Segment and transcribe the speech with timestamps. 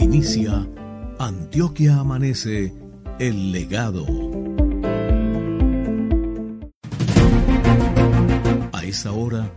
[0.00, 0.66] Inicia
[1.18, 2.72] Antioquia Amanece,
[3.18, 4.06] el legado.
[8.72, 9.52] A esa hora,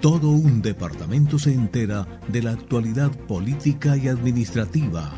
[0.00, 5.10] todo un departamento se entera de la actualidad política y administrativa.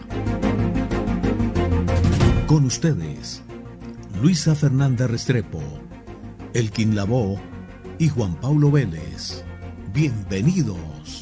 [2.46, 3.42] Con ustedes,
[4.22, 5.60] Luisa Fernanda Restrepo,
[6.54, 7.38] Elkin Labó
[7.98, 9.44] y Juan Pablo Vélez.
[9.92, 11.21] Bienvenidos.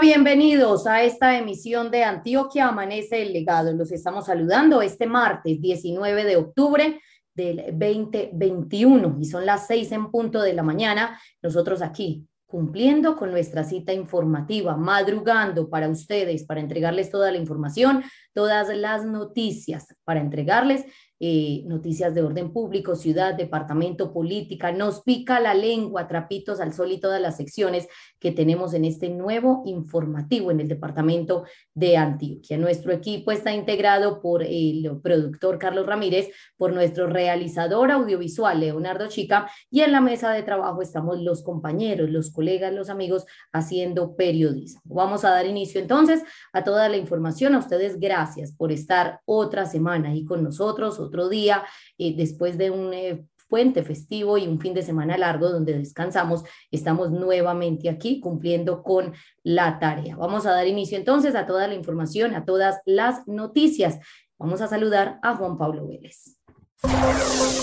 [0.00, 3.72] Bienvenidos a esta emisión de Antioquia Amanece el Legado.
[3.72, 7.00] Los estamos saludando este martes 19 de octubre
[7.32, 11.20] del 2021 y son las seis en punto de la mañana.
[11.42, 18.04] Nosotros aquí cumpliendo con nuestra cita informativa, madrugando para ustedes, para entregarles toda la información,
[18.32, 20.84] todas las noticias, para entregarles
[21.26, 26.92] eh, noticias de orden público, ciudad, departamento, política, nos pica la lengua, trapitos al sol
[26.92, 32.58] y todas las secciones que tenemos en este nuevo informativo en el departamento de Antioquia.
[32.58, 39.50] Nuestro equipo está integrado por el productor Carlos Ramírez, por nuestro realizador audiovisual Leonardo Chica
[39.70, 44.82] y en la mesa de trabajo estamos los compañeros, los colegas, los amigos haciendo periodismo.
[44.84, 47.54] Vamos a dar inicio entonces a toda la información.
[47.54, 51.64] A ustedes gracias por estar otra semana ahí con nosotros día,
[51.98, 56.42] eh, después de un eh, puente festivo y un fin de semana largo donde descansamos,
[56.70, 59.12] estamos nuevamente aquí cumpliendo con
[59.42, 60.16] la tarea.
[60.16, 63.98] Vamos a dar inicio entonces a toda la información, a todas las noticias.
[64.38, 66.36] Vamos a saludar a Juan Pablo Vélez.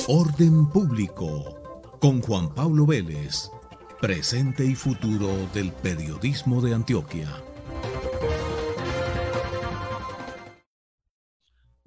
[0.08, 1.62] Orden público
[2.00, 3.52] con Juan Pablo Vélez,
[4.00, 7.51] presente y futuro del periodismo de Antioquia.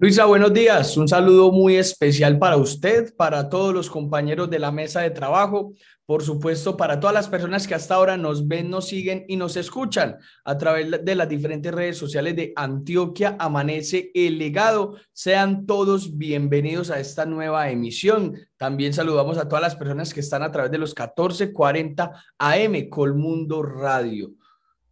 [0.04, 0.98] Luisa, buenos días.
[0.98, 5.72] Un saludo muy especial para usted, para todos los compañeros de la mesa de trabajo,
[6.04, 9.56] por supuesto, para todas las personas que hasta ahora nos ven, nos siguen y nos
[9.56, 14.96] escuchan a través de las diferentes redes sociales de Antioquia Amanece el Legado.
[15.14, 18.36] Sean todos bienvenidos a esta nueva emisión.
[18.58, 23.62] También saludamos a todas las personas que están a través de los 1440 AM Colmundo
[23.62, 24.34] Radio.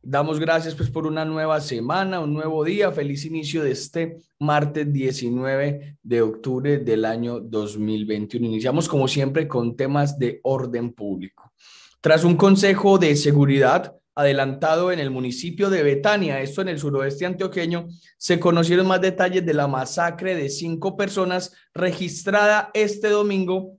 [0.04, 2.90] Damos gracias pues por una nueva semana, un nuevo día.
[2.90, 8.48] Feliz inicio de este martes 19 de octubre del año 2021.
[8.48, 11.52] Iniciamos como siempre con temas de orden público.
[12.00, 17.24] Tras un consejo de seguridad adelantado en el municipio de Betania, esto en el suroeste
[17.24, 17.86] antioqueño,
[18.18, 23.78] se conocieron más detalles de la masacre de cinco personas registrada este domingo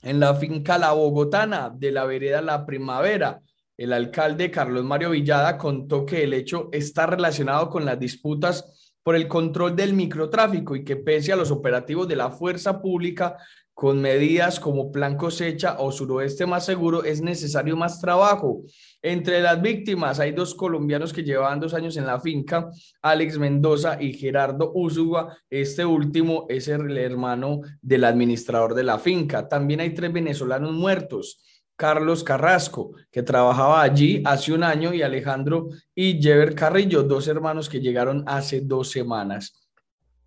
[0.00, 3.42] en la finca La Bogotana de la vereda La Primavera
[3.76, 9.14] el alcalde Carlos Mario Villada contó que el hecho está relacionado con las disputas por
[9.14, 13.36] el control del microtráfico y que pese a los operativos de la fuerza pública
[13.76, 18.62] con medidas como plan cosecha o suroeste más seguro, es necesario más trabajo.
[19.02, 22.70] Entre las víctimas hay dos colombianos que llevaban dos años en la finca,
[23.02, 25.36] Alex Mendoza y Gerardo Úsuga.
[25.50, 29.46] Este último es el hermano del administrador de la finca.
[29.46, 31.38] También hay tres venezolanos muertos.
[31.76, 37.68] Carlos Carrasco, que trabajaba allí hace un año, y Alejandro y Jever Carrillo, dos hermanos
[37.68, 39.52] que llegaron hace dos semanas.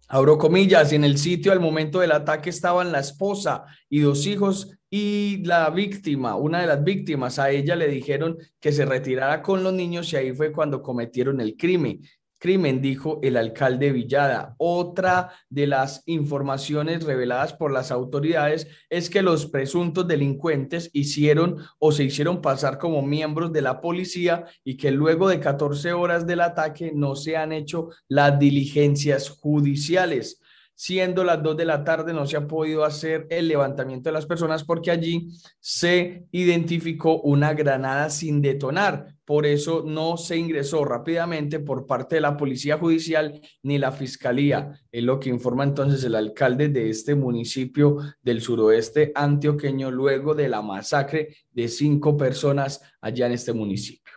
[0.07, 4.75] Abro comillas, en el sitio al momento del ataque estaban la esposa y dos hijos
[4.89, 9.63] y la víctima, una de las víctimas, a ella le dijeron que se retirara con
[9.63, 12.01] los niños y ahí fue cuando cometieron el crimen
[12.39, 14.55] crimen, dijo el alcalde Villada.
[14.57, 21.91] Otra de las informaciones reveladas por las autoridades es que los presuntos delincuentes hicieron o
[21.91, 26.41] se hicieron pasar como miembros de la policía y que luego de 14 horas del
[26.41, 30.41] ataque no se han hecho las diligencias judiciales
[30.79, 34.25] siendo las 2 de la tarde, no se ha podido hacer el levantamiento de las
[34.25, 35.27] personas porque allí
[35.59, 39.13] se identificó una granada sin detonar.
[39.29, 44.73] Por eso no se ingresó rápidamente por parte de la Policía Judicial ni la Fiscalía.
[44.91, 50.49] Es lo que informa entonces el alcalde de este municipio del suroeste antioqueño luego de
[50.49, 54.13] la masacre de cinco personas allá en este municipio.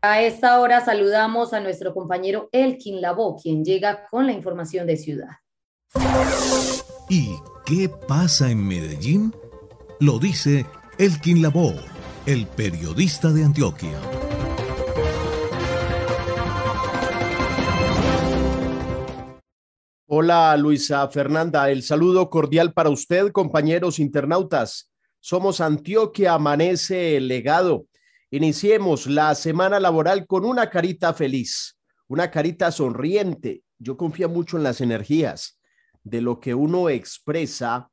[0.00, 4.96] A esta hora saludamos a nuestro compañero Elkin Labo, quien llega con la información de
[4.96, 5.28] ciudad.
[7.10, 7.34] ¿Y
[7.66, 9.34] qué pasa en Medellín?
[9.98, 10.64] Lo dice
[10.96, 11.74] Elkin Labo,
[12.26, 13.98] el periodista de Antioquia.
[20.06, 24.92] Hola Luisa Fernanda, el saludo cordial para usted, compañeros internautas.
[25.18, 27.86] Somos Antioquia Amanece el Legado
[28.32, 31.76] Iniciemos la semana laboral con una carita feliz.
[32.06, 33.62] una carita sonriente.
[33.78, 35.58] Yo confío mucho en las energías
[36.02, 37.88] de lo que uno expresa,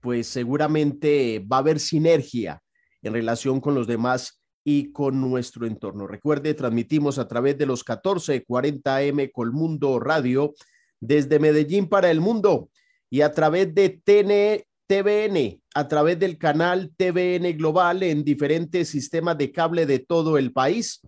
[0.00, 2.62] pues seguramente va a haber sinergia
[3.02, 6.06] en relación con los demás y con nuestro entorno.
[6.06, 10.54] Recuerde, transmitimos a través de los 1440 M Colmundo Radio
[11.00, 12.68] desde Medellín para el mundo
[13.08, 14.00] y a través de
[14.86, 20.52] TVN, a través del canal TVN Global en diferentes sistemas de cable de todo el
[20.52, 21.00] país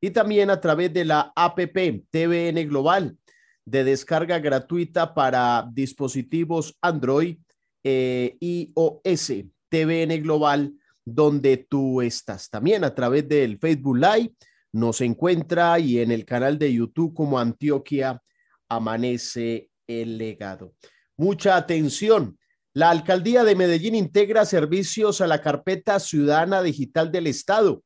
[0.00, 3.16] y también a través de la APP TVN Global
[3.64, 7.36] de descarga gratuita para dispositivos Android
[7.82, 9.32] eh, iOS
[9.68, 10.74] TVN Global
[11.14, 12.48] donde tú estás.
[12.50, 14.32] También a través del Facebook Live
[14.72, 18.22] nos encuentra y en el canal de YouTube como Antioquia
[18.68, 20.74] Amanece el Legado.
[21.16, 22.38] Mucha atención.
[22.72, 27.82] La alcaldía de Medellín integra servicios a la carpeta ciudadana digital del Estado.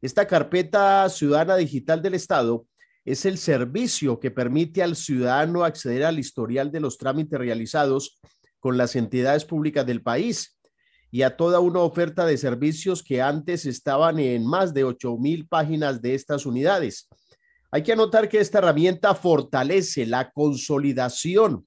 [0.00, 2.66] Esta carpeta ciudadana digital del Estado
[3.04, 8.18] es el servicio que permite al ciudadano acceder al historial de los trámites realizados
[8.58, 10.56] con las entidades públicas del país
[11.14, 15.46] y a toda una oferta de servicios que antes estaban en más de 8 mil
[15.46, 17.06] páginas de estas unidades.
[17.70, 21.66] Hay que anotar que esta herramienta fortalece la consolidación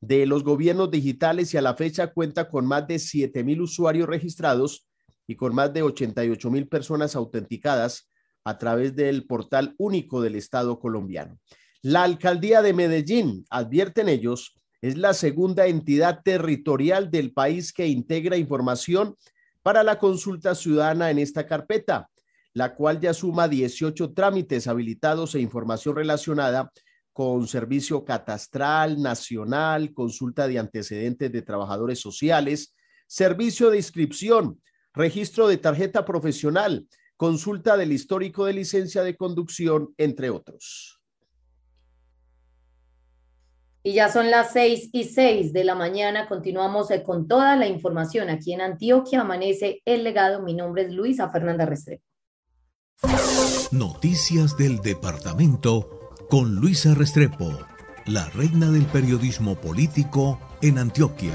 [0.00, 4.08] de los gobiernos digitales y a la fecha cuenta con más de 7 mil usuarios
[4.08, 4.86] registrados
[5.26, 8.10] y con más de 88 mil personas autenticadas
[8.44, 11.38] a través del portal único del Estado colombiano.
[11.82, 18.36] La alcaldía de Medellín, advierten ellos, es la segunda entidad territorial del país que integra
[18.36, 19.16] información
[19.62, 22.08] para la consulta ciudadana en esta carpeta,
[22.52, 26.70] la cual ya suma 18 trámites habilitados e información relacionada
[27.12, 32.74] con servicio catastral nacional, consulta de antecedentes de trabajadores sociales,
[33.06, 34.60] servicio de inscripción,
[34.92, 36.86] registro de tarjeta profesional,
[37.16, 40.95] consulta del histórico de licencia de conducción, entre otros.
[43.86, 46.26] Y ya son las seis y seis de la mañana.
[46.26, 49.20] Continuamos eh, con toda la información aquí en Antioquia.
[49.20, 50.42] Amanece el legado.
[50.42, 52.02] Mi nombre es Luisa Fernanda Restrepo.
[53.70, 57.56] Noticias del departamento con Luisa Restrepo,
[58.06, 61.34] la reina del periodismo político en Antioquia.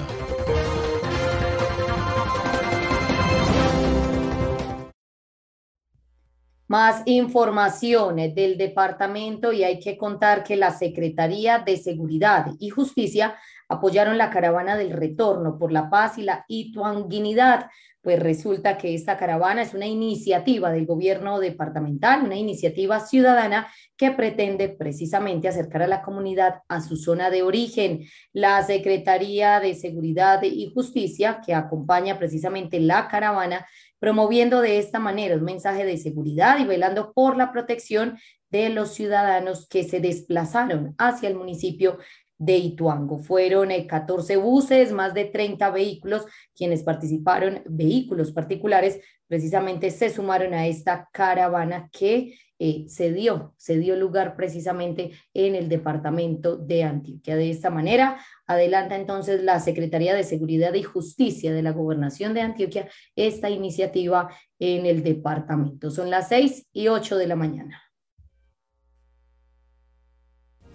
[6.81, 13.35] Más información del departamento y hay que contar que la Secretaría de Seguridad y Justicia
[13.71, 17.69] apoyaron la caravana del retorno por la paz y la ituanguinidad.
[18.01, 24.11] Pues resulta que esta caravana es una iniciativa del gobierno departamental, una iniciativa ciudadana que
[24.11, 28.01] pretende precisamente acercar a la comunidad a su zona de origen.
[28.33, 33.67] La Secretaría de Seguridad y Justicia, que acompaña precisamente la caravana,
[33.99, 38.17] promoviendo de esta manera un mensaje de seguridad y velando por la protección
[38.49, 41.99] de los ciudadanos que se desplazaron hacia el municipio
[42.41, 43.19] de Ituango.
[43.19, 50.55] Fueron 14 eh, buses, más de 30 vehículos, quienes participaron, vehículos particulares, precisamente se sumaron
[50.55, 56.83] a esta caravana que eh, se dio, se dio lugar precisamente en el departamento de
[56.83, 57.35] Antioquia.
[57.35, 58.17] De esta manera,
[58.47, 64.29] adelanta entonces la Secretaría de Seguridad y Justicia de la Gobernación de Antioquia esta iniciativa
[64.57, 65.91] en el departamento.
[65.91, 67.90] Son las seis y ocho de la mañana.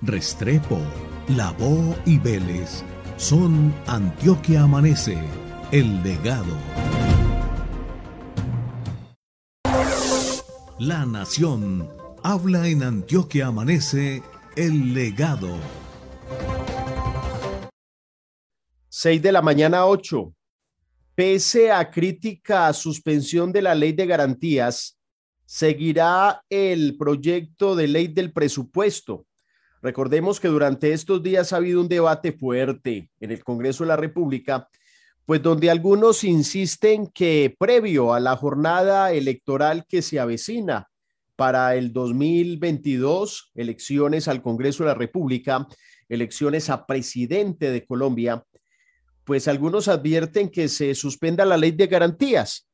[0.03, 0.79] Restrepo,
[1.29, 2.85] Lavó y Vélez
[3.17, 5.17] son Antioquia Amanece,
[5.73, 6.55] el legado.
[10.79, 11.89] La Nación
[12.23, 14.23] habla en Antioquia Amanece
[14.55, 15.57] el legado.
[18.91, 20.35] 6 de la mañana 8.
[21.15, 24.99] Pese a crítica a suspensión de la ley de garantías,
[25.47, 29.26] seguirá el proyecto de ley del presupuesto.
[29.87, 33.97] Recordemos que durante estos días ha habido un debate fuerte en el Congreso de la
[33.97, 34.69] República
[35.25, 40.89] pues donde algunos insisten que previo a la jornada electoral que se avecina
[41.37, 45.69] para el 2022, elecciones al Congreso de la República,
[46.09, 48.45] elecciones a presidente de Colombia,
[49.23, 52.69] pues algunos advierten que se suspenda la ley de garantías.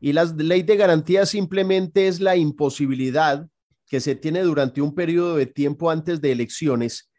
[0.00, 3.46] Y la ley de garantías simplemente es la imposibilidad
[3.86, 7.10] que se tiene durante un periodo de tiempo antes de elecciones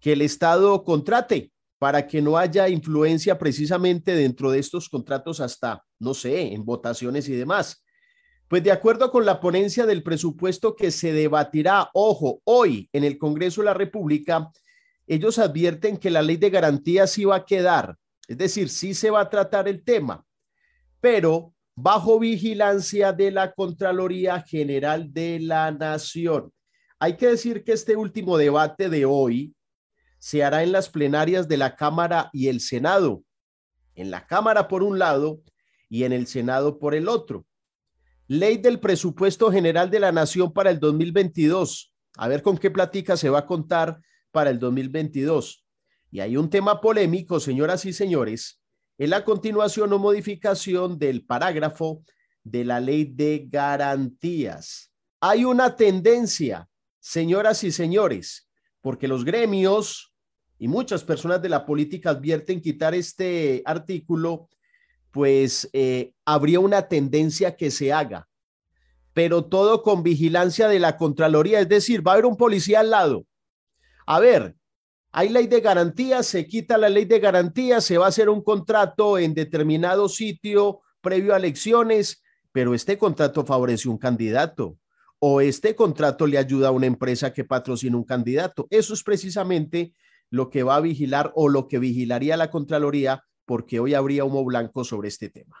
[0.00, 5.84] que el Estado contrate para que no haya influencia precisamente dentro de estos contratos hasta,
[5.98, 7.84] no sé, en votaciones y demás.
[8.46, 13.18] Pues de acuerdo con la ponencia del presupuesto que se debatirá, ojo, hoy en el
[13.18, 14.50] Congreso de la República,
[15.06, 17.96] ellos advierten que la ley de garantías sí va a quedar,
[18.28, 20.24] es decir, sí se va a tratar el tema,
[21.00, 26.52] pero bajo vigilancia de la Contraloría General de la Nación.
[26.98, 29.54] Hay que decir que este último debate de hoy
[30.18, 33.24] se hará en las plenarias de la Cámara y el Senado.
[33.94, 35.42] En la Cámara por un lado
[35.88, 37.44] y en el Senado por el otro.
[38.28, 41.92] Ley del Presupuesto General de la Nación para el 2022.
[42.16, 44.00] A ver con qué platica se va a contar
[44.30, 45.66] para el 2022.
[46.10, 48.61] Y hay un tema polémico, señoras y señores,
[49.02, 52.04] en la continuación o modificación del parágrafo
[52.44, 54.92] de la ley de garantías.
[55.20, 56.68] Hay una tendencia,
[57.00, 58.48] señoras y señores,
[58.80, 60.14] porque los gremios
[60.56, 64.48] y muchas personas de la política advierten quitar este artículo
[65.10, 68.28] pues eh, habría una tendencia que se haga,
[69.12, 72.90] pero todo con vigilancia de la Contraloría, es decir, va a haber un policía al
[72.90, 73.26] lado.
[74.06, 74.54] A ver,
[75.12, 78.42] hay ley de garantía, se quita la ley de garantía, se va a hacer un
[78.42, 84.78] contrato en determinado sitio previo a elecciones, pero este contrato favorece un candidato
[85.18, 88.66] o este contrato le ayuda a una empresa que patrocina un candidato.
[88.70, 89.94] Eso es precisamente
[90.30, 94.44] lo que va a vigilar o lo que vigilaría la Contraloría porque hoy habría humo
[94.44, 95.56] blanco sobre este tema.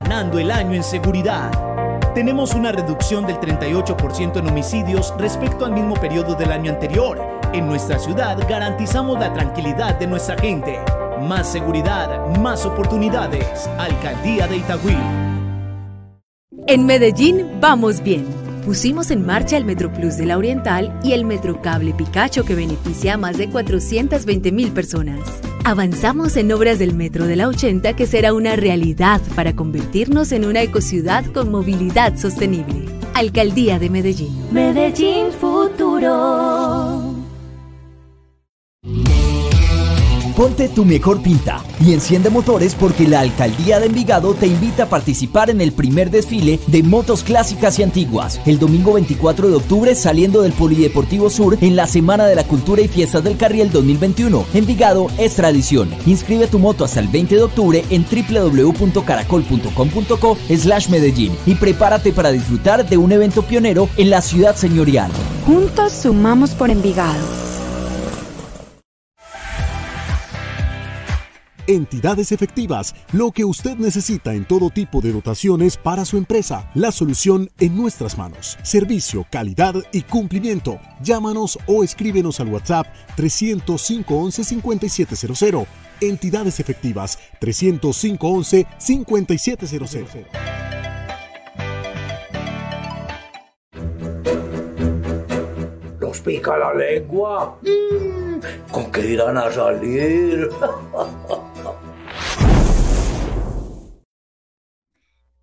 [0.00, 1.81] Ganando el año en seguridad.
[2.14, 7.18] Tenemos una reducción del 38% en homicidios respecto al mismo periodo del año anterior.
[7.54, 10.78] En nuestra ciudad garantizamos la tranquilidad de nuestra gente.
[11.22, 13.66] Más seguridad, más oportunidades.
[13.78, 14.96] Alcaldía de Itagüí.
[16.66, 21.24] En Medellín vamos bien Pusimos en marcha el Metro Plus de la Oriental y el
[21.24, 25.18] Metro Cable Picacho que beneficia a más de 420 mil personas.
[25.64, 30.44] Avanzamos en obras del Metro de la 80 que será una realidad para convertirnos en
[30.44, 32.86] una ecociudad con movilidad sostenible.
[33.14, 34.32] Alcaldía de Medellín.
[34.52, 37.12] Medellín Futuro.
[40.42, 44.88] Ponte tu mejor pinta y enciende motores porque la Alcaldía de Envigado te invita a
[44.88, 49.94] participar en el primer desfile de motos clásicas y antiguas, el domingo 24 de octubre
[49.94, 54.44] saliendo del Polideportivo Sur en la Semana de la Cultura y Fiestas del Carriel 2021.
[54.52, 55.90] Envigado es tradición.
[56.06, 62.32] Inscribe tu moto hasta el 20 de octubre en www.caracol.com.co slash Medellín y prepárate para
[62.32, 65.12] disfrutar de un evento pionero en la ciudad señorial.
[65.46, 67.51] Juntos sumamos por Envigado.
[71.72, 76.70] Entidades efectivas, lo que usted necesita en todo tipo de dotaciones para su empresa.
[76.74, 78.58] La solución en nuestras manos.
[78.62, 80.78] Servicio, calidad y cumplimiento.
[81.00, 85.66] Llámanos o escríbenos al WhatsApp 305 11 5700.
[86.02, 90.26] Entidades efectivas 305 11 5700.
[96.00, 97.56] Los pica la lengua.
[97.62, 100.50] Mm, ¿Con qué irán a salir?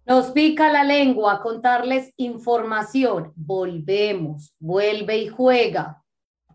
[0.09, 3.31] Nos pica la lengua contarles información.
[3.35, 6.03] Volvemos, vuelve y juega.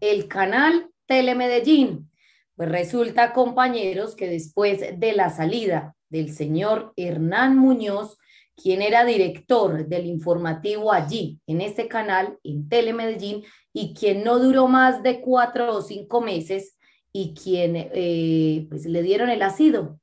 [0.00, 2.10] El canal Telemedellín.
[2.56, 8.18] Pues resulta, compañeros, que después de la salida del señor Hernán Muñoz,
[8.56, 14.66] quien era director del informativo allí, en ese canal, en Telemedellín, y quien no duró
[14.66, 16.76] más de cuatro o cinco meses,
[17.12, 20.00] y quien eh, pues le dieron el ácido,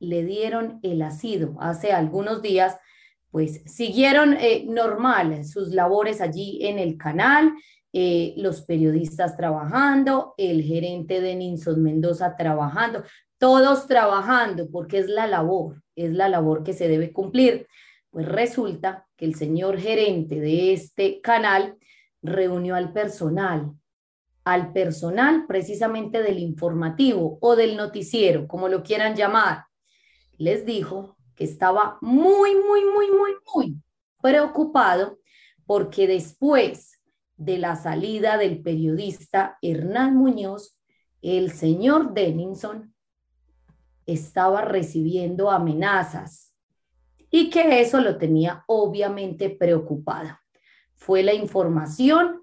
[0.00, 2.76] le dieron el ácido hace algunos días,
[3.30, 7.52] pues siguieron eh, normal sus labores allí en el canal,
[7.92, 13.04] eh, los periodistas trabajando, el gerente de Ninson Mendoza trabajando,
[13.38, 17.66] todos trabajando porque es la labor, es la labor que se debe cumplir.
[18.10, 21.76] Pues resulta que el señor gerente de este canal
[22.22, 23.72] reunió al personal,
[24.44, 29.64] al personal precisamente del informativo o del noticiero, como lo quieran llamar.
[30.36, 33.82] Les dijo estaba muy, muy, muy, muy, muy
[34.22, 35.18] preocupado
[35.66, 37.00] porque después
[37.36, 40.78] de la salida del periodista Hernán Muñoz,
[41.22, 42.94] el señor Denninson
[44.06, 46.54] estaba recibiendo amenazas
[47.30, 50.38] y que eso lo tenía obviamente preocupado.
[50.94, 52.42] Fue la información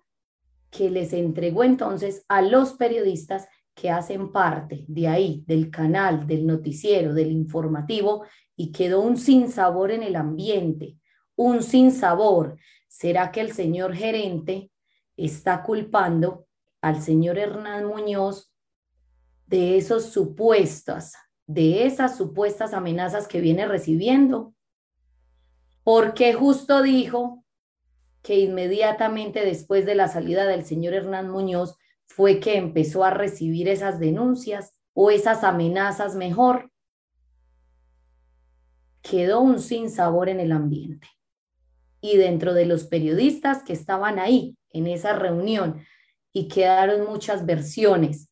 [0.72, 6.48] que les entregó entonces a los periodistas que hacen parte de ahí, del canal, del
[6.48, 10.98] noticiero, del informativo, y quedó un sinsabor en el ambiente,
[11.36, 12.58] un sinsabor.
[12.88, 14.72] ¿Será que el señor gerente
[15.16, 16.48] está culpando
[16.82, 18.52] al señor Hernán Muñoz
[19.46, 21.14] de esos supuestas,
[21.46, 24.56] de esas supuestas amenazas que viene recibiendo?
[25.84, 27.46] Porque justo dijo
[28.24, 33.68] que inmediatamente después de la salida del señor Hernán Muñoz fue que empezó a recibir
[33.68, 36.72] esas denuncias o esas amenazas mejor.
[39.02, 41.08] Quedó un sinsabor en el ambiente.
[42.00, 45.82] y dentro de los periodistas que estaban ahí en esa reunión
[46.32, 48.30] y quedaron muchas versiones,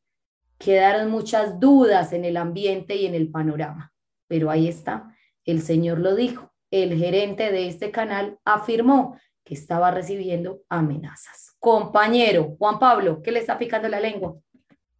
[0.57, 3.91] quedaron muchas dudas en el ambiente y en el panorama.
[4.27, 9.91] Pero ahí está, el señor lo dijo, el gerente de este canal afirmó que estaba
[9.91, 11.44] recibiendo amenazas.
[11.65, 14.35] Compañero Juan Pablo, ¿qué le está picando la lengua?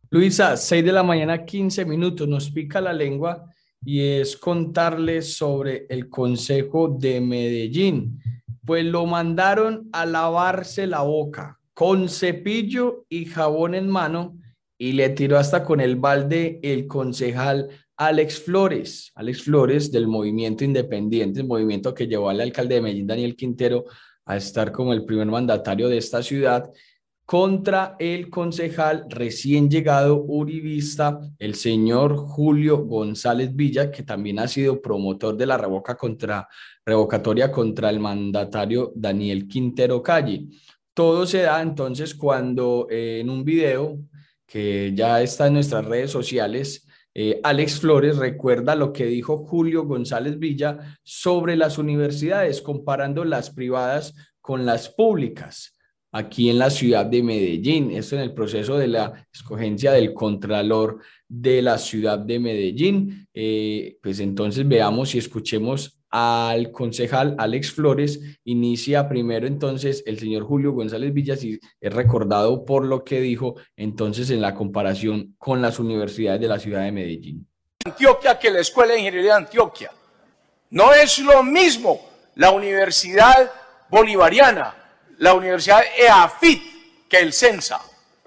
[0.10, 3.46] Luisa, 6 de la mañana, 15 minutos, nos pica la lengua
[3.84, 8.20] y es contarles sobre el Consejo de Medellín.
[8.66, 14.36] Pues lo mandaron a lavarse la boca con cepillo y jabón en mano
[14.76, 20.64] y le tiró hasta con el balde el concejal Alex Flores, Alex Flores del Movimiento
[20.64, 23.86] Independiente, el movimiento que llevó al alcalde de Medellín, Daniel Quintero,
[24.25, 26.72] a estar como el primer mandatario de esta ciudad
[27.25, 34.79] contra el concejal recién llegado uribista, el señor Julio González Villa, que también ha sido
[34.79, 35.98] promotor de la revoca
[36.86, 40.48] revocatoria contra el mandatario Daniel Quintero Calle.
[40.94, 43.98] Todo se da entonces cuando eh, en un video
[44.46, 46.85] que ya está en nuestras redes sociales,
[47.18, 53.52] eh, Alex Flores recuerda lo que dijo Julio González Villa sobre las universidades, comparando las
[53.52, 55.76] privadas con las públicas
[56.12, 57.92] aquí en la ciudad de Medellín.
[57.92, 63.28] Esto en el proceso de la escogencia del Contralor de la ciudad de Medellín.
[63.34, 68.20] Eh, pues entonces veamos y escuchemos al concejal Alex Flores.
[68.46, 73.56] Inicia primero entonces el señor Julio González Villas y es recordado por lo que dijo
[73.76, 77.48] entonces en la comparación con las universidades de la ciudad de Medellín.
[77.86, 79.92] Antioquia que la Escuela de Ingeniería de Antioquia.
[80.70, 82.00] No es lo mismo
[82.36, 83.52] la Universidad
[83.90, 84.86] Bolivariana
[85.20, 86.62] la Universidad EAFIT
[87.10, 87.82] que el CENSA.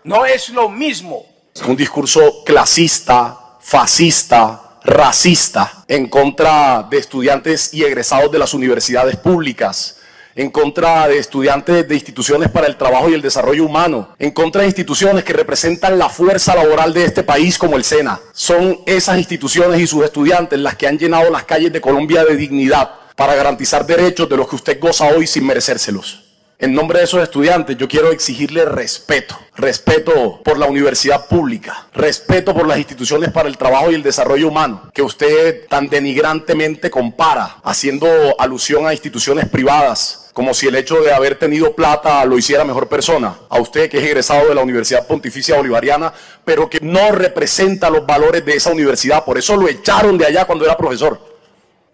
[0.05, 1.27] No es lo mismo.
[1.67, 9.99] Un discurso clasista, fascista, racista en contra de estudiantes y egresados de las universidades públicas
[10.39, 14.61] en contra de estudiantes de instituciones para el trabajo y el desarrollo humano, en contra
[14.61, 18.21] de instituciones que representan la fuerza laboral de este país como el SENA.
[18.33, 22.37] Son esas instituciones y sus estudiantes las que han llenado las calles de Colombia de
[22.37, 26.28] dignidad para garantizar derechos de los que usted goza hoy sin merecérselos.
[26.61, 29.39] En nombre de esos estudiantes, yo quiero exigirle respeto.
[29.55, 31.87] Respeto por la universidad pública.
[31.95, 36.91] Respeto por las instituciones para el trabajo y el desarrollo humano, que usted tan denigrantemente
[36.91, 38.09] compara, haciendo
[38.41, 42.89] alusión a instituciones privadas, como si el hecho de haber tenido plata lo hiciera mejor
[42.89, 43.37] persona.
[43.49, 46.13] A usted que es egresado de la Universidad Pontificia Bolivariana,
[46.45, 49.25] pero que no representa los valores de esa universidad.
[49.25, 51.28] Por eso lo echaron de allá cuando era profesor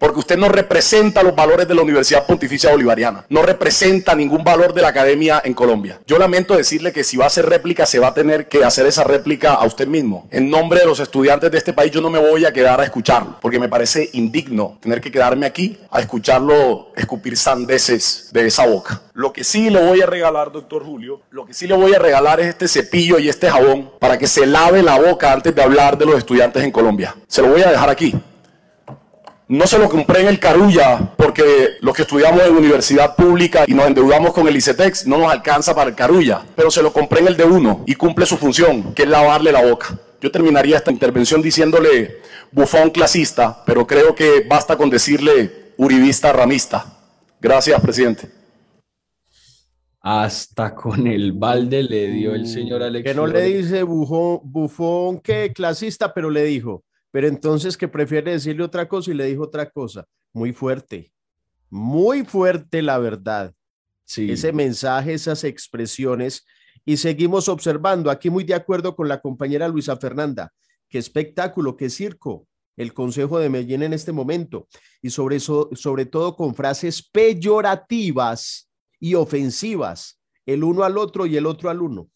[0.05, 4.71] porque usted no representa los valores de la Universidad Pontificia Bolivariana, no representa ningún valor
[4.71, 5.99] de la academia en Colombia.
[6.05, 8.85] Yo lamento decirle que si va a hacer réplica, se va a tener que hacer
[8.85, 10.27] esa réplica a usted mismo.
[10.29, 12.83] En nombre de los estudiantes de este país, yo no me voy a quedar a
[12.83, 18.67] escucharlo, porque me parece indigno tener que quedarme aquí a escucharlo escupir sandeces de esa
[18.67, 19.01] boca.
[19.13, 21.99] Lo que sí le voy a regalar, doctor Julio, lo que sí le voy a
[21.99, 25.63] regalar es este cepillo y este jabón para que se lave la boca antes de
[25.63, 27.15] hablar de los estudiantes en Colombia.
[27.27, 28.13] Se lo voy a dejar aquí.
[29.47, 31.43] No se lo compré en el Carulla porque
[31.81, 35.75] los que estudiamos en universidad pública y nos endeudamos con el ICETEX no nos alcanza
[35.75, 38.95] para el Carulla, pero se lo compré en el de uno y cumple su función,
[38.95, 39.99] que es lavarle la boca.
[40.19, 46.97] Yo terminaría esta intervención diciéndole bufón clasista, pero creo que basta con decirle uribista ramista.
[47.39, 48.27] Gracias, presidente.
[50.01, 53.03] Hasta con el balde le dio el señor Alex.
[53.03, 56.84] Que no le dice bufón, bufón que clasista, pero le dijo
[57.15, 60.05] pero entonces que prefiere decirle otra cosa y le dijo otra cosa.
[60.33, 61.13] Muy fuerte,
[61.69, 63.53] muy fuerte la verdad.
[64.03, 64.29] Sí.
[64.29, 66.45] Ese mensaje, esas expresiones.
[66.83, 70.51] Y seguimos observando, aquí muy de acuerdo con la compañera Luisa Fernanda,
[70.89, 74.67] qué espectáculo, qué circo el Consejo de Medellín en este momento.
[75.01, 81.37] Y sobre, eso, sobre todo con frases peyorativas y ofensivas, el uno al otro y
[81.37, 82.09] el otro al uno.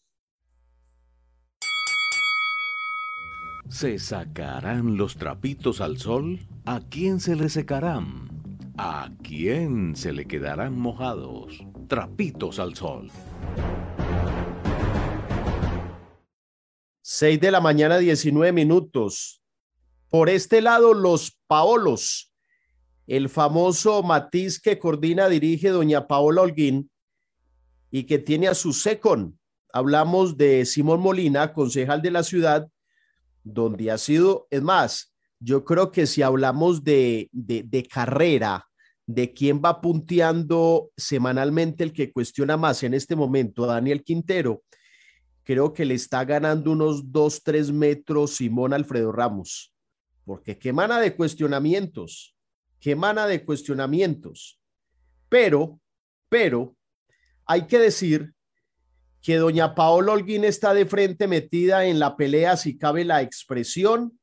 [3.70, 6.40] ¿Se sacarán los trapitos al sol?
[6.66, 8.28] ¿A quién se le secarán?
[8.76, 11.64] ¿A quién se le quedarán mojados?
[11.86, 13.12] Trapitos al sol.
[17.02, 19.40] 6 de la mañana, 19 minutos.
[20.08, 22.32] Por este lado, los Paolos.
[23.06, 26.90] El famoso matiz que coordina, dirige doña Paola Holguín
[27.88, 29.38] y que tiene a su secon.
[29.72, 32.68] Hablamos de Simón Molina, concejal de la ciudad,
[33.42, 38.66] donde ha sido, es más, yo creo que si hablamos de, de, carrera,
[39.06, 44.62] de quién va punteando semanalmente el que cuestiona más en este momento, Daniel Quintero,
[45.42, 49.74] creo que le está ganando unos dos, tres metros Simón Alfredo Ramos,
[50.24, 52.36] porque qué mana de cuestionamientos,
[52.78, 54.60] qué mana de cuestionamientos,
[55.28, 55.80] pero
[56.30, 56.76] Pero
[57.44, 58.32] hay que decir
[59.22, 64.18] que doña Paola Holguín está de frente metida en la pelea, si cabe la expresión,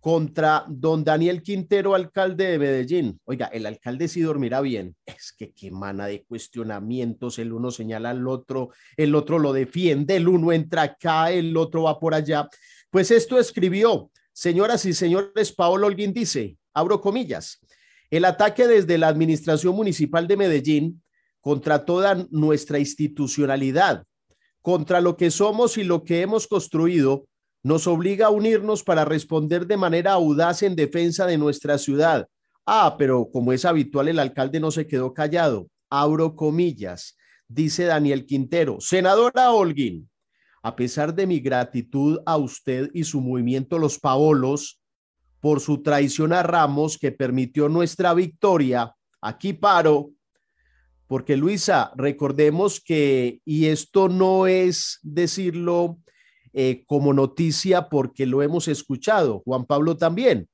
[0.00, 3.20] contra don Daniel Quintero, alcalde de Medellín.
[3.24, 4.96] Oiga, el alcalde sí dormirá bien.
[5.04, 10.16] Es que qué mana de cuestionamientos, el uno señala al otro, el otro lo defiende,
[10.16, 12.48] el uno entra acá, el otro va por allá.
[12.88, 17.60] Pues esto escribió, señoras y señores, Paolo Holguín dice, abro comillas,
[18.08, 21.02] el ataque desde la administración municipal de Medellín
[21.40, 24.04] contra toda nuestra institucionalidad,
[24.62, 27.26] contra lo que somos y lo que hemos construido,
[27.62, 32.26] nos obliga a unirnos para responder de manera audaz en defensa de nuestra ciudad.
[32.66, 35.68] Ah, pero como es habitual, el alcalde no se quedó callado.
[35.90, 37.16] Abro comillas,
[37.48, 38.80] dice Daniel Quintero.
[38.80, 40.08] Senadora Holguín,
[40.62, 44.80] a pesar de mi gratitud a usted y su movimiento Los Paolos
[45.40, 50.10] por su traición a Ramos que permitió nuestra victoria, aquí paro,
[51.10, 55.98] porque Luisa, recordemos que, y esto no es decirlo
[56.52, 60.48] eh, como noticia porque lo hemos escuchado, Juan Pablo también,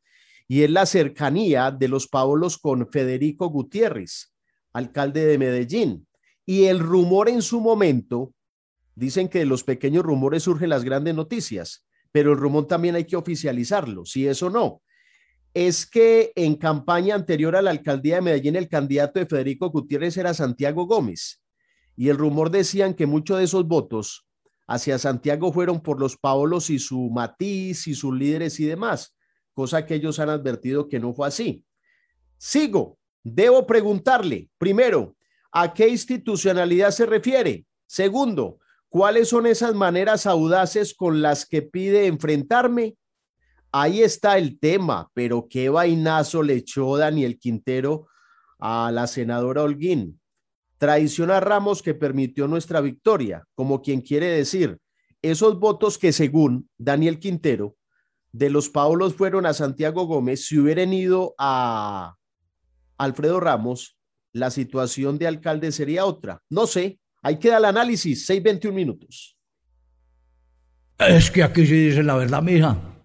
[0.49, 4.33] y es la cercanía de los Paolos con Federico Gutiérrez,
[4.73, 6.07] alcalde de Medellín.
[6.47, 8.33] Y el rumor en su momento,
[8.95, 13.05] dicen que de los pequeños rumores surgen las grandes noticias, pero el rumor también hay
[13.05, 14.81] que oficializarlo, si eso no.
[15.59, 20.15] Es que en campaña anterior a la alcaldía de Medellín, el candidato de Federico Gutiérrez
[20.19, 21.43] era Santiago Gómez.
[21.97, 24.27] Y el rumor decían que muchos de esos votos
[24.67, 29.17] hacia Santiago fueron por los Paolos y su matiz y sus líderes y demás,
[29.55, 31.65] cosa que ellos han advertido que no fue así.
[32.37, 35.17] Sigo, debo preguntarle, primero,
[35.51, 37.65] ¿a qué institucionalidad se refiere?
[37.87, 38.59] Segundo,
[38.91, 42.99] ¿cuáles son esas maneras audaces con las que pide enfrentarme?
[43.79, 48.09] Ahí está el tema, pero qué vainazo le echó Daniel Quintero
[48.59, 50.19] a la senadora Holguín.
[50.79, 54.79] Traición a Ramos que permitió nuestra victoria, como quien quiere decir,
[55.21, 57.77] esos votos que según Daniel Quintero
[58.33, 62.17] de los Paulos fueron a Santiago Gómez, si hubieran ido a
[62.97, 63.99] Alfredo Ramos,
[64.33, 66.41] la situación de alcalde sería otra.
[66.49, 69.37] No sé, ahí queda el análisis, 6.21 minutos.
[70.99, 72.96] Es que aquí se dice la verdad, mija.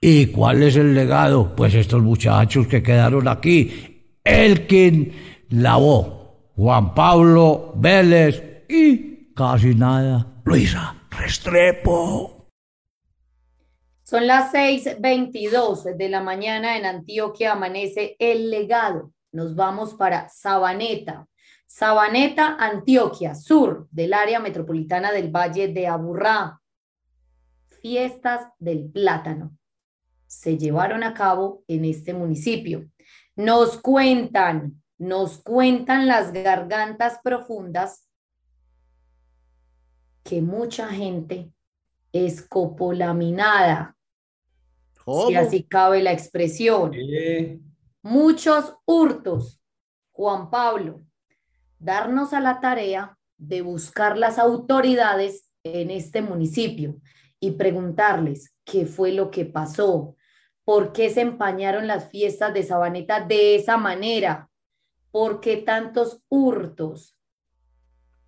[0.00, 1.56] ¿Y cuál es el legado?
[1.56, 5.12] Pues estos muchachos que quedaron aquí, el quien
[5.48, 10.40] lavó Juan Pablo Vélez y casi nada.
[10.44, 12.46] Luisa Restrepo.
[14.04, 19.12] Son las 6:22 de la mañana en Antioquia, amanece el legado.
[19.32, 21.26] Nos vamos para Sabaneta.
[21.66, 26.60] Sabaneta, Antioquia, sur del área metropolitana del Valle de Aburrá.
[27.82, 29.57] Fiestas del plátano
[30.28, 32.88] se llevaron a cabo en este municipio.
[33.34, 38.08] Nos cuentan nos cuentan las gargantas profundas
[40.24, 41.52] que mucha gente
[42.12, 43.96] escopolaminada,
[45.26, 46.92] si así cabe la expresión,
[48.02, 49.62] muchos hurtos,
[50.10, 51.00] Juan Pablo,
[51.78, 57.00] darnos a la tarea de buscar las autoridades en este municipio
[57.40, 60.16] y preguntarles qué fue lo que pasó,
[60.68, 64.50] por qué se empañaron las fiestas de Sabaneta de esa manera,
[65.10, 67.18] ¿Por qué tantos hurtos?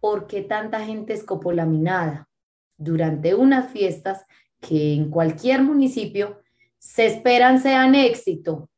[0.01, 2.31] ¿Por qué tanta gente escopolaminada?
[2.79, 4.25] Durante unas fiestas
[4.59, 6.41] que en cualquier municipio
[6.79, 8.71] se esperan sean éxito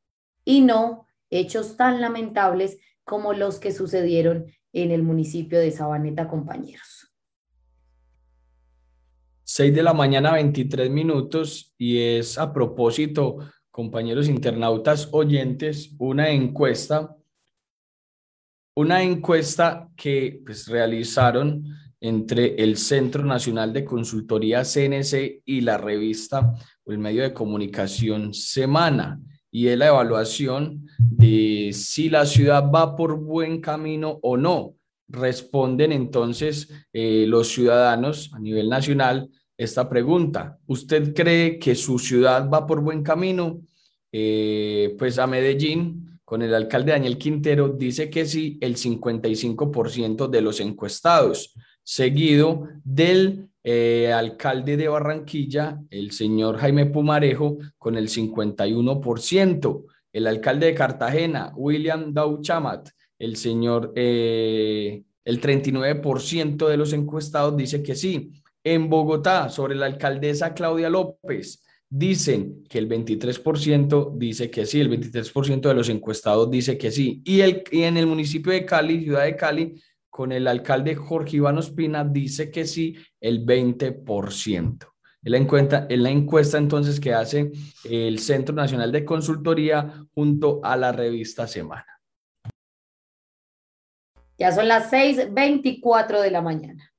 [0.45, 7.12] y no hechos tan lamentables como los que sucedieron en el municipio de Sabaneta, compañeros.
[9.55, 13.37] 6 de la mañana, 23 minutos, y es a propósito,
[13.71, 17.15] compañeros internautas oyentes, una encuesta
[18.75, 21.65] una encuesta que pues, realizaron
[22.01, 28.33] entre el Centro Nacional de Consultoría CNC y la revista o el medio de comunicación
[28.33, 34.77] Semana, y es la evaluación de si la ciudad va por buen camino o no.
[35.09, 39.29] Responden entonces eh, los ciudadanos a nivel nacional
[39.63, 40.59] esta pregunta.
[40.67, 43.61] ¿Usted cree que su ciudad va por buen camino?
[44.13, 50.41] Eh, pues a Medellín con el alcalde Daniel Quintero, dice que sí, el 55% de
[50.41, 59.85] los encuestados, seguido del eh, alcalde de Barranquilla, el señor Jaime Pumarejo, con el 51%,
[60.13, 67.83] el alcalde de Cartagena, William Dauchamat, el señor, eh, el 39% de los encuestados dice
[67.83, 68.33] que sí.
[68.65, 74.91] En Bogotá, sobre la alcaldesa Claudia López, dicen que el 23% dice que sí, el
[74.91, 77.21] 23% de los encuestados dice que sí.
[77.25, 81.37] Y, el, y en el municipio de Cali, ciudad de Cali, con el alcalde Jorge
[81.37, 84.87] Iván Ospina, dice que sí, el 20%.
[85.25, 87.53] En la, encuesta, en la encuesta entonces que hace
[87.85, 91.87] el Centro Nacional de Consultoría junto a la revista Semana.
[94.39, 96.92] Ya son las 6:24 de la mañana.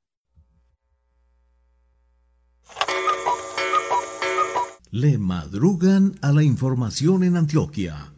[4.95, 8.13] Le madrugan a la información en Antioquia.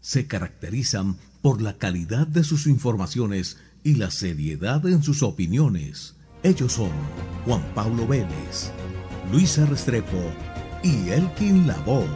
[0.00, 6.14] Se caracterizan por la calidad de sus informaciones y la seriedad en sus opiniones.
[6.44, 6.92] Ellos son
[7.44, 8.70] Juan Pablo Vélez,
[9.32, 10.22] Luisa Restrepo
[10.84, 12.06] y Elkin Lavoe.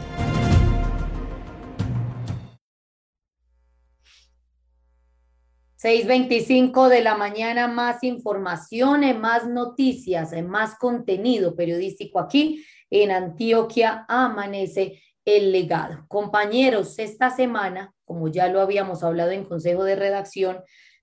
[5.83, 15.01] 6.25 de la mañana, más información, más noticias, más contenido periodístico aquí en Antioquia amanece
[15.25, 16.05] el legado.
[16.07, 20.59] Compañeros, esta semana, como ya lo habíamos hablado en Consejo de Redacción,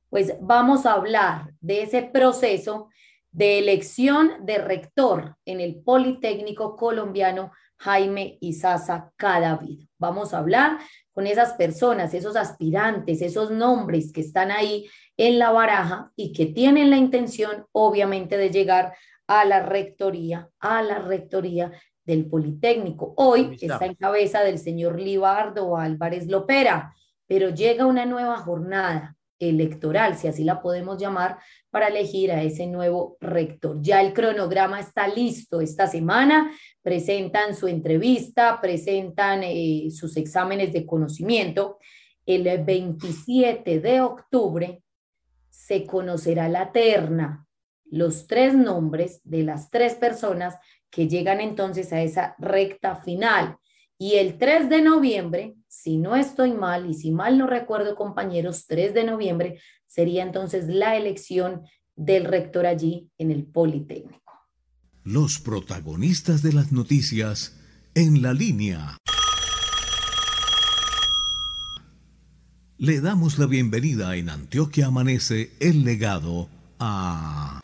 [0.09, 2.89] pues vamos a hablar de ese proceso
[3.33, 9.89] de elección de rector en el Politécnico Colombiano Jaime Isaza Cadavid.
[9.99, 10.79] Vamos a hablar
[11.13, 16.47] con esas personas, esos aspirantes, esos nombres que están ahí en la baraja y que
[16.47, 18.95] tienen la intención, obviamente, de llegar
[19.27, 21.73] a la rectoría, a la rectoría
[22.05, 23.15] del Politécnico.
[23.17, 26.95] Hoy está en cabeza del señor Libardo Álvarez Lopera,
[27.27, 31.39] pero llega una nueva jornada electoral, si así la podemos llamar,
[31.71, 33.79] para elegir a ese nuevo rector.
[33.81, 36.51] Ya el cronograma está listo esta semana,
[36.83, 41.79] presentan su entrevista, presentan eh, sus exámenes de conocimiento.
[42.27, 44.83] El 27 de octubre
[45.51, 47.44] se conocerá la terna,
[47.95, 50.57] los tres nombres de las tres personas
[50.91, 53.57] que llegan entonces a esa recta final.
[53.97, 58.67] Y el 3 de noviembre, si no estoy mal y si mal no recuerdo compañeros,
[58.67, 61.63] 3 de noviembre sería entonces la elección
[61.95, 64.33] del rector allí en el Politécnico.
[65.05, 67.61] Los protagonistas de las noticias
[67.95, 68.97] en la línea.
[72.77, 76.49] Le damos la bienvenida en Antioquia Amanece el legado
[76.81, 77.61] a...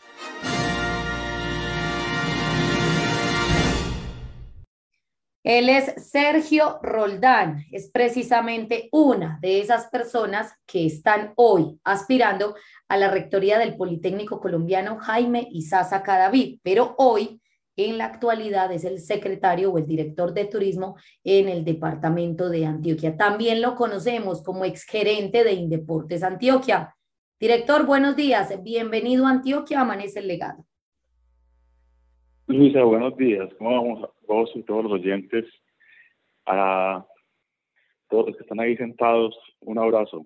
[5.43, 12.53] Él es Sergio Roldán, es precisamente una de esas personas que están hoy aspirando
[12.87, 17.41] a la rectoría del Politécnico Colombiano Jaime Isaza Cadavid, pero hoy
[17.75, 22.67] en la actualidad es el secretario o el director de turismo en el departamento de
[22.67, 23.17] Antioquia.
[23.17, 26.95] También lo conocemos como exgerente de Indeportes Antioquia.
[27.39, 30.63] Director, buenos días, bienvenido a Antioquia, amanece el legado.
[32.45, 33.49] Luisa, buenos días.
[33.57, 35.45] ¿Cómo vamos vos y todos los oyentes?
[36.45, 37.05] A
[38.09, 40.25] todos los que están ahí sentados, un abrazo.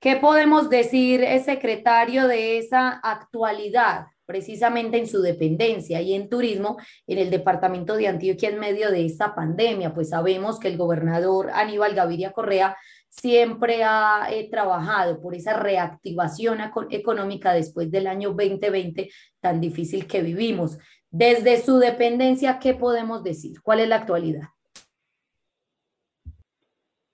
[0.00, 7.18] ¿Qué podemos decir, secretario, de esa actualidad, precisamente en su dependencia y en turismo en
[7.18, 9.92] el departamento de Antioquia en medio de esta pandemia?
[9.92, 12.76] Pues sabemos que el gobernador Aníbal Gaviria Correa
[13.10, 20.22] siempre ha eh, trabajado por esa reactivación económica después del año 2020 tan difícil que
[20.22, 20.78] vivimos.
[21.10, 23.60] Desde su dependencia, ¿qué podemos decir?
[23.62, 24.48] ¿Cuál es la actualidad?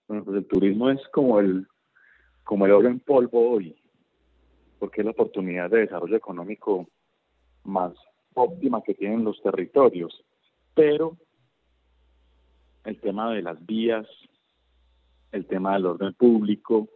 [0.06, 1.66] Bueno, pues el turismo es como el,
[2.44, 3.74] como el oro en polvo hoy,
[4.78, 6.86] porque es la oportunidad de desarrollo económico
[7.64, 7.92] más
[8.34, 10.22] óptima que tienen los territorios.
[10.74, 11.16] Pero
[12.84, 14.06] el tema de las vías,
[15.32, 16.88] el tema del orden público,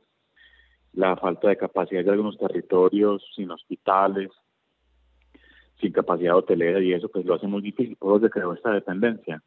[0.92, 4.30] la falta de capacidad de algunos territorios sin hospitales,
[5.80, 7.96] sin capacidad hotelera y eso pues lo hace muy difícil.
[7.96, 9.42] Por eso se creó esta dependencia.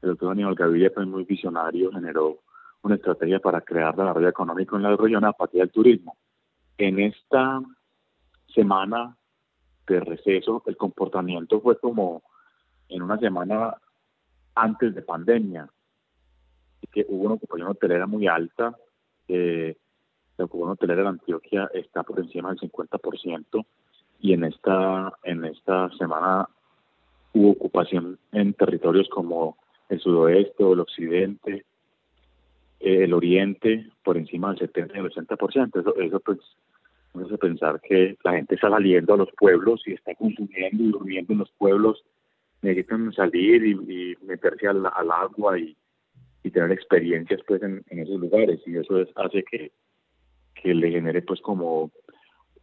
[0.00, 2.40] El doctor Aníbal Gaviria fue muy visionario, generó
[2.82, 6.16] una estrategia para crear desarrollo económico en la región a partir del turismo.
[6.78, 7.60] En esta
[8.54, 9.16] semana
[9.86, 12.22] de receso, el comportamiento fue como
[12.88, 13.76] en una semana
[14.54, 15.68] antes de pandemia
[16.90, 18.76] que hubo una ocupación hotelera muy alta.
[19.28, 19.76] Eh,
[20.36, 23.64] la ocupación hotelera de Antioquia está por encima del 50%
[24.22, 26.48] y en esta, en esta semana
[27.34, 29.58] hubo ocupación en territorios como
[29.88, 31.64] el sudoeste o el occidente,
[32.80, 35.80] eh, el oriente, por encima del 70 y el 80%.
[35.80, 36.38] Eso, eso pues
[37.14, 40.92] nos hace pensar que la gente está saliendo a los pueblos y está consumiendo y
[40.92, 42.04] durmiendo en los pueblos,
[42.62, 45.76] necesitan salir y, meterse al, al agua y,
[46.44, 49.72] y tener experiencias pues en, esos lugares y eso es, hace que,
[50.54, 51.90] que le genere pues como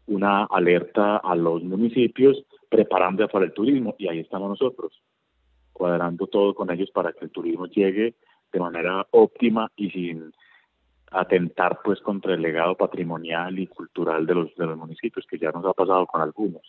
[0.10, 5.02] una alerta a los municipios preparando para el turismo y ahí estamos nosotros
[5.80, 8.16] cuadrando todo con ellos para que el turismo llegue
[8.52, 10.34] de manera óptima y sin
[11.10, 15.52] atentar pues contra el legado patrimonial y cultural de los, de los municipios, que ya
[15.52, 16.62] nos ha pasado con algunos.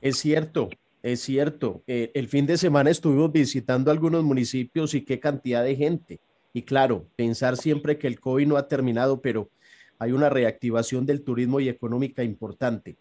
[0.00, 0.68] Es cierto,
[1.02, 1.82] es cierto.
[1.86, 6.20] Eh, el fin de semana estuvimos visitando algunos municipios y qué cantidad de gente.
[6.52, 9.50] Y claro, pensar siempre que el COVID no ha terminado, pero
[9.98, 12.96] hay una reactivación del turismo y económica importante.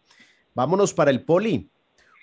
[0.53, 1.69] Vámonos para el poli.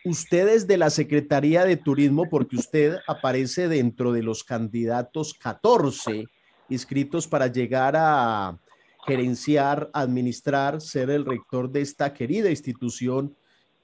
[0.04, 6.26] Ustedes de la Secretaría de Turismo, porque usted aparece dentro de los candidatos 14
[6.68, 8.58] inscritos para llegar a
[9.06, 13.34] gerenciar, administrar, ser el rector de esta querida institución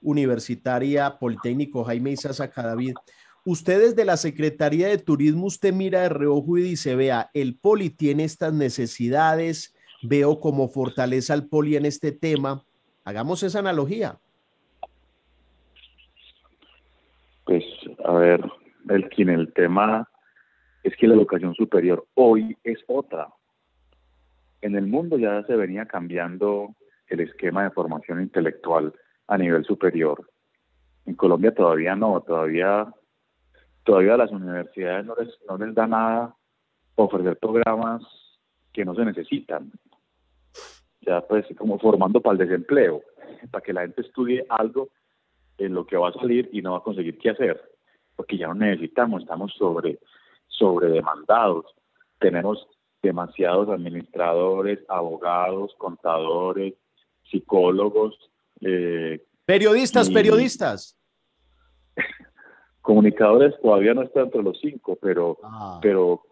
[0.01, 2.95] universitaria Politécnico Jaime Isaza Cadavid.
[3.43, 7.89] Ustedes de la Secretaría de Turismo, usted mira de reojo y dice, vea, el poli
[7.89, 12.63] tiene estas necesidades, veo como fortaleza al poli en este tema.
[13.03, 14.19] Hagamos esa analogía.
[17.45, 17.63] Pues,
[18.05, 18.45] a ver,
[18.89, 20.07] el, en el tema
[20.83, 23.27] es que la educación superior hoy es otra.
[24.61, 26.75] En el mundo ya se venía cambiando
[27.07, 28.93] el esquema de formación intelectual
[29.27, 30.29] a nivel superior.
[31.05, 32.87] En Colombia todavía no, todavía,
[33.83, 36.35] todavía las universidades no les, no les da nada
[36.95, 38.03] ofrecer programas
[38.71, 39.71] que no se necesitan.
[41.01, 43.01] Ya pues como formando para el desempleo,
[43.49, 44.89] para que la gente estudie algo
[45.57, 47.61] en lo que va a salir y no va a conseguir qué hacer,
[48.15, 49.99] porque ya no necesitamos, estamos sobre,
[50.47, 51.65] sobre demandados,
[52.19, 52.67] tenemos
[53.01, 56.75] demasiados administradores, abogados, contadores,
[57.29, 58.17] psicólogos,
[58.61, 60.97] eh, periodistas, periodistas.
[62.91, 65.79] Comunicadores todavía no están entre los cinco, pero, ah.
[65.81, 66.23] pero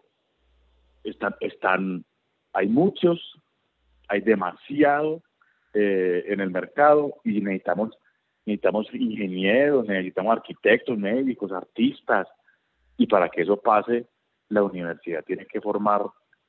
[1.02, 2.04] están, están,
[2.52, 3.40] hay muchos,
[4.08, 5.22] hay demasiado
[5.72, 7.96] eh, en el mercado y necesitamos,
[8.44, 12.28] necesitamos ingenieros, necesitamos arquitectos, médicos, artistas,
[12.98, 14.04] y para que eso pase,
[14.50, 16.02] la universidad tiene que formar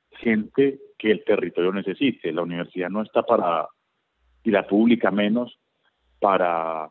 [0.10, 2.34] gente que el territorio necesite.
[2.34, 3.66] La universidad no está para,
[4.44, 5.58] y la pública menos,
[6.20, 6.90] para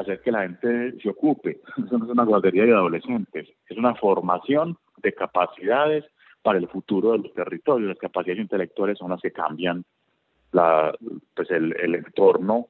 [0.00, 1.60] hacer que la gente se ocupe.
[1.76, 6.04] Eso no es una guardería de adolescentes, es una formación de capacidades
[6.42, 7.88] para el futuro de los territorios.
[7.88, 9.84] Las capacidades intelectuales son las que cambian
[10.52, 10.94] la,
[11.34, 12.68] pues el, el entorno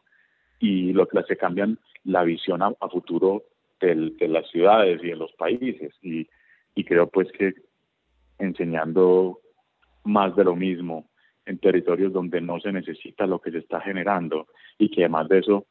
[0.59, 3.45] y lo las que cambian la visión a, futuro
[3.81, 5.93] del, de las ciudades y de los países.
[6.03, 6.29] Y,
[6.75, 7.55] y creo pues que
[8.39, 9.41] enseñando
[10.05, 11.11] más de lo mismo
[11.47, 15.39] en territorios donde no se necesita lo que se está generando y que además de
[15.39, 15.67] eso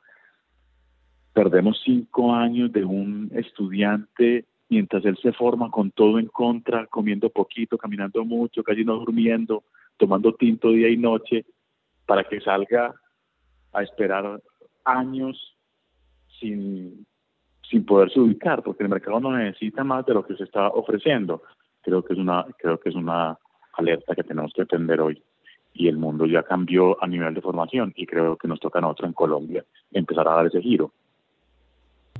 [1.39, 7.29] perdemos cinco años de un estudiante mientras él se forma con todo en contra, comiendo
[7.29, 9.63] poquito, caminando mucho, casi no durmiendo,
[9.95, 11.45] tomando tinto día y noche,
[12.05, 12.93] para que salga
[13.71, 14.41] a esperar
[14.83, 15.55] años
[16.41, 17.05] sin,
[17.69, 21.43] sin poderse ubicar, porque el mercado no necesita más de lo que se está ofreciendo.
[21.81, 23.39] Creo que es una, creo que es una
[23.77, 25.23] alerta que tenemos que atender hoy
[25.73, 28.81] y el mundo ya cambió a nivel de formación y creo que nos toca a
[28.81, 30.91] nosotros en Colombia empezar a dar ese giro.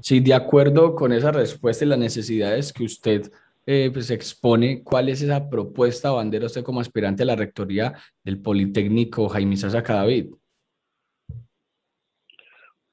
[0.02, 3.32] Sí, de acuerdo con esa respuesta y las necesidades que usted
[3.66, 8.42] eh, pues expone, ¿cuál es esa propuesta bandera usted como aspirante a la rectoría del
[8.42, 10.34] Politécnico Jaime Sasa Cadavid?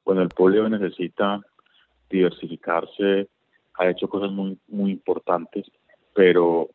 [0.04, 1.40] Bueno, el polio necesita
[2.10, 3.28] diversificarse,
[3.74, 5.66] ha hecho cosas muy, muy importantes,
[6.14, 6.70] pero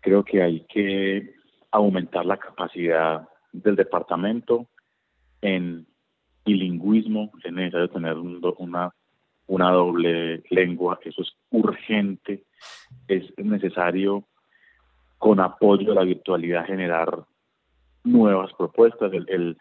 [0.00, 1.34] creo que hay que
[1.70, 4.66] aumentar la capacidad del departamento
[5.40, 5.86] en
[6.44, 8.92] bilingüismo, es necesario tener una,
[9.50, 12.44] una doble lengua, eso es urgente,
[13.08, 14.24] es necesario
[15.18, 17.24] con apoyo a la virtualidad generar
[18.04, 19.12] nuevas propuestas.
[19.12, 19.58] El,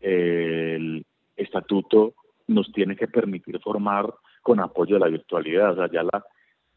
[0.00, 1.06] el,
[1.36, 2.14] estatuto
[2.48, 6.24] nos tiene que permitir formar con apoyo a la virtualidad, o sea, ya la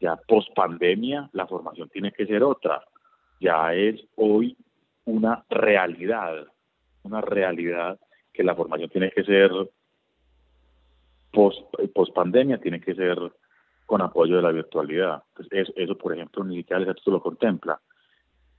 [0.00, 2.82] ya post pandemia la formación tiene que ser otra
[3.40, 4.56] ya es hoy
[5.04, 6.46] una realidad,
[7.02, 7.98] una realidad
[8.32, 9.50] que la formación tiene que ser
[11.34, 13.18] post, pandemia, tiene que ser
[13.86, 15.22] con apoyo de la virtualidad.
[15.50, 17.80] Eso, eso, por ejemplo, ni siquiera el lo contempla.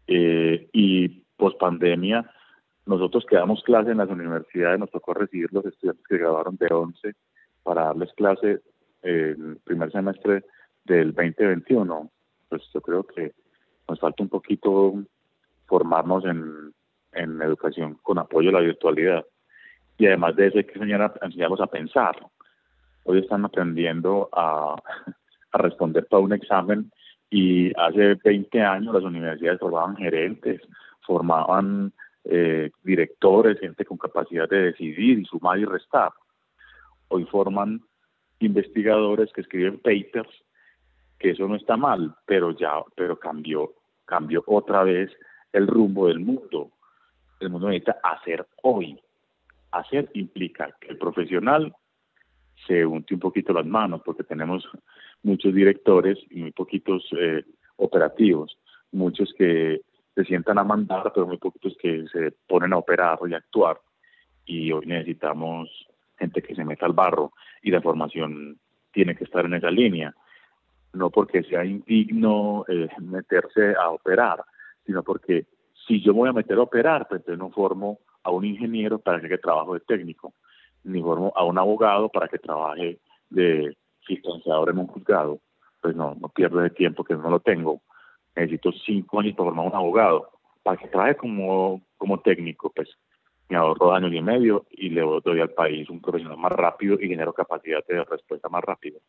[0.08, 2.30] Eh, y post pandemia,
[2.86, 6.68] nosotros que damos clase en las universidades, nos tocó recibir los estudiantes que graduaron de
[6.72, 7.14] 11
[7.64, 8.62] para darles clase
[9.02, 10.44] el primer semestre
[10.84, 12.12] del 2021.
[12.50, 13.34] Pues yo creo que
[13.90, 14.94] nos falta un poquito
[15.66, 16.74] formarnos en,
[17.14, 19.26] en educación con apoyo a la virtualidad.
[19.98, 22.16] Y además de eso hay que enseñar a, enseñarlos a pensar.
[23.06, 24.76] Hoy están aprendiendo a,
[25.52, 26.92] a responder para un examen
[27.30, 30.62] y hace 20 años las universidades formaban gerentes,
[31.02, 31.94] formaban
[32.24, 36.12] eh, directores, gente con capacidad de decidir y sumar y restar.
[37.10, 37.82] Hoy forman
[38.40, 40.30] investigadores que escriben papers
[41.20, 43.74] que eso no está mal, pero ya, pero cambió,
[44.06, 45.12] cambió otra vez
[45.54, 46.72] el rumbo del mundo.
[47.40, 49.00] El mundo necesita hacer hoy.
[49.72, 51.74] Hacer implica que el profesional
[52.68, 54.68] se unte un poquito las manos, porque tenemos
[55.24, 57.44] muchos directores y muy poquitos eh,
[57.78, 58.58] operativos,
[58.92, 59.82] muchos que
[60.16, 63.80] se sientan a mandar, pero muy poquitos que se ponen a operar y a actuar.
[64.46, 65.70] Y hoy necesitamos
[66.18, 68.58] gente que se meta al barro y la formación
[68.94, 70.16] tiene que estar en esa línea.
[70.94, 74.44] No porque sea indigno eh, meterse a operar,
[74.86, 75.48] sino porque
[75.86, 79.20] si yo voy a meter a operar, pues entonces no formo a un ingeniero para
[79.20, 80.34] que trabaje de técnico,
[80.86, 83.76] ni formo a un abogado para que trabaje de
[84.08, 85.40] distanciador en un juzgado.
[85.82, 87.82] Pues no, no pierdo de tiempo que no lo tengo.
[88.36, 90.30] Necesito cinco años para formar un abogado,
[90.64, 92.90] para que trabaje como, como técnico, pues
[93.50, 97.08] me ahorro años y medio y le doy al país un profesional más rápido y
[97.08, 99.00] genero capacidad de respuesta más rápido.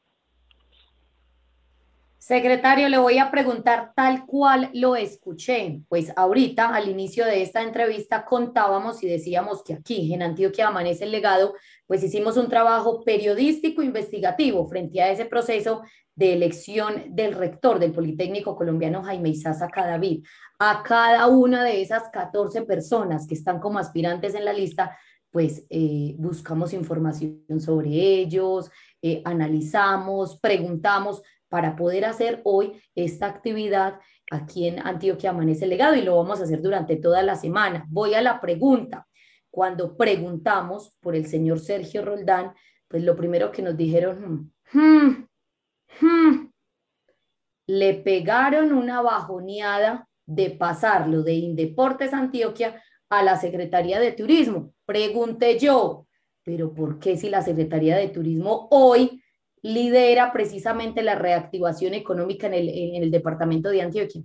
[2.19, 5.83] Secretario, le voy a preguntar tal cual lo escuché.
[5.89, 11.05] Pues ahorita, al inicio de esta entrevista, contábamos y decíamos que aquí, en Antioquia Amanece
[11.05, 11.55] el Legado,
[11.87, 15.83] pues hicimos un trabajo periodístico investigativo frente a ese proceso
[16.17, 20.25] de elección del rector del Politécnico Colombiano Jaime Isaza Cadavid.
[20.59, 24.97] A cada una de esas 14 personas que están como aspirantes en la lista,
[25.31, 28.71] pues eh, buscamos información sobre ellos,
[29.03, 31.23] eh, analizamos, preguntamos
[31.57, 33.99] para poder hacer hoy esta actividad
[34.31, 37.87] aquí en Antioquia Amanece Legado y lo vamos a hacer durante toda la semana.
[37.89, 39.07] Voy a la pregunta.
[39.51, 42.53] Cuando preguntamos por el señor Sergio Roldán,
[42.89, 45.29] pues lo primero que nos dijeron, hmm, hmm,
[46.03, 46.53] hmm,
[47.69, 54.75] le pegaron una bajoneada de pasarlo de Indeportes Antioquia a la Secretaría de Turismo.
[54.85, 56.07] Pregunté yo,
[56.43, 59.23] pero ¿por qué si la Secretaría de Turismo hoy
[59.67, 64.23] lidera precisamente la reactivación económica en el, en el departamento de Antioquia.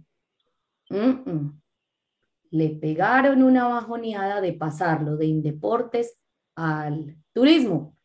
[2.51, 6.21] Le pegaron una bajoneada de pasarlo de Indeportes
[6.55, 7.97] al turismo.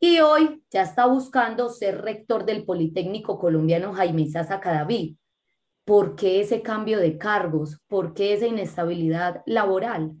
[0.00, 5.18] Y hoy ya está buscando ser rector del Politécnico Colombiano Jaime Sasa Cadaví.
[5.84, 7.82] ¿Por qué ese cambio de cargos?
[7.86, 10.12] ¿Por qué esa inestabilidad laboral?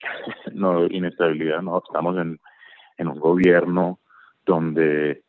[0.54, 1.78] No, inestabilidad, no.
[1.78, 2.38] Estamos en,
[2.98, 4.01] en un gobierno
[4.44, 5.22] donde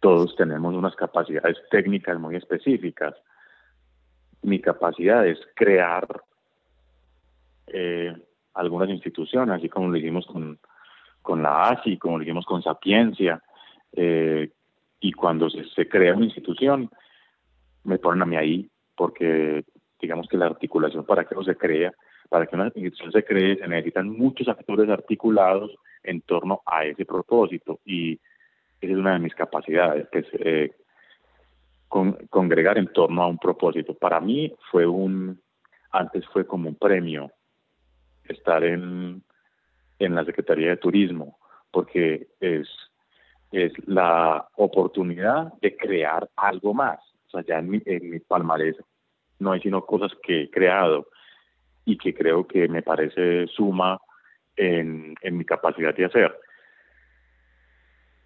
[0.00, 3.14] todos tenemos unas capacidades técnicas muy específicas.
[4.42, 6.22] Mi capacidad es crear
[7.66, 8.14] eh,
[8.54, 10.58] algunas instituciones, así como lo hicimos con,
[11.22, 13.42] con la ASI, como lo hicimos con Sapiencia,
[13.92, 14.50] eh,
[15.00, 16.90] y cuando se, se, crea una institución,
[17.84, 19.64] me ponen a mí ahí, porque
[20.00, 21.92] digamos que la articulación para que no se crea,
[22.28, 27.04] para que una institución se cree, se necesitan muchos actores articulados en torno a ese
[27.04, 28.18] propósito, y
[28.80, 30.72] esa es una de mis capacidades, que es eh,
[31.88, 33.94] congregar en torno a un propósito.
[33.94, 35.40] Para mí fue un,
[35.90, 37.30] antes fue como un premio
[38.24, 39.22] estar en,
[39.98, 41.38] en la Secretaría de Turismo,
[41.70, 42.68] porque es,
[43.52, 46.98] es la oportunidad de crear algo más.
[47.28, 48.76] O sea, ya en mi, en mi palmarés
[49.38, 51.08] no hay sino cosas que he creado
[51.84, 54.00] y que creo que me parece suma
[54.56, 56.38] en, en mi capacidad de hacer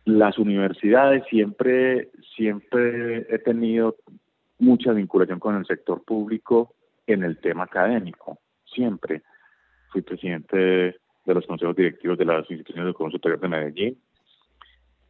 [0.04, 3.96] las universidades siempre, siempre he tenido
[4.58, 6.74] mucha vinculación con el sector público
[7.06, 9.22] en el tema académico, siempre.
[9.90, 13.98] Fui presidente de los consejos directivos de las instituciones de educación superior de Medellín.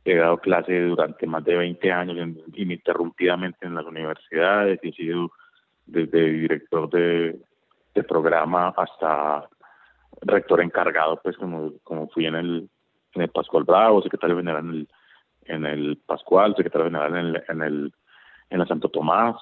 [0.05, 4.80] He dado clases durante más de 20 años ininterrumpidamente en las universidades.
[4.82, 5.30] He sido
[5.86, 7.38] desde director de,
[7.95, 9.49] de programa hasta
[10.22, 12.70] rector encargado, pues como, como fui en el
[13.14, 14.88] en el Pascual Bravo, secretario general en el,
[15.44, 17.92] en el Pascual, secretario general en el, en, el,
[18.50, 19.36] en la Santo Tomás.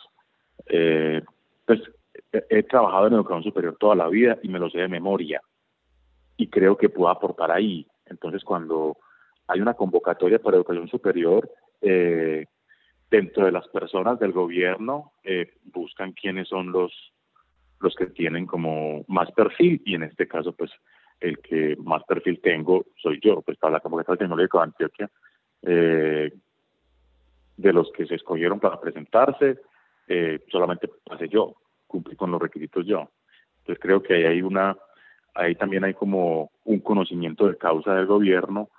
[0.66, 1.22] Eh,
[1.66, 1.80] pues
[2.32, 5.40] he, trabajado en educación superior toda la vida y me lo sé de memoria
[6.36, 7.86] y creo que puedo aportar ahí.
[8.06, 8.96] Entonces, cuando
[9.46, 11.50] hay una convocatoria para educación superior,
[11.80, 12.46] eh,
[13.10, 16.92] dentro de las personas del gobierno eh, buscan quiénes son los
[17.80, 20.70] los que tienen como más perfil y en este caso pues
[21.20, 25.10] el que más perfil tengo soy yo, pues para la convocatoria tecnológica de Antioquia,
[25.62, 26.32] eh,
[27.56, 29.58] de los que se escogieron para presentarse,
[30.06, 31.56] eh, solamente pasé yo,
[31.86, 33.10] cumplí con los requisitos yo.
[33.58, 34.76] Entonces creo que ahí hay una,
[35.34, 38.70] ahí también hay como un conocimiento de causa del gobierno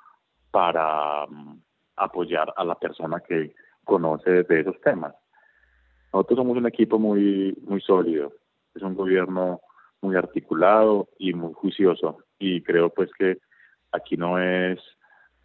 [0.51, 1.61] para um,
[1.97, 5.13] apoyar a la persona que conoce de esos temas.
[6.13, 8.33] Nosotros somos un equipo muy, muy sólido,
[8.73, 9.59] es un gobierno
[10.01, 13.37] muy articulado y muy juicioso y creo pues que
[13.91, 14.79] aquí no es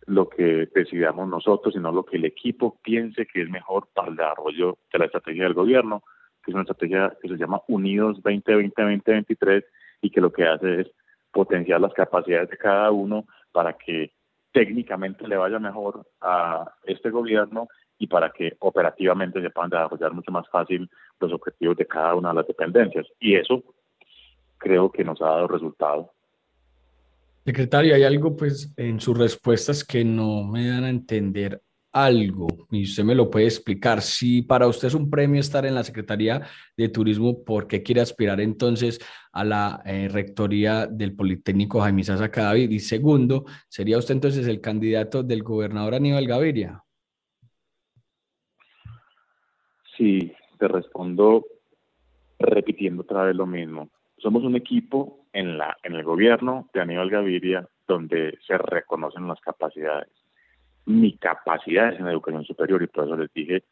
[0.06, 4.16] lo que decidamos nosotros, sino lo que el equipo piense que es mejor para el
[4.16, 6.02] desarrollo de la estrategia del gobierno,
[6.42, 9.64] que es una estrategia que se llama Unidos 2020-2023
[10.02, 10.90] y que lo que hace es
[11.32, 14.12] potenciar las capacidades de cada uno para que
[14.52, 17.66] técnicamente le vaya mejor a este gobierno
[17.98, 20.88] y para que operativamente se puedan desarrollar mucho más fácil
[21.18, 23.06] los objetivos de cada una de las dependencias.
[23.18, 23.62] Y eso
[24.58, 26.13] creo que nos ha dado resultado.
[27.44, 31.60] Secretario, hay algo pues en sus respuestas que no me dan a entender
[31.92, 34.00] algo y usted me lo puede explicar.
[34.00, 36.42] Si para usted es un premio estar en la Secretaría
[36.76, 38.98] de Turismo, ¿por qué quiere aspirar entonces
[39.30, 42.70] a la eh, rectoría del Politécnico Jaime Sasa Cadavid?
[42.70, 46.82] Y segundo, ¿sería usted entonces el candidato del gobernador Aníbal Gaviria?
[49.98, 51.44] Sí, te respondo
[52.38, 53.90] repitiendo otra vez lo mismo.
[54.24, 59.38] Somos un equipo en, la, en el gobierno de Aníbal Gaviria donde se reconocen las
[59.42, 60.08] capacidades.
[60.86, 63.64] Mi capacidad es en educación superior y por eso les dije,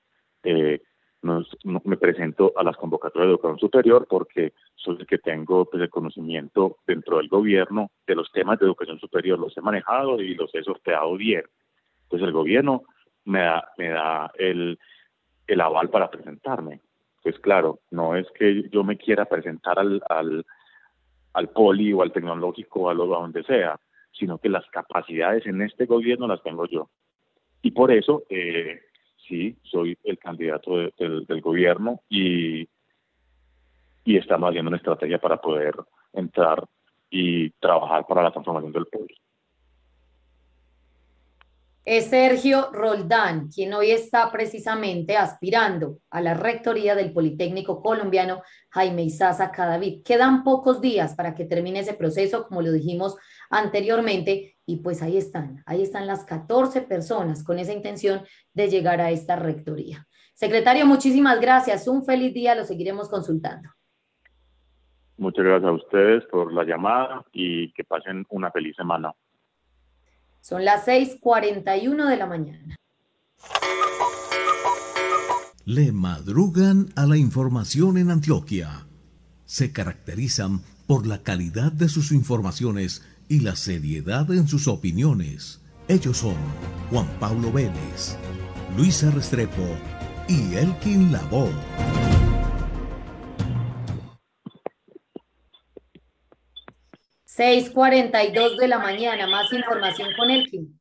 [0.42, 0.82] eh,
[1.22, 5.88] me presento a las convocatorias de educación superior porque soy el que tengo pues, el
[5.88, 10.54] conocimiento dentro del gobierno de los temas de educación superior, los he manejado y los
[10.54, 11.44] he sorteado bien.
[12.10, 12.82] Pues el gobierno
[13.24, 14.78] me da, me da el,
[15.46, 16.82] el aval para presentarme.
[17.22, 20.44] Pues claro, no es que yo me quiera presentar al, al
[21.32, 23.78] al poli o al tecnológico a, lo, a donde sea,
[24.12, 26.90] sino que las capacidades en este gobierno las tengo yo.
[27.62, 28.80] Y por eso, eh,
[29.26, 32.68] sí, soy el candidato del gobierno y,
[34.04, 35.74] y estamos haciendo una estrategia para poder
[36.12, 36.64] entrar
[37.10, 39.14] y trabajar para la transformación del poli
[41.84, 49.02] es Sergio Roldán, quien hoy está precisamente aspirando a la rectoría del Politécnico Colombiano Jaime
[49.02, 50.02] Isaza Cadavid.
[50.04, 53.16] Quedan pocos días para que termine ese proceso, como lo dijimos
[53.50, 58.22] anteriormente, y pues ahí están, ahí están las 14 personas con esa intención
[58.54, 60.06] de llegar a esta rectoría.
[60.34, 63.68] Secretario, muchísimas gracias, un feliz día, lo seguiremos consultando.
[65.16, 69.12] Muchas gracias a ustedes por la llamada y que pasen una feliz semana.
[70.42, 72.76] Son las 6:41 de la mañana.
[75.64, 78.88] Le madrugan a la información en Antioquia.
[79.44, 85.60] Se caracterizan por la calidad de sus informaciones y la seriedad en sus opiniones.
[85.86, 86.34] Ellos son
[86.90, 88.16] Juan Pablo Vélez,
[88.76, 89.68] Luisa Restrepo
[90.26, 92.01] y Elkin Lavoe.
[97.36, 99.26] 6:42 de la mañana.
[99.26, 100.78] Más información con Elkin.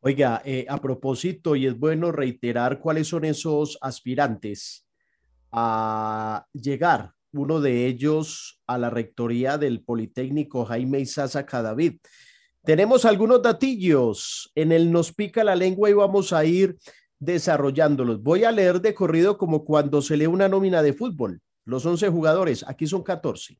[0.00, 4.86] Oiga, eh, a propósito, y es bueno reiterar cuáles son esos aspirantes
[5.52, 12.00] a llegar, uno de ellos a la rectoría del Politécnico Jaime Isaza Cadavid.
[12.64, 16.76] Tenemos algunos datillos en el Nos Pica la Lengua y vamos a ir
[17.20, 18.20] desarrollándolos.
[18.20, 21.40] Voy a leer de corrido como cuando se lee una nómina de fútbol.
[21.64, 23.58] Los 11 jugadores, aquí son 14.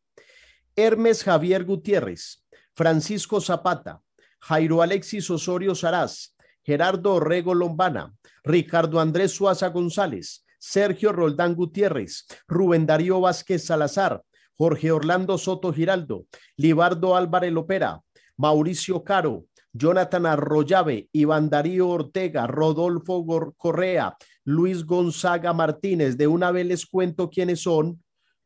[0.77, 2.45] Hermes Javier Gutiérrez,
[2.75, 4.01] Francisco Zapata,
[4.41, 8.13] Jairo Alexis Osorio Saraz, Gerardo Orrego Lombana,
[8.43, 14.23] Ricardo Andrés Suaza González, Sergio Roldán Gutiérrez, Rubén Darío Vázquez Salazar,
[14.57, 18.01] Jorge Orlando Soto Giraldo, Libardo Álvarez Lopera,
[18.37, 26.17] Mauricio Caro, Jonathan Arroyave, Iván Darío Ortega, Rodolfo Correa, Luis Gonzaga Martínez.
[26.17, 28.04] De una vez les cuento quiénes son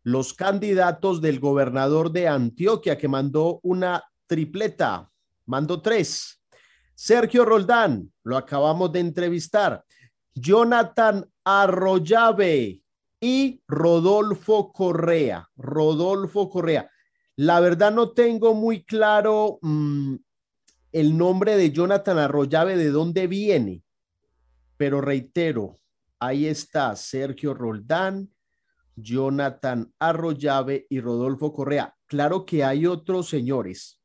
[0.09, 5.11] los candidatos del gobernador de Antioquia, que mandó una tripleta,
[5.45, 6.43] mandó tres.
[6.95, 9.85] Sergio Roldán, lo acabamos de entrevistar.
[10.35, 12.83] Jonathan Arroyave
[13.21, 15.47] y Rodolfo Correa.
[15.57, 16.91] Rodolfo Correa.
[17.37, 20.15] La verdad no tengo muy claro mm,
[20.93, 23.83] el nombre de Jonathan Arroyave, de dónde viene,
[24.79, 25.77] pero reitero,
[26.19, 28.31] ahí está Sergio Roldán,
[29.03, 31.94] Jonathan Arroyave y Rodolfo Correa.
[32.07, 34.01] Claro que hay otros señores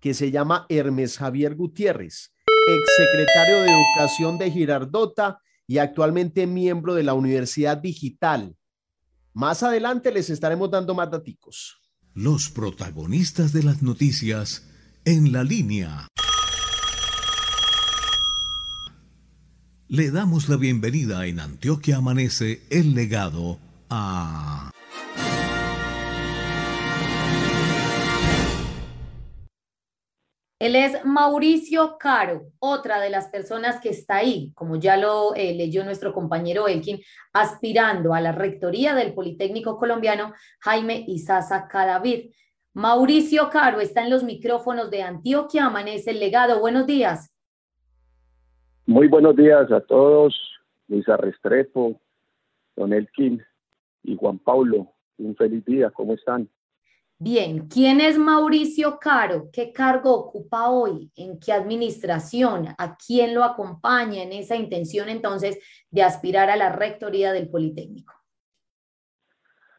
[0.00, 2.32] que se llama Hermes Javier Gutiérrez,
[2.66, 8.56] exsecretario de Educación de Girardota y actualmente miembro de la Universidad Digital.
[9.32, 11.80] Más adelante les estaremos dando más datos.
[12.14, 14.68] Los protagonistas de las noticias
[15.04, 16.08] en la línea.
[19.88, 23.58] Le damos la bienvenida en Antioquia Amanece el legado
[30.62, 35.54] él es Mauricio Caro, otra de las personas que está ahí, como ya lo eh,
[35.54, 37.00] leyó nuestro compañero Elkin,
[37.32, 42.30] aspirando a la rectoría del Politécnico Colombiano Jaime Isaza Cadavid.
[42.74, 46.60] Mauricio Caro está en los micrófonos de Antioquia, amanece el legado.
[46.60, 47.28] Buenos días.
[48.86, 50.34] Muy buenos días a todos,
[50.86, 52.00] Luisa Restrepo,
[52.76, 53.42] Don Elkin
[54.02, 54.92] y Juan Pablo.
[55.18, 56.48] Un feliz día, ¿cómo están?
[57.18, 59.48] Bien, ¿quién es Mauricio Caro?
[59.52, 61.12] ¿Qué cargo ocupa hoy?
[61.14, 62.66] ¿En qué administración?
[62.78, 68.12] ¿A quién lo acompaña en esa intención entonces de aspirar a la rectoría del Politécnico?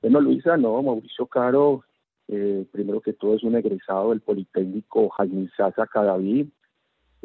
[0.01, 1.84] Bueno, Luisa, no, Mauricio Caro,
[2.30, 6.49] eh, primero que todo es un egresado del Politécnico Jaime Sasa Cadaví.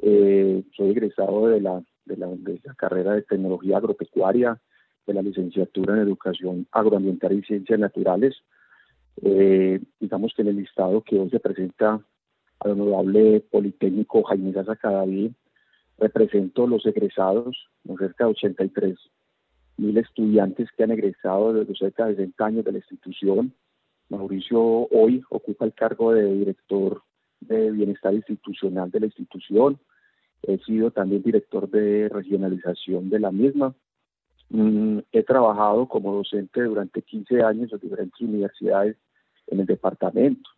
[0.03, 4.61] Eh, soy egresado de la, de, la, de la carrera de Tecnología Agropecuaria,
[5.09, 8.37] de la licenciatura en Educación Agroambiental y Ciencias Naturales
[9.23, 12.01] eh, digamos que en el listado que hoy se presenta
[12.61, 15.35] al honorable Politécnico Jaime Gaza Cadaví,
[15.99, 18.97] represento los egresados, cerca de 83
[19.79, 23.53] mil estudiantes que han egresado desde cerca de 60 años de la institución.
[24.09, 27.03] Mauricio hoy ocupa el cargo de director
[27.41, 29.79] de bienestar institucional de la institución.
[30.43, 33.75] He sido también director de regionalización de la misma.
[34.51, 38.97] Mm, he trabajado como docente durante 15 años en diferentes universidades
[39.47, 40.49] en el departamento,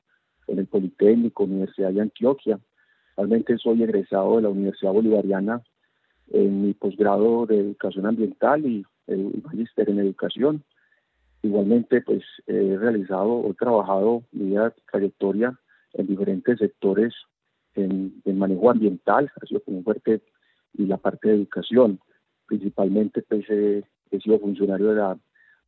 [0.47, 2.59] en el Politécnico, Universidad de Antioquia.
[3.17, 5.63] Realmente soy egresado de la Universidad Bolivariana
[6.29, 10.65] en mi posgrado de Educación Ambiental y el magíster en Educación.
[11.43, 14.55] Igualmente, pues he realizado o trabajado mi
[14.91, 15.59] trayectoria
[15.95, 17.15] en diferentes sectores
[17.75, 20.23] en, manejo ambiental, ha sido como fuerte,
[20.75, 22.01] y la parte de educación.
[22.51, 25.17] Principalmente, pues he sido funcionario de la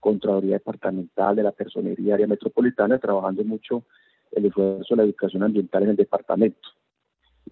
[0.00, 3.84] Contraloría Departamental, de la Personería Área Metropolitana, trabajando mucho
[4.32, 6.70] el esfuerzo de la educación ambiental en el departamento.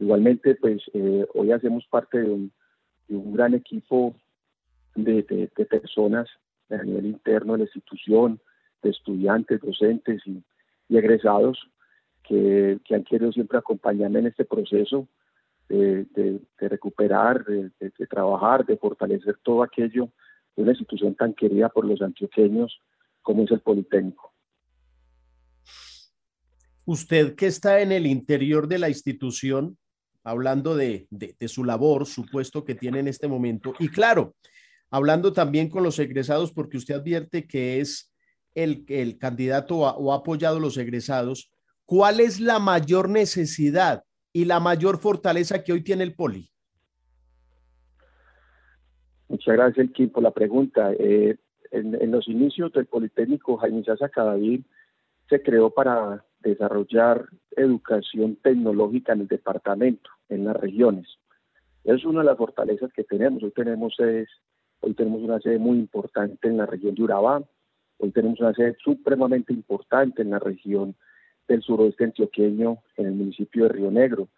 [0.00, 2.52] Igualmente, pues eh, hoy hacemos parte de un,
[3.32, 4.16] gran equipo
[4.96, 5.22] de,
[5.70, 6.28] personas
[6.68, 8.40] a nivel interno de la institución,
[8.82, 10.42] de estudiantes, docentes y,
[10.88, 11.70] egresados
[12.24, 15.06] que, han querido siempre acompañarme en este proceso
[15.70, 17.70] de, de recuperar, de,
[18.08, 20.10] trabajar, de fortalecer todo aquello
[20.56, 22.80] una institución tan querida por los antioqueños
[23.22, 24.32] como es el Politécnico.
[26.84, 29.78] Usted que está en el interior de la institución,
[30.24, 31.06] hablando de,
[31.46, 34.34] su labor, su puesto que tiene en este momento, y claro,
[34.90, 38.12] hablando también con los egresados, porque usted advierte que es
[38.54, 41.52] el, el candidato o ha apoyado a los egresados,
[41.84, 44.02] ¿cuál es la mayor necesidad
[44.32, 46.48] y la mayor fortaleza que hoy tiene el Poli?
[49.28, 50.92] Muchas gracias, Elkin, por la pregunta.
[50.98, 51.36] Eh,
[51.70, 54.62] en, los inicios del Politécnico Jaime Sasa Cadavid
[55.28, 61.06] se creó para desarrollar educación tecnológica en el departamento, en las regiones.
[61.84, 63.42] Es una de las fortalezas que tenemos.
[63.42, 63.94] Hoy tenemos
[64.80, 67.42] hoy tenemos una sede muy importante en la región de Urabá,
[67.98, 70.96] hoy tenemos una sede supremamente importante en la región
[71.54, 74.28] del suroeste antioqueño, en el municipio de Río Negro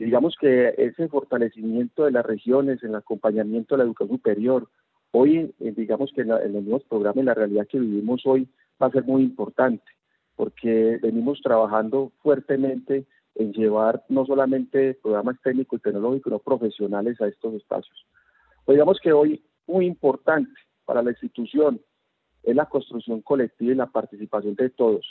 [0.00, 4.68] digamos que ese fortalecimiento de las regiones, en el acompañamiento de la educación superior,
[5.12, 8.48] hoy, eh, digamos que en, los nuevos programas, en la realidad que vivimos hoy,
[8.82, 9.84] va a ser muy importante,
[10.36, 13.04] porque venimos trabajando fuertemente
[13.34, 18.06] en llevar no solamente programas técnicos y tecnológicos, sino profesionales a estos espacios.
[18.64, 20.50] Pues digamos que hoy muy importante
[20.86, 21.78] para la institución
[22.42, 25.04] es la construcción colectiva y la participación de todos.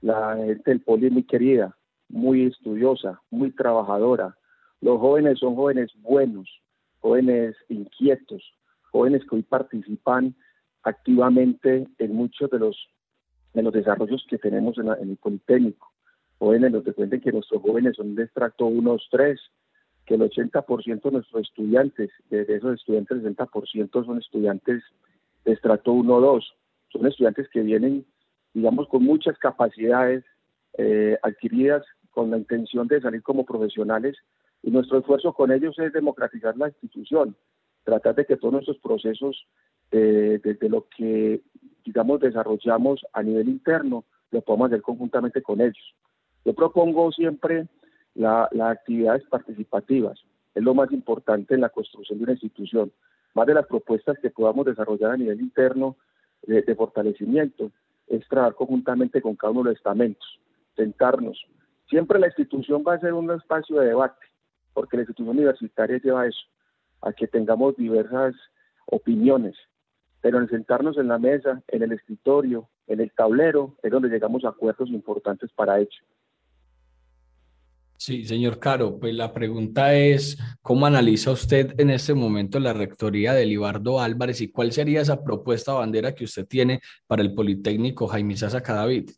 [0.00, 1.76] La gente del poli es muy querida,
[2.08, 4.36] muy estudiosa, muy trabajadora.
[4.80, 6.48] Los jóvenes son jóvenes buenos,
[7.00, 8.42] jóvenes inquietos,
[8.92, 10.36] jóvenes que hoy participan
[10.82, 12.76] activamente en muchos de los,
[13.54, 15.92] de los desarrollos que tenemos en, el Politécnico.
[16.38, 19.40] Jóvenes nos cuenten que nuestros jóvenes son de extracto 1, 2, 3,
[20.06, 24.82] que el 80% de nuestros estudiantes, de esos estudiantes, el 60% son estudiantes
[25.44, 26.54] de extracto 1, 2.
[26.92, 28.06] Son estudiantes que vienen,
[28.54, 30.24] digamos, con muchas capacidades
[30.76, 34.16] eh, adquiridas con la intención de salir como profesionales.
[34.62, 37.36] Y nuestro esfuerzo con ellos es democratizar la institución,
[37.84, 39.46] tratar de que todos nuestros procesos,
[39.92, 41.42] eh, desde lo que,
[41.84, 45.94] digamos, desarrollamos a nivel interno, lo podamos hacer conjuntamente con ellos.
[46.44, 47.66] Yo propongo siempre
[48.14, 50.18] las actividades participativas,
[50.54, 52.90] es lo más importante en la construcción de una institución,
[53.34, 55.96] más de las propuestas que podamos desarrollar a nivel interno
[56.42, 57.70] de, de fortalecimiento,
[58.08, 60.40] es trabajar conjuntamente con cada uno de los estamentos,
[60.76, 61.46] sentarnos,
[61.88, 64.26] Siempre la institución va a ser un espacio de debate,
[64.74, 66.46] porque la institución universitaria lleva eso,
[67.00, 68.34] a que tengamos diversas
[68.86, 69.56] opiniones,
[70.20, 74.44] pero en sentarnos en la mesa, en el escritorio, en el tablero, es donde llegamos
[74.44, 76.00] a acuerdos importantes para ello.
[78.00, 83.32] Sí, señor Caro, pues la pregunta es, ¿cómo analiza usted en este momento la rectoría
[83.32, 88.06] de Libardo Álvarez y cuál sería esa propuesta bandera que usted tiene para el Politécnico
[88.06, 89.10] Jaime Sasa Cadavid?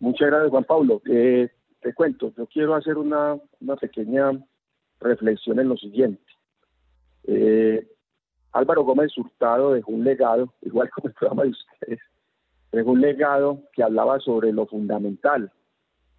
[0.00, 1.00] Muchas gracias, Juan Pablo.
[1.06, 1.48] Eh,
[1.80, 4.32] te cuento, yo quiero hacer una, una pequeña
[5.00, 6.30] reflexión en lo siguiente.
[7.24, 7.88] Eh,
[8.52, 12.00] Álvaro Gómez Hurtado dejó un legado, igual como el programa de ustedes,
[12.72, 15.52] dejó un legado que hablaba sobre lo fundamental,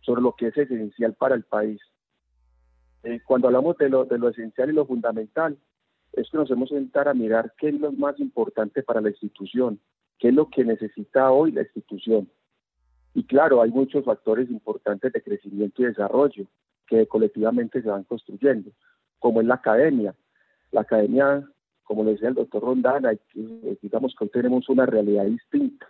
[0.01, 1.81] sobre lo que es esencial para el país.
[3.03, 5.57] Eh, cuando hablamos de lo, de lo esencial y lo fundamental,
[6.13, 9.79] es que nos hemos sentar a mirar qué es lo más importante para la institución,
[10.19, 12.29] qué es lo que necesita hoy la institución.
[13.15, 16.45] Y claro, hay muchos factores importantes de crecimiento y desarrollo
[16.87, 18.71] que colectivamente se van construyendo,
[19.19, 20.15] como es la academia.
[20.71, 21.47] La academia,
[21.83, 23.11] como lo decía el doctor Rondana,
[23.81, 25.87] digamos que hoy tenemos una realidad distinta.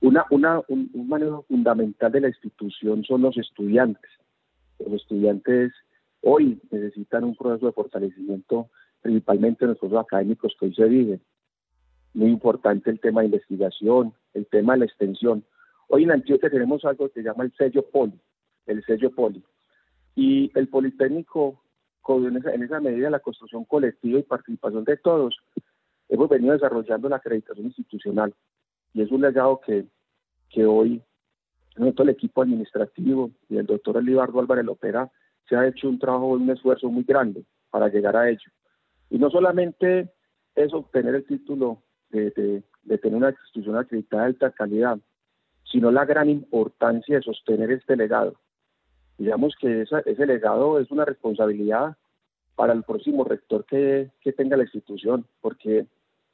[0.00, 4.10] Una, una, un, un manejo fundamental de la institución son los estudiantes.
[4.78, 5.72] Los estudiantes
[6.22, 8.70] hoy necesitan un proceso de fortalecimiento,
[9.02, 11.20] principalmente en académicos que hoy se viven.
[12.14, 15.44] Muy importante el tema de investigación, el tema de la extensión.
[15.88, 18.18] Hoy en Antioquia tenemos algo que se llama el sello Poli,
[18.66, 19.42] el sello Poli.
[20.14, 21.62] Y el Politécnico,
[22.08, 25.36] en esa, en esa medida, la construcción colectiva y participación de todos,
[26.08, 28.34] hemos venido desarrollando la acreditación institucional.
[28.94, 29.86] Y es un legado que,
[30.48, 31.02] que hoy
[31.76, 35.10] todo el equipo administrativo y el doctor Elibardo Álvarez Lopera
[35.48, 38.50] se ha hecho un trabajo, un esfuerzo muy grande para llegar a ello.
[39.08, 40.12] Y no solamente
[40.54, 42.62] es obtener el título de,
[42.98, 44.98] tener una institución acreditada de alta calidad,
[45.64, 48.34] sino la gran importancia de sostener este legado.
[49.18, 51.96] Digamos que ese legado es una responsabilidad
[52.56, 55.86] para el próximo rector que, que tenga la institución, porque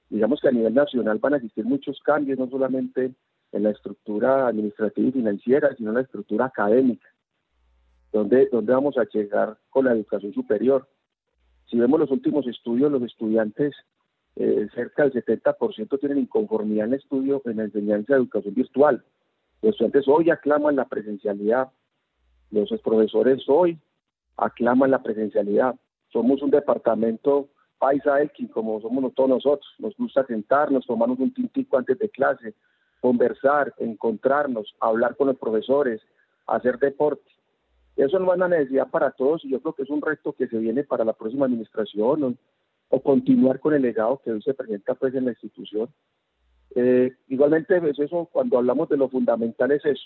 [0.09, 3.13] digamos que a nivel nacional van a existir muchos cambios, no solamente
[3.53, 7.09] en la estructura administrativa y financiera, sino en la estructura académica.
[8.13, 10.89] ¿Dónde, vamos a llegar con la educación superior?
[11.71, 13.75] Si vemos los últimos estudios, los estudiantes,
[14.37, 19.05] eh, cerca del 70% tienen inconformidad en el estudio, en la enseñanza de educación virtual.
[19.63, 21.71] Los estudiantes hoy aclaman la presencialidad,
[22.51, 23.79] los profesores hoy
[24.37, 25.75] aclaman la presencialidad.
[26.13, 27.49] Somos un departamento
[27.79, 29.67] paisa Elkin, como somos todos nosotros.
[29.79, 32.55] Nos gusta sentarnos, tomarnos un tintico antes de clase,
[33.01, 36.01] conversar, encontrarnos, hablar con los profesores,
[36.47, 37.31] hacer deporte.
[37.97, 40.49] Eso no es una necesidad para todos y yo creo que es un reto que
[40.49, 42.39] se viene para la próxima administración
[42.89, 45.89] o, continuar con el legado que hoy se presenta pues en la institución.
[46.75, 50.05] Eh, igualmente es pues, eso, cuando hablamos de lo fundamental es eso,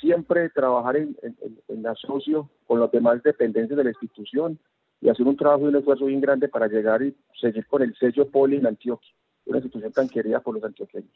[0.00, 1.16] siempre trabajar en,
[1.68, 4.58] en, asocio con las demás dependencias de la institución
[5.04, 7.94] y hacer un trabajo y un esfuerzo bien grande para llegar y seguir con el
[7.98, 9.12] sello Poli en Antioquia,
[9.44, 11.12] una institución tan querida por los antioqueños.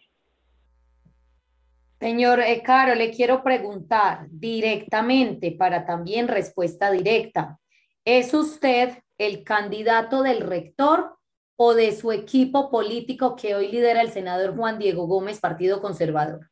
[1.99, 7.59] Señor eh, Caro, le quiero preguntar directamente para también respuesta directa.
[8.05, 11.17] ¿Es usted el candidato del rector
[11.57, 16.51] o de su equipo político que hoy lidera el senador Juan Diego Gómez, Partido Conservador?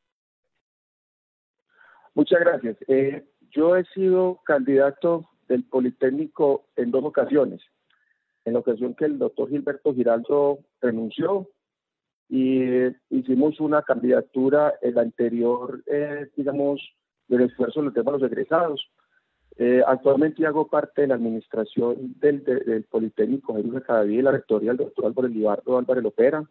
[2.14, 2.78] Muchas gracias.
[2.88, 7.60] Eh, yo he sido candidato del Politécnico en dos ocasiones.
[8.44, 11.48] En la ocasión que el doctor Gilberto Giraldo renunció
[12.28, 16.80] y hicimos una candidatura en la anterior, eh, digamos,
[17.28, 18.88] del esfuerzo en el tema de los egresados.
[19.58, 24.32] Eh, actualmente hago parte de la administración del, del Politécnico Jesús cada día y la
[24.32, 26.44] rectoría del doctor Álvaro Libardo Álvarez Lopera.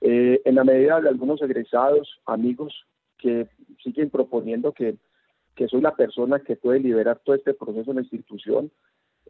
[0.00, 2.86] Eh, en la medida de algunos egresados, amigos
[3.18, 3.48] que
[3.82, 4.96] siguen proponiendo que,
[5.54, 8.70] que soy la persona que puede liderar todo este proceso en la institución,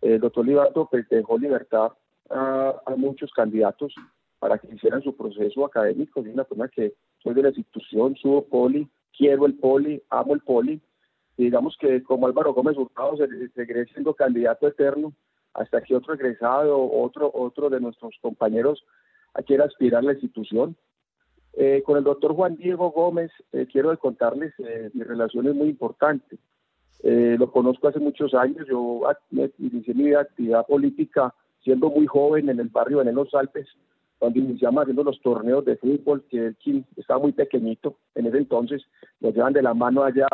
[0.01, 1.93] el doctor Libardo pues, dejó libertad
[2.31, 3.95] a, muchos candidatos
[4.39, 6.23] para que hicieran su proceso académico.
[6.23, 10.41] Soy una persona que soy de la institución, subo poli, quiero el poli, amo el
[10.41, 10.81] poli.
[11.37, 15.13] Y digamos que como Álvaro Gómez Hurtado se, seguiré siendo candidato eterno
[15.53, 18.85] hasta que otro egresado, otro, otro de nuestros compañeros
[19.47, 20.77] quiera aspirar a la institución.
[21.57, 25.69] Eh, con el doctor Juan Diego Gómez, eh, quiero contarles, eh, mi relación es muy
[25.69, 26.39] importante.
[27.03, 29.03] lo conozco hace muchos años, yo
[29.59, 33.67] inicié mi actividad política siendo muy joven en el barrio de Los Alpes,
[34.19, 38.83] cuando iniciamos haciendo los torneos de fútbol, que el estaba muy pequeñito en ese entonces,
[39.21, 40.29] nos llevan de la mano allá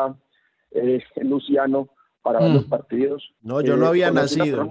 [0.71, 1.89] eh, en Luciano
[2.23, 2.71] para ver los mm.
[2.71, 3.33] partidos.
[3.43, 4.69] No, yo no eh, había nacido,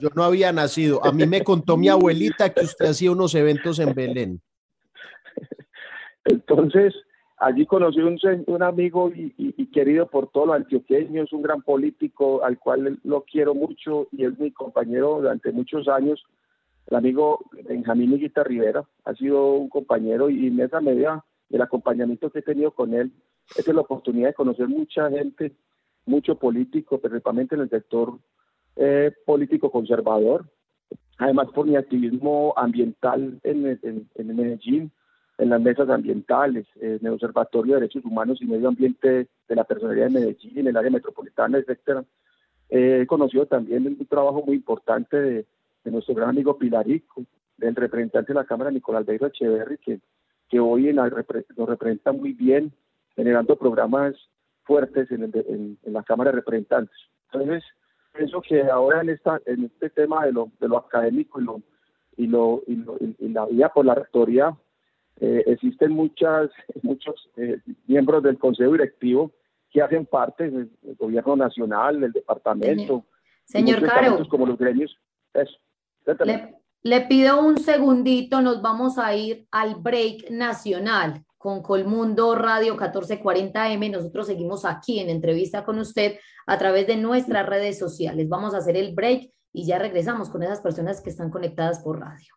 [0.00, 1.04] yo, no había nacido.
[1.04, 4.40] A mí me contó mi abuelita que usted hacía unos eventos en Belén.
[6.26, 6.94] Entonces,
[7.38, 12.58] allí conocí un, un amigo y, querido por todos los antioqueños, un gran político al
[12.58, 16.24] cual lo quiero mucho y es mi compañero durante muchos años
[16.86, 22.30] el amigo Benjamín Higuita Rivera ha sido un compañero y en esa medida del acompañamiento
[22.30, 23.12] que he tenido con él,
[23.56, 25.52] es la oportunidad de conocer mucha gente,
[26.04, 28.18] mucho político, principalmente en el sector
[28.76, 30.48] eh, político conservador.
[31.18, 34.92] Además, por mi activismo ambiental en, en, Medellín,
[35.38, 39.64] en las mesas ambientales, en el Observatorio de Derechos Humanos y Medio Ambiente de la
[39.64, 42.04] Personalidad de Medellín, en el área metropolitana, etcétera.
[42.70, 45.46] he conocido también un trabajo muy importante de,
[45.84, 47.24] nuestro gran amigo Pilarico,
[47.56, 50.00] del representante de la Cámara, Nicolás Albeiro Echeverri, que,
[50.48, 52.72] que hoy en nos representa muy bien,
[53.14, 54.16] generando programas
[54.64, 56.96] fuertes en, la Cámara de Representantes.
[57.32, 57.62] Entonces,
[58.12, 61.62] pienso que ahora en, esta, en este tema de lo, de lo académico y, lo,
[62.16, 64.56] y, lo, y, la vía por la rectoría,
[65.20, 66.50] eh, existen muchas,
[66.82, 69.32] muchos eh, miembros del Consejo Directivo
[69.70, 73.04] que hacen parte del, Gobierno Nacional, del Departamento.
[73.44, 74.26] Señor, Caro.
[74.28, 74.96] Como los gremios.
[75.34, 75.56] Eso.
[76.24, 82.76] Le, le pido un segundito, nos vamos a ir al break nacional con Colmundo Radio
[82.76, 83.90] 1440M.
[83.90, 88.28] Nosotros seguimos aquí en entrevista con usted a través de nuestras redes sociales.
[88.28, 92.00] Vamos a hacer el break y ya regresamos con esas personas que están conectadas por
[92.00, 92.34] radio.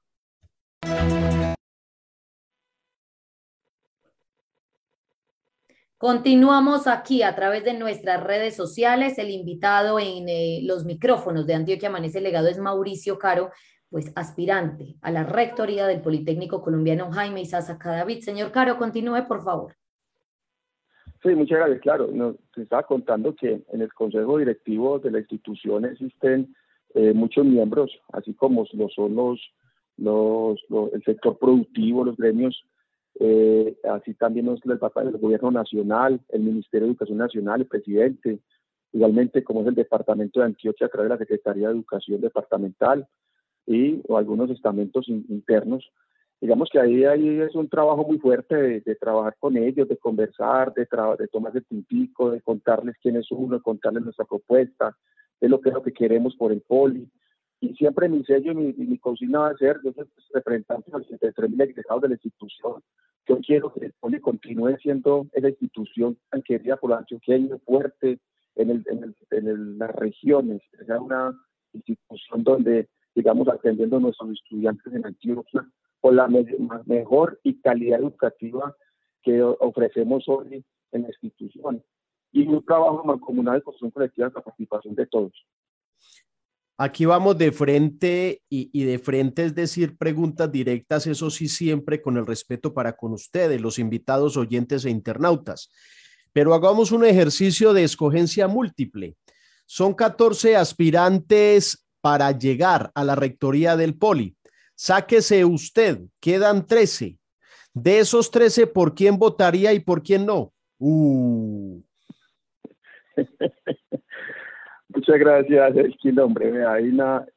[5.99, 9.17] Continuamos aquí a través de nuestras redes sociales.
[9.17, 13.51] El invitado en eh, los micrófonos de Antioquia Amanece Legado es Mauricio Caro,
[13.89, 18.21] pues aspirante a la rectoría del Politécnico Colombiano Jaime Isaza David.
[18.21, 19.75] Señor Caro, continúe, por favor.
[21.21, 21.81] Sí, muchas gracias.
[21.81, 26.55] Claro, nos estaba contando que en el Consejo Directivo de la institución existen
[26.93, 29.41] eh, muchos miembros, así como lo son los,
[30.93, 32.63] el sector productivo, los gremios,
[33.19, 37.67] eh, así también los, el papá del Gobierno Nacional, el Ministerio de Educación Nacional, el
[37.67, 38.39] presidente,
[38.93, 43.07] igualmente como es el Departamento de Antioquia a través de la Secretaría de Educación Departamental,
[43.69, 45.87] y o algunos estamentos internos.
[46.41, 50.73] Digamos que ahí, ahí es un trabajo muy fuerte de, trabajar con ellos, de conversar,
[50.73, 50.87] de,
[51.19, 54.97] de tomar el puntico, de contarles quién es uno, de contarles nuestra propuesta,
[55.39, 57.07] de lo que es lo que queremos por el poli.
[57.61, 60.97] Y siempre mi sello y mi, mi consigna va a ser, yo soy representante de
[60.97, 62.81] los 73 egresados de la institución.
[63.27, 68.19] Yo quiero que el poli continúe siendo esa institución tan querida por los antioqueños, fuerte
[68.55, 71.37] en, el, en, el, en las regiones, sea una
[71.73, 75.67] institución donde digamos, atendiendo a nuestros estudiantes en Antioquia
[75.99, 76.29] con la
[76.85, 78.75] mejor y calidad educativa
[79.21, 81.83] que ofrecemos hoy en la institución.
[82.31, 85.33] Y un trabajo mancomunado de construcción colectiva de participación de todos.
[86.81, 92.15] Aquí vamos de frente y, de frente, es decir, preguntas directas, eso sí, siempre con
[92.15, 95.69] el respeto para con ustedes, los invitados, oyentes e internautas.
[96.31, 99.17] Pero hagamos un ejercicio de escogencia múltiple.
[99.65, 104.37] Son 14 aspirantes para llegar a la rectoría del Poli.
[104.73, 107.17] Sáquese usted, quedan 13.
[107.73, 110.53] De esos 13, ¿por quién votaría y por quién no?
[110.77, 111.81] Uh.
[114.89, 116.65] Muchas gracias, el hombre.
[116.65, 116.91] Ahí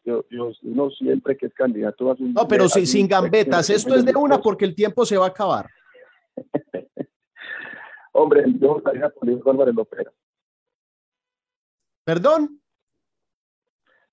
[0.04, 3.68] yo, yo, uno siempre que es candidato a No, pero sí, sin gambetas.
[3.68, 5.68] Esto es de una porque el tiempo se va a acabar.
[8.12, 10.06] hombre, yo votaría por Luis Álvarez López.
[12.04, 12.62] ¿Perdón?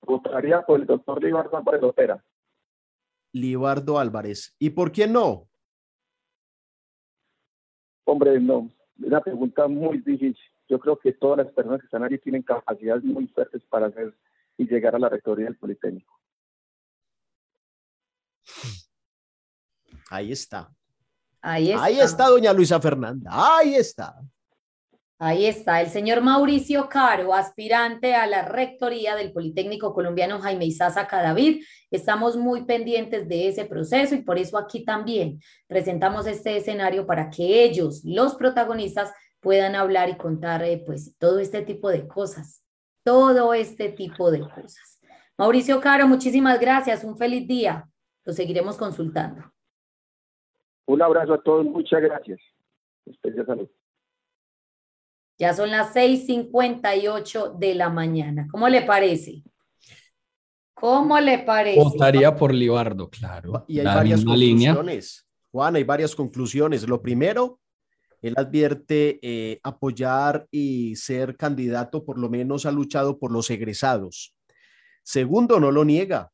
[0.10, 2.24] votaría por el doctor Libardo Álvarez Lopera.
[3.34, 4.56] Libardo Álvarez.
[4.58, 5.48] ¿Y por qué no?
[8.06, 8.72] Hombre, no.
[8.98, 10.38] Una pregunta muy difícil.
[10.70, 14.16] Yo creo que todas las personas que están ahí tienen capacidades muy fuertes para hacer
[14.58, 16.20] y llegar a la rectoría del Politécnico.
[20.12, 20.72] Ahí está.
[21.42, 21.84] Ahí está.
[21.84, 23.32] Ahí está, doña Luisa Fernanda.
[23.34, 24.22] Ahí está.
[25.22, 31.08] Ahí está, el señor Mauricio Caro, aspirante a la rectoría del Politécnico Colombiano Jaime Isaza
[31.08, 31.62] Cadavid.
[31.92, 37.30] Estamos muy pendientes de ese proceso y por eso aquí también presentamos este escenario para
[37.30, 42.64] que ellos, los protagonistas, puedan hablar y contar eh, pues todo este tipo de cosas,
[43.04, 45.00] todo este tipo de cosas.
[45.38, 47.90] Mauricio Caro, muchísimas gracias, un feliz día.
[48.26, 49.44] Lo seguiremos consultando.
[50.86, 52.40] Un abrazo a todos, muchas gracias.
[53.06, 53.70] Especial salud.
[55.38, 58.48] Ya son las 6:58 de la mañana.
[58.52, 59.44] ¿Cómo le parece?
[60.74, 61.80] ¿Cómo le parece?
[61.80, 63.66] Votaría por Libardo, claro.
[63.68, 65.26] Y hay varias conclusiones.
[65.52, 66.88] Juan, hay varias conclusiones.
[66.88, 67.60] Lo primero,
[68.22, 74.36] él advierte eh, apoyar y ser candidato, por lo menos ha luchado por los egresados.
[75.04, 76.32] Segundo, no lo niega,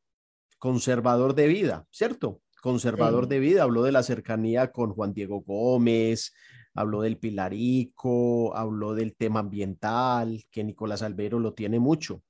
[0.57, 2.41] conservador de vida, ¿cierto?
[2.61, 6.33] Conservador de vida, habló de la cercanía con Juan Diego Gómez,
[6.73, 12.23] habló del Pilarico, habló del tema ambiental, que Nicolás Albero lo tiene mucho.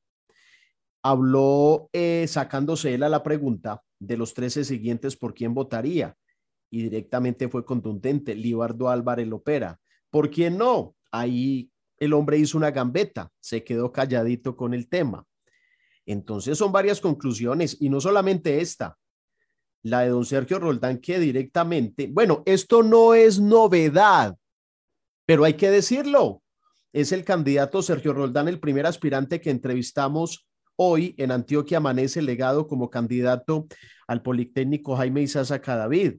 [1.01, 6.17] Habló eh, sacándose él a la pregunta de los 13 siguientes por quién votaría
[6.69, 9.79] y directamente fue contundente, Libardo Álvarez Lopera.
[10.09, 10.95] ¿Por quién no?
[11.11, 15.25] Ahí el hombre hizo una gambeta, se quedó calladito con el tema.
[16.05, 18.97] Entonces son varias conclusiones y no solamente esta.
[19.85, 24.35] la de don Sergio Roldán, que directamente, bueno, esto no es novedad,
[25.27, 26.41] pero hay que decirlo.
[26.91, 32.67] Es el candidato Sergio Roldán, el primer aspirante que entrevistamos hoy en Antioquia Amanece Legado
[32.67, 33.67] como candidato
[34.07, 36.15] al Politécnico Jaime Isaza Cadavid.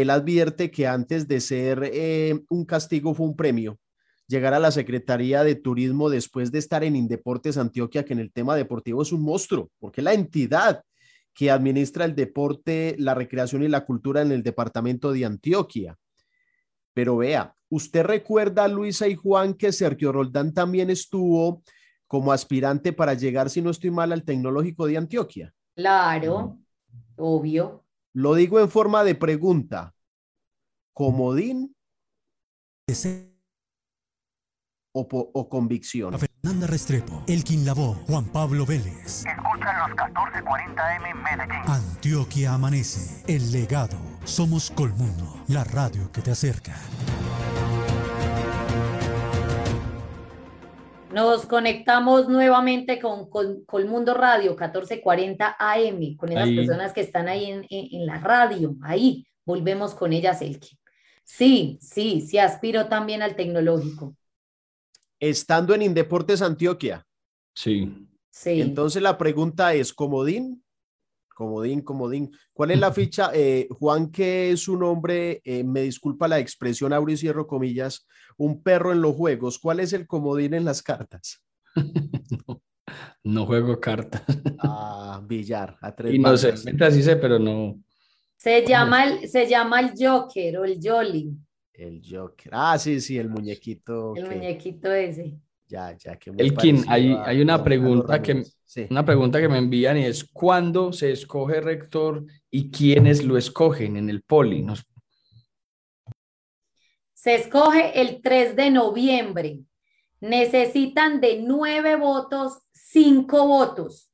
[0.00, 3.78] Él advierte que antes de ser eh, un castigo fue un premio.
[4.28, 8.30] Llegar a la Secretaría de Turismo después de estar en Indeportes Antioquia, que en el
[8.30, 10.82] tema deportivo es un monstruo, porque la entidad
[11.32, 15.96] que administra el deporte, la recreación y la cultura en el departamento de Antioquia.
[16.92, 21.62] Pero vea, usted recuerda, Luisa y Juan, que Sergio Roldán también estuvo
[22.06, 25.54] como aspirante para llegar, si no estoy mal, al tecnológico de Antioquia.
[25.74, 26.58] Claro,
[27.16, 27.85] obvio.
[28.16, 29.94] Lo digo en forma de pregunta.
[30.94, 31.76] ¿Comodín?
[34.94, 36.14] o, o convicción.
[36.14, 39.26] A Fernanda Restrepo, Elkin Lavó, Juan Pablo Vélez.
[39.26, 41.70] Escuchan los 1440M Medellín.
[41.70, 43.98] Antioquia Amanece, El Legado.
[44.24, 46.74] Somos Colmundo, la radio que te acerca.
[51.16, 53.30] Nos conectamos nuevamente con,
[53.64, 59.26] Colmundo Radio 1440 AM, con esas personas que están ahí en, en, la radio, ahí
[59.46, 60.78] volvemos con ellas, Elkin.
[61.24, 64.14] Sí, sí, sí aspiro también al tecnológico
[65.20, 67.06] estando en Indeportes Antioquia.
[67.54, 68.08] Sí.
[68.30, 68.60] Sí.
[68.60, 70.62] Entonces la pregunta es, ¿comodín?
[71.36, 72.30] Comodín, comodín.
[72.54, 73.30] ¿Cuál es la ficha?
[73.34, 78.08] Eh, Juan, que es un hombre, eh, me disculpa la expresión, abro y cierro comillas,
[78.38, 79.58] un perro en los juegos.
[79.58, 81.44] ¿Cuál es el comodín en las cartas?
[83.22, 84.22] no, juego cartas.
[84.60, 87.82] ah, billar, a tres Y no sé, así sé, pero no.
[88.38, 91.36] Se llama, el, se llama el Joker o el Jolly.
[91.74, 92.50] El Joker.
[92.54, 94.16] Ah, sí, sí, el muñequito.
[94.16, 95.38] El muñequito ese.
[95.68, 98.44] Ya, ya que Elkin, hay, hay una pregunta que
[98.90, 103.96] una pregunta que me envían y es ¿cuándo se escoge rector y quiénes lo escogen
[103.96, 104.64] en el poli?
[107.14, 109.60] Se escoge el 3 de noviembre.
[110.20, 114.10] Necesitan de nueve votos, cinco votos.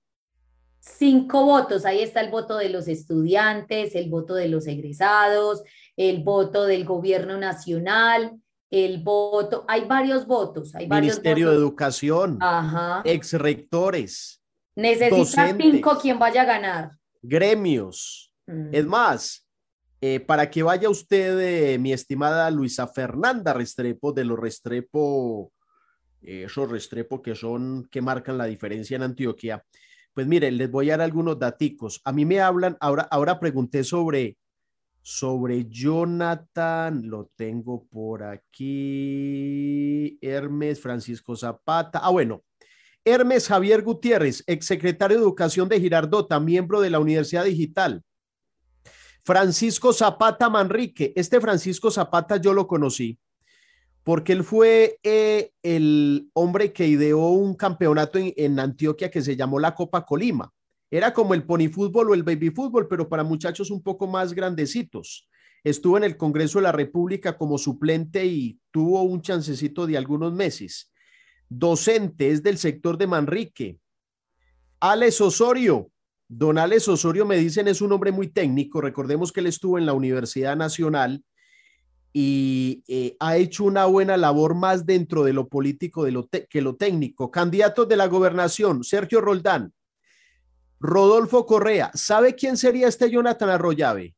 [0.81, 1.85] Cinco votos.
[1.85, 5.63] Ahí está el voto de los estudiantes, el voto de los egresados,
[5.97, 8.42] el voto del gobierno nacional,
[8.73, 10.75] el voto, hay varios votos.
[10.75, 13.03] Hay Ministerio de Educación, Ajá.
[13.05, 14.43] ex rectores.
[14.75, 16.91] Necesita cinco quien vaya a ganar.
[17.21, 18.33] Gremios.
[18.47, 18.69] Mm.
[18.73, 19.47] Es más,
[20.01, 25.53] eh, para que vaya usted, eh, mi estimada Luisa Fernanda Restrepo, de los Restrepo,
[26.23, 29.63] eh, esos Restrepo que son, que marcan la diferencia en Antioquia.
[30.15, 32.01] Pues mire, les voy a dar algunos daticos.
[32.05, 34.39] A mí me hablan, ahora, ahora pregunté sobre
[35.03, 40.19] sobre Jonathan, lo tengo por aquí.
[40.23, 41.99] Hermes Francisco Zapata.
[42.03, 42.43] Ah, bueno.
[43.05, 48.03] Hermes Javier Gutiérrez, exsecretario de Educación de Girardota, miembro de la Universidad Digital.
[49.25, 51.13] Francisco Zapata Manrique.
[51.17, 53.19] Este Francisco Zapata yo lo conocí
[54.03, 59.61] porque él fue eh, el hombre que ideó un campeonato en Antioquia que se llamó
[59.61, 60.53] la Copa Colima.
[60.93, 64.35] Era como el pony fútbol o el baby fútbol, pero para muchachos un poco más
[64.35, 65.27] grandecitos.
[65.65, 70.35] Estuvo en el Congreso de la República como suplente y tuvo un chancecito de algunos
[70.35, 70.93] meses.
[71.49, 73.79] Docente es del sector de Manrique.
[74.81, 75.91] Alex Osorio.
[76.29, 78.83] Don Alex Osorio me dicen es un hombre muy técnico.
[78.83, 81.25] Recordemos que él estuvo en la Universidad Nacional
[82.13, 86.61] y eh, ha hecho una buena labor más dentro de lo político de lo que
[86.61, 87.31] lo técnico.
[87.31, 89.73] Candidatos de la gobernación, Sergio Roldán,
[90.83, 94.17] Rodolfo Correa, ¿sabe quién sería este Jonathan Arroyave?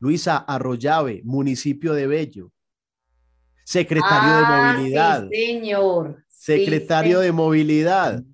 [0.00, 2.52] Luisa Arroyave, municipio de Bello.
[3.64, 5.28] Secretario de ah, Movilidad.
[5.30, 6.24] Sí, señor.
[6.26, 8.24] Secretario de Movilidad.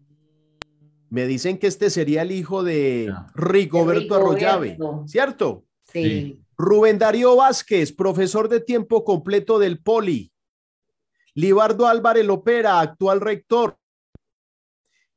[1.11, 5.67] Me dicen que este sería el hijo de Rigoberto, Arroyave, ¿cierto?
[5.93, 6.43] Sí.
[6.57, 10.33] Rubén Darío Vázquez, profesor de tiempo completo del Poli.
[11.35, 13.77] Libardo Álvarez Lopera, actual rector.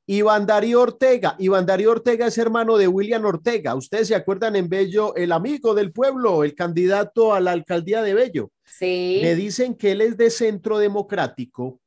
[0.08, 1.36] Iván Darío Ortega.
[1.40, 3.76] Iván Darío Ortega es hermano de William Ortega.
[3.76, 8.14] Ustedes se acuerdan en Bello, el amigo del pueblo, el candidato a la alcaldía de
[8.14, 8.52] Bello.
[8.64, 9.20] Sí.
[9.24, 11.80] Me dicen que él es de centro democrático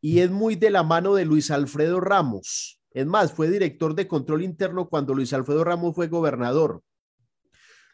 [0.00, 2.80] y es muy de la mano de Luis Alfredo Ramos.
[2.90, 6.82] Es más, fue director de control interno cuando Luis Alfredo Ramos fue gobernador.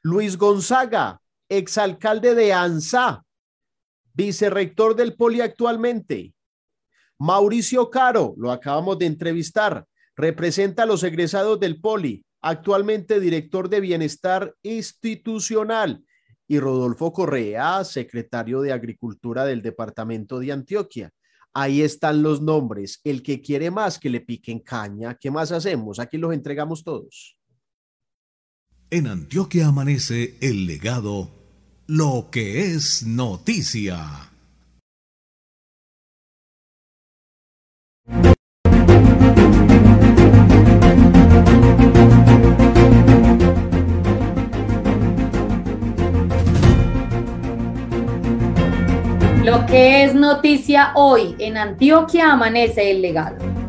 [0.03, 3.25] Luis Gonzaga, exalcalde de ANSA,
[4.15, 6.34] vicerrector del Poli actualmente.
[7.19, 9.87] Mauricio Caro, lo acabamos de entrevistar,
[10.17, 16.05] representa a los egresados del Poli, actualmente director de Bienestar Institucional,
[16.47, 21.11] y Rodolfo Correa, secretario de Agricultura del Departamento de Antioquia.
[21.55, 23.01] Ahí están los nombres.
[23.05, 25.17] El que quiere más, que le piquen caña.
[25.19, 25.99] ¿Qué más hacemos?
[25.99, 27.37] Aquí los entregamos todos.
[28.91, 31.31] En Antioquia amanece el legado,
[31.87, 34.34] lo que es noticia.
[38.07, 38.17] Lo
[49.67, 53.64] que es noticia hoy, en Antioquia amanece el legado.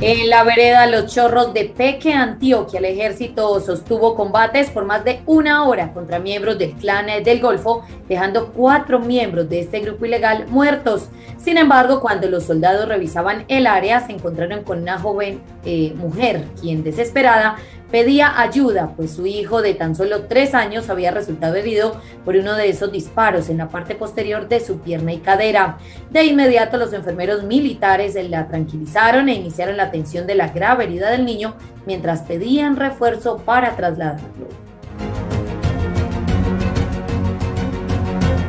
[0.00, 5.22] En la vereda Los Chorros de Peque, Antioquia, el ejército sostuvo combates por más de
[5.24, 10.46] una hora contra miembros del clan del Golfo, dejando cuatro miembros de este grupo ilegal
[10.48, 11.08] muertos.
[11.38, 16.44] Sin embargo, cuando los soldados revisaban el área, se encontraron con una joven eh, mujer,
[16.60, 17.56] quien desesperada
[17.94, 22.56] pedía ayuda, pues su hijo de tan solo tres años había resultado herido por uno
[22.56, 25.78] de esos disparos en la parte posterior de su pierna y cadera.
[26.10, 31.08] De inmediato los enfermeros militares la tranquilizaron e iniciaron la atención de la grave herida
[31.08, 31.54] del niño
[31.86, 34.48] mientras pedían refuerzo para trasladarlo.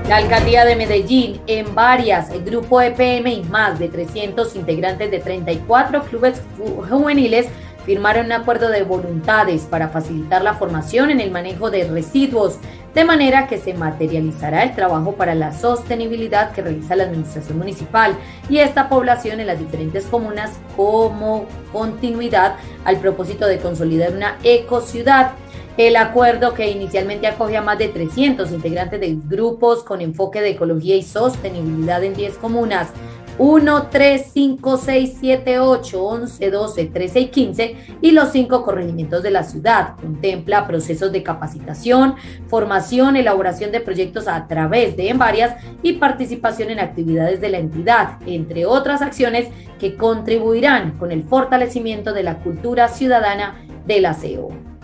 [0.10, 5.20] La alcaldía de Medellín, en varias, el grupo EPM y más de 300 integrantes de
[5.20, 6.42] 34 clubes
[6.90, 7.48] juveniles
[7.86, 12.58] firmaron un acuerdo de voluntades para facilitar la formación en el manejo de residuos,
[12.94, 18.16] de manera que se materializará el trabajo para la sostenibilidad que realiza la Administración Municipal
[18.50, 22.56] y esta población en las diferentes comunas como continuidad
[22.86, 25.34] al propósito de consolidar una ecociudad.
[25.78, 30.52] El acuerdo que inicialmente acoge a más de 300 integrantes de grupos con enfoque de
[30.52, 32.88] ecología y sostenibilidad en 10 comunas
[33.38, 39.24] 1, 3, 5, 6, 7, 8, 11, 12, 13 y 15 y los cinco corregimientos
[39.24, 39.96] de la ciudad.
[40.02, 42.16] Contempla procesos de capacitación,
[42.48, 47.58] formación, elaboración de proyectos a través de en varias y participación en actividades de la
[47.58, 53.56] entidad, entre otras acciones que contribuirán con el fortalecimiento de la cultura ciudadana
[53.86, 54.75] del aseo.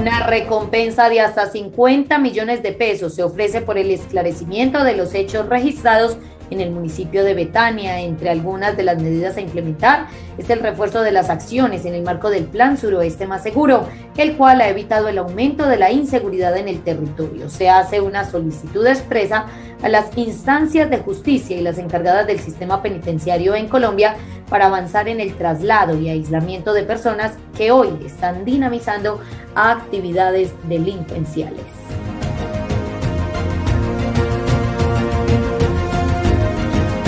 [0.00, 3.14] Una recompensa de hasta 50 millones de pesos.
[3.14, 6.16] Se ofrece por el esclarecimiento de los hechos registrados
[6.50, 8.00] en el municipio de Betania.
[8.00, 10.06] Entre algunas de las medidas a implementar
[10.38, 13.86] es el refuerzo de las acciones en el marco del Plan Suroeste Más Seguro,
[14.16, 17.48] el cual ha evitado el aumento de la inseguridad en el territorio.
[17.48, 19.46] Se hace una solicitud expresa
[19.82, 24.16] a las instancias de justicia y las encargadas del sistema penitenciario en Colombia
[24.48, 29.20] para avanzar en el traslado y aislamiento de personas que hoy están dinamizando
[29.54, 31.79] actividades delincuenciales.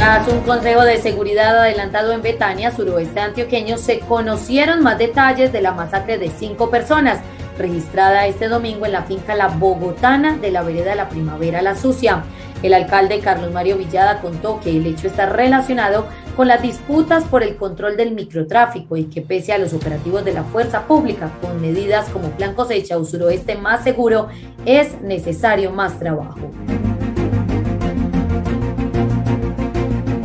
[0.02, 5.62] Tras un consejo de seguridad adelantado en Betania, suroeste antioqueño, se conocieron más detalles de
[5.62, 7.20] la masacre de cinco personas
[7.56, 12.24] registrada este domingo en la finca La Bogotana de la vereda la Primavera La Sucia.
[12.64, 17.44] El alcalde Carlos Mario Villada contó que el hecho está relacionado con las disputas por
[17.44, 21.60] el control del microtráfico y que pese a los operativos de la fuerza pública con
[21.60, 24.26] medidas como plan cosecha o suroeste más seguro,
[24.66, 26.50] es necesario más trabajo.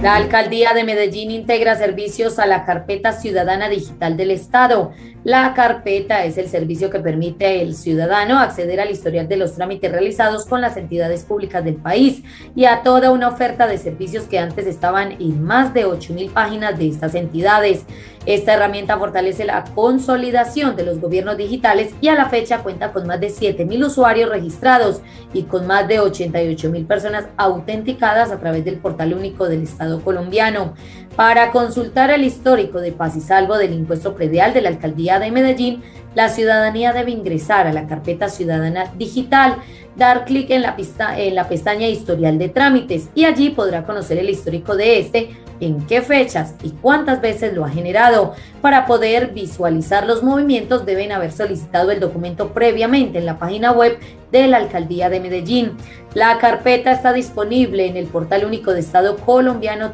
[0.08, 4.94] La alcaldía de Medellín integra servicios a la carpeta ciudadana digital del Estado.
[5.26, 9.92] La carpeta es el servicio que permite al ciudadano acceder al historial de los trámites
[9.92, 12.24] realizados con las entidades públicas del país
[12.56, 16.80] y a toda una oferta de servicios que antes estaban en más de 8.000 páginas
[16.80, 17.84] de estas entidades.
[18.28, 23.08] Esta herramienta fortalece la consolidación de los gobiernos digitales y a la fecha cuenta con
[23.08, 25.00] más de 7.000 usuarios registrados
[25.34, 30.74] y con más de 88.000 personas autenticadas a través del portal único del Estado colombiano.
[31.16, 35.32] Para consultar el histórico de paz y salvo del impuesto predial de la alcaldía de
[35.32, 35.82] Medellín,
[36.18, 39.58] la ciudadanía debe ingresar a la carpeta ciudadana digital,
[39.96, 40.76] dar clic en la,
[41.16, 45.86] en la pestaña Historial de trámites y allí podrá conocer el histórico de este en
[45.86, 48.34] qué fechas y cuántas veces lo ha generado.
[48.64, 54.00] Para poder visualizar los movimientos deben haber solicitado el documento previamente en la página web
[54.32, 55.78] de la Alcaldía de Medellín.
[56.16, 59.92] La carpeta está disponible en el portal único de Estado colombiano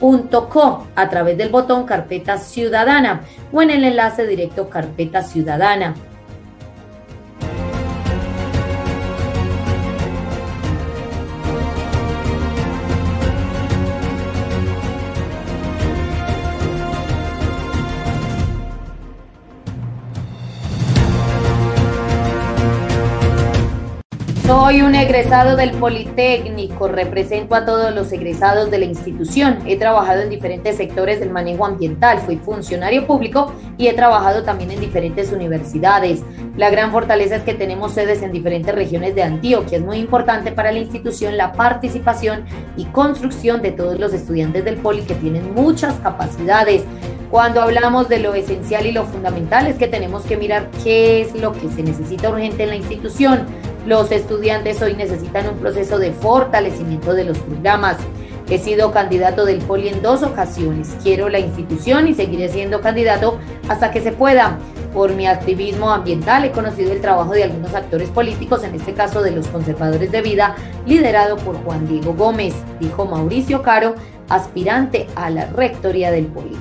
[0.00, 5.94] www.gov.co a través del botón Carpeta Ciudadana o en el enlace directo Carpeta Ciudadana.
[24.46, 29.58] Soy un egresado del Politécnico, represento a todos los egresados de la institución.
[29.66, 34.70] He trabajado en diferentes sectores del manejo ambiental, fui funcionario público y he trabajado también
[34.70, 36.22] en diferentes universidades.
[36.56, 39.78] La gran fortaleza es que tenemos sedes en diferentes regiones de Antioquia.
[39.78, 42.44] Es muy importante para la institución la participación
[42.76, 46.84] y construcción de todos los estudiantes del Poli que tienen muchas capacidades.
[47.32, 51.34] Cuando hablamos de lo esencial y lo fundamental es que tenemos que mirar qué es
[51.34, 53.44] lo que se necesita urgente en la institución
[53.86, 57.96] los estudiantes hoy necesitan un proceso de fortalecimiento de los programas.
[58.50, 60.96] He sido candidato del Poli en dos ocasiones.
[61.02, 63.38] Quiero la institución y seguiré siendo candidato
[63.68, 64.58] hasta que se pueda.
[64.92, 69.22] Por mi activismo ambiental he conocido el trabajo de algunos actores políticos, en este caso
[69.22, 70.56] de los conservadores de vida,
[70.86, 73.94] liderado por Juan Diego Gómez, dijo Mauricio Caro,
[74.28, 76.56] aspirante a la rectoría del Poli.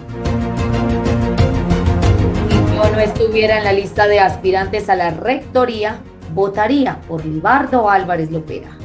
[2.50, 6.02] Si yo no estuviera en la lista de aspirantes a la rectoría,
[6.36, 8.78] votaría por Libardo Álvarez Lopera.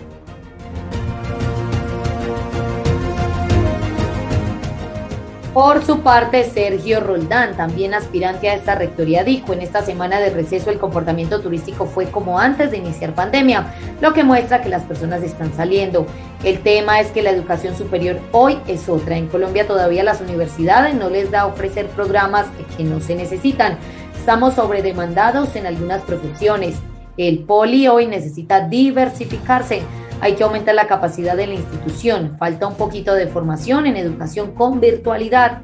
[5.53, 10.31] Por su parte, Sergio Roldán, también aspirante a esta rectoría, dijo en esta semana de
[10.31, 14.85] receso el comportamiento turístico fue como antes de iniciar pandemia, lo que muestra que las
[14.85, 16.07] personas están saliendo.
[16.45, 19.17] El tema es que la educación superior hoy es otra.
[19.17, 22.47] En Colombia todavía las universidades no les da a ofrecer programas
[22.77, 23.77] que no se necesitan.
[24.17, 26.77] Estamos sobredemandados en algunas profesiones.
[27.21, 29.83] El poli hoy necesita diversificarse.
[30.23, 32.37] Hay que aumentar la capacidad de la institución.
[32.39, 35.61] Falta un poquito de formación en educación con virtualidad.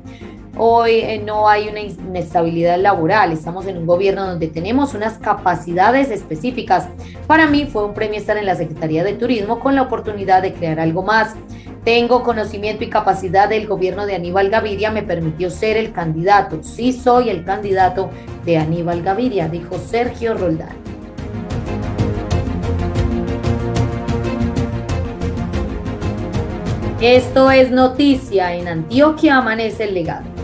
[0.58, 6.10] Hoy eh, no hay una inestabilidad laboral, estamos en un gobierno donde tenemos unas capacidades
[6.10, 6.88] específicas.
[7.26, 10.52] Para mí fue un premio estar en la Secretaría de Turismo con la oportunidad de
[10.52, 11.36] crear algo más.
[11.84, 16.62] Tengo conocimiento y capacidad del gobierno de Aníbal Gaviria, me permitió ser el candidato.
[16.62, 18.10] Sí soy el candidato
[18.44, 20.85] de Aníbal Gaviria, dijo Sergio Roldán.
[27.06, 28.52] Esto es noticia.
[28.56, 30.35] En Antioquia amanece el legado.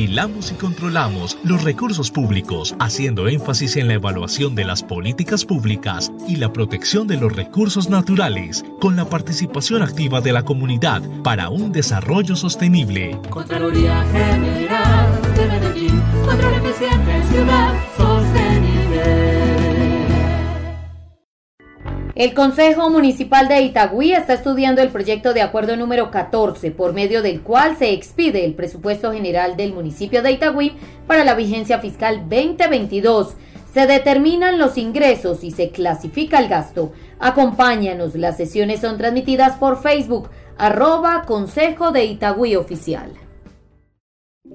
[0.00, 6.10] Vigilamos y controlamos los recursos públicos, haciendo énfasis en la evaluación de las políticas públicas
[6.26, 11.50] y la protección de los recursos naturales, con la participación activa de la comunidad para
[11.50, 13.18] un desarrollo sostenible.
[22.16, 27.22] El Consejo Municipal de Itagüí está estudiando el proyecto de acuerdo número 14, por medio
[27.22, 30.72] del cual se expide el presupuesto general del municipio de Itagüí
[31.06, 33.36] para la vigencia fiscal 2022.
[33.72, 36.92] Se determinan los ingresos y se clasifica el gasto.
[37.20, 43.12] Acompáñanos, las sesiones son transmitidas por Facebook, arroba Consejo de Itagüí Oficial.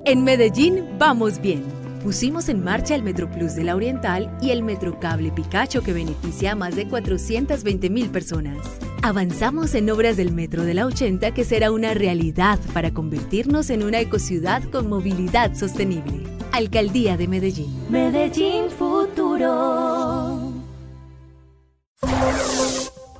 [0.04, 5.32] En Medellín vamos bien pusimos en marcha el MetroPlus de la Oriental y el Metrocable
[5.32, 8.60] Picacho que beneficia a más de 420 mil personas.
[9.02, 13.82] Avanzamos en obras del Metro de la 80 que será una realidad para convertirnos en
[13.82, 16.22] una ecociudad con movilidad sostenible.
[16.52, 17.76] Alcaldía de Medellín.
[17.90, 20.54] Medellín Futuro.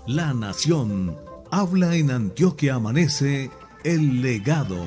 [0.06, 1.18] La Nación
[1.50, 3.50] habla en Antioquia Amanece
[3.84, 4.86] el legado.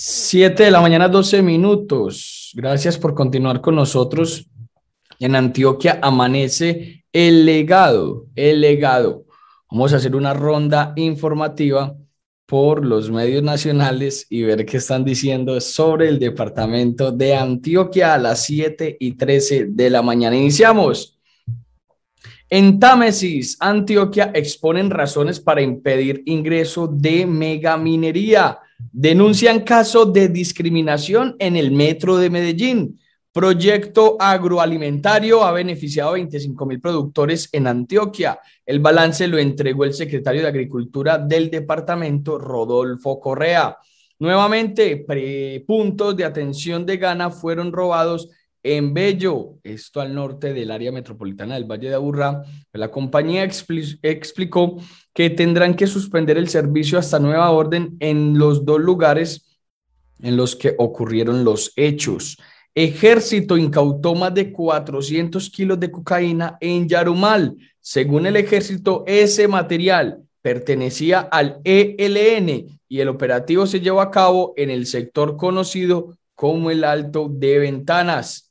[0.00, 2.52] Siete de la mañana, 12 minutos.
[2.54, 4.48] Gracias por continuar con nosotros.
[5.18, 9.24] En Antioquia amanece el legado, el legado.
[9.68, 11.96] Vamos a hacer una ronda informativa
[12.46, 18.18] por los medios nacionales y ver qué están diciendo sobre el departamento de Antioquia a
[18.18, 20.36] las 7 y 13 de la mañana.
[20.36, 21.18] Iniciamos.
[22.48, 28.60] En Támesis, Antioquia exponen razones para impedir ingreso de megaminería.
[28.78, 33.00] Denuncian caso de discriminación en el metro de Medellín.
[33.32, 38.40] Proyecto agroalimentario ha beneficiado a 25 mil productores en Antioquia.
[38.64, 43.76] El balance lo entregó el secretario de Agricultura del departamento, Rodolfo Correa.
[44.18, 45.06] Nuevamente,
[45.66, 48.28] puntos de atención de gana fueron robados
[48.62, 54.76] en Bello, esto al norte del área metropolitana del Valle de Aburrá, la compañía explicó
[55.14, 59.58] que tendrán que suspender el servicio hasta nueva orden en los dos lugares
[60.20, 62.36] en los que ocurrieron los hechos.
[62.74, 67.56] Ejército incautó más de 400 kilos de cocaína en Yarumal.
[67.80, 74.54] Según el ejército, ese material pertenecía al ELN y el operativo se llevó a cabo
[74.56, 78.47] en el sector conocido como el Alto de Ventanas.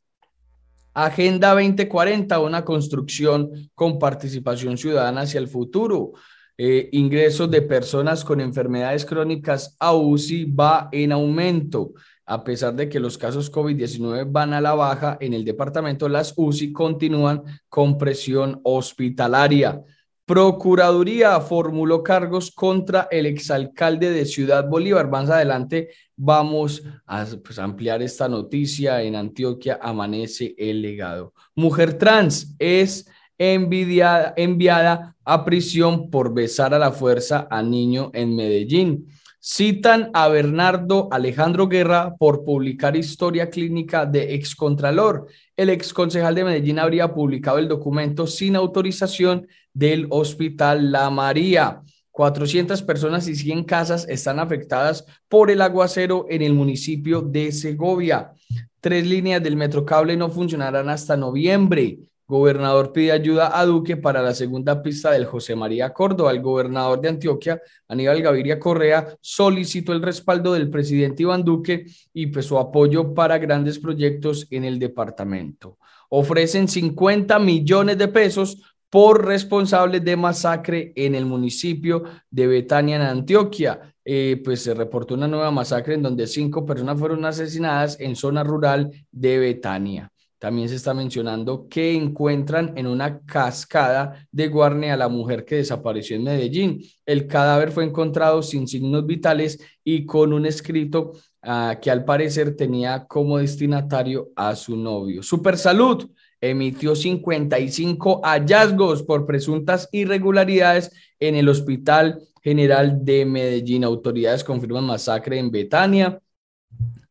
[0.99, 6.14] Agenda 2040, una construcción con participación ciudadana hacia el futuro.
[6.57, 11.94] Eh, ingresos de personas con enfermedades crónicas a UCI va en aumento.
[12.26, 16.34] A pesar de que los casos COVID-19 van a la baja en el departamento, las
[16.36, 19.80] UCI continúan con presión hospitalaria.
[20.28, 25.10] Procuraduría formuló cargos contra el exalcalde de Ciudad Bolívar.
[25.10, 25.88] Más adelante
[26.18, 29.02] vamos a pues, ampliar esta noticia.
[29.02, 31.34] En Antioquia amanece el legado.
[31.56, 38.36] Mujer trans es envidiada, enviada a prisión por besar a la fuerza a niño en
[38.36, 39.08] Medellín.
[39.40, 45.28] Citan a Bernardo Alejandro Guerra por publicar historia clínica de excontralor.
[45.56, 49.48] El exconcejal de Medellín habría publicado el documento sin autorización
[49.78, 51.82] del Hospital La María.
[52.12, 58.32] 400 personas y 100 casas están afectadas por el aguacero en el municipio de Segovia.
[58.80, 61.99] Tres líneas del Metrocable no funcionarán hasta noviembre.
[62.28, 66.32] Gobernador pide ayuda a Duque para la segunda pista del José María Córdoba.
[66.32, 72.28] El gobernador de Antioquia, Aníbal Gaviria Correa, solicitó el respaldo del presidente Iván Duque y
[72.28, 75.78] pues su apoyo para grandes proyectos en el departamento.
[76.10, 78.58] Ofrecen 50 millones de pesos
[78.89, 83.93] por responsables de masacre en el municipio de Betania, en Antioquia.
[84.05, 88.43] Eh, pues se reportó una nueva masacre en donde cinco personas fueron asesinadas en zona
[88.43, 90.11] rural de Betania.
[90.39, 95.55] También se está mencionando que encuentran en una cascada de Guarne a la mujer que
[95.55, 96.81] desapareció en Medellín.
[97.05, 102.55] El cadáver fue encontrado sin signos vitales y con un escrito ah, que al parecer
[102.55, 105.23] tenía como destinatario a su novio.
[105.23, 106.07] Supersalud
[106.41, 113.84] emitió 55 hallazgos por presuntas irregularidades en el Hospital General de Medellín.
[113.84, 116.19] Autoridades confirman masacre en Betania.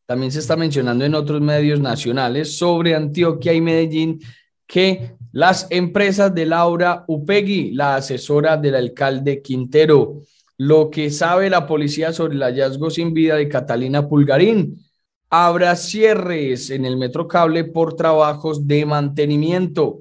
[0.07, 4.21] También se está mencionando en otros medios nacionales sobre Antioquia y Medellín
[4.67, 10.23] que las empresas de Laura Upegui, la asesora del alcalde Quintero,
[10.59, 14.86] lo que sabe la policía sobre el hallazgo sin vida de Catalina Pulgarín,
[15.31, 20.01] habrá cierres en el Metrocable por trabajos de mantenimiento.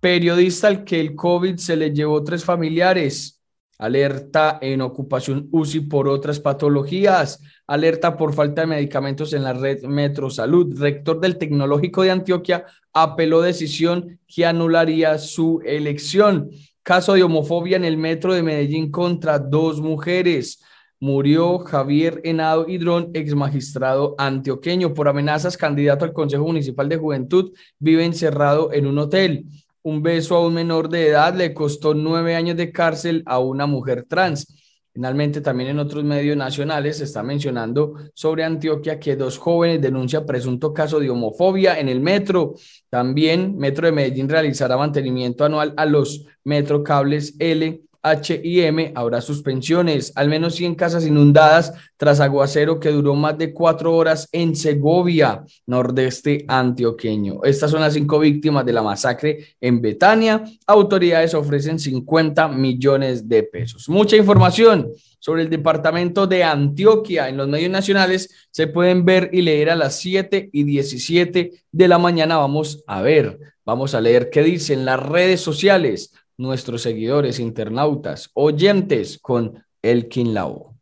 [0.00, 3.40] Periodista al que el COVID se le llevó tres familiares.
[3.78, 9.84] Alerta en ocupación UCI por otras patologías alerta por falta de medicamentos en la red
[9.84, 10.76] Metro Salud.
[10.80, 16.50] Rector del Tecnológico de Antioquia apeló decisión que anularía su elección.
[16.82, 20.62] Caso de homofobia en el metro de Medellín contra dos mujeres.
[21.00, 27.52] Murió Javier Henado Hidrón, ex magistrado antioqueño, por amenazas, candidato al Consejo Municipal de Juventud,
[27.78, 29.46] vive encerrado en un hotel.
[29.82, 33.66] Un beso a un menor de edad le costó nueve años de cárcel a una
[33.66, 34.52] mujer trans.
[34.92, 40.26] Finalmente, también en otros medios nacionales se está mencionando sobre Antioquia que dos jóvenes denuncian
[40.26, 42.54] presunto caso de homofobia en el metro.
[42.90, 49.20] También Metro de Medellín realizará mantenimiento anual a los metrocables L H y M habrá
[49.20, 54.54] suspensiones, al menos 100 casas inundadas tras aguacero que duró más de cuatro horas en
[54.54, 57.40] Segovia, nordeste antioqueño.
[57.44, 60.44] Estas son las cinco víctimas de la masacre en Betania.
[60.66, 63.88] Autoridades ofrecen 50 millones de pesos.
[63.88, 69.42] Mucha información sobre el departamento de Antioquia en los medios nacionales se pueden ver y
[69.42, 72.36] leer a las 7 y 17 de la mañana.
[72.36, 79.18] Vamos a ver, vamos a leer qué dicen las redes sociales nuestros seguidores, internautas, oyentes
[79.20, 80.74] con Elkin Lau.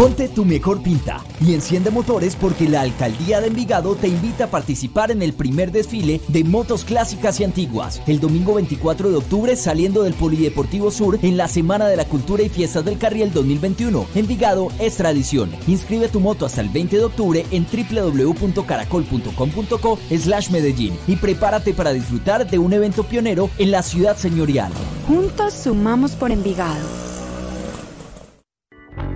[0.00, 4.50] Ponte tu mejor pinta y enciende motores porque la Alcaldía de Envigado te invita a
[4.50, 9.54] participar en el primer desfile de motos clásicas y antiguas, el domingo 24 de octubre
[9.56, 14.06] saliendo del Polideportivo Sur en la Semana de la Cultura y Fiestas del Carriel 2021.
[14.14, 15.50] Envigado es tradición.
[15.66, 21.92] Inscribe tu moto hasta el 20 de octubre en www.caracol.com.co slash Medellín y prepárate para
[21.92, 24.72] disfrutar de un evento pionero en la ciudad señorial.
[25.06, 27.19] Juntos sumamos por Envigado.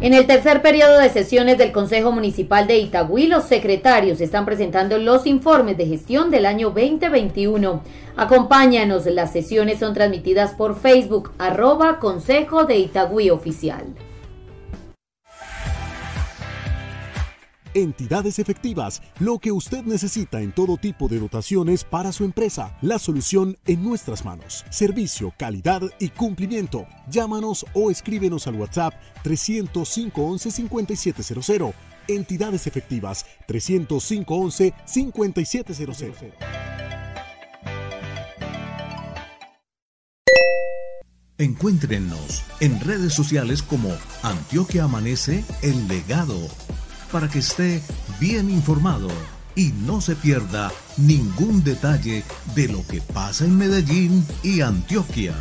[0.00, 4.98] En el tercer periodo de sesiones del Consejo Municipal de Itagüí, los secretarios están presentando
[4.98, 7.80] los informes de gestión del año 2021.
[8.16, 13.84] Acompáñanos, las sesiones son transmitidas por Facebook, arroba Consejo de Itagüí Oficial.
[17.74, 22.78] Entidades efectivas, lo que usted necesita en todo tipo de dotaciones para su empresa.
[22.80, 24.64] La solución en nuestras manos.
[24.70, 26.86] Servicio, calidad y cumplimiento.
[27.10, 28.94] Llámanos o escríbenos al WhatsApp
[29.24, 31.74] 305 11 5700.
[32.06, 36.22] Entidades efectivas 305 11 5700.
[41.38, 43.90] Encuéntrenos en redes sociales como
[44.22, 46.38] Antioquia Amanece El Legado
[47.14, 47.80] para que esté
[48.18, 49.06] bien informado
[49.54, 52.24] y no se pierda ningún detalle
[52.56, 55.32] de lo que pasa en Medellín y Antioquia.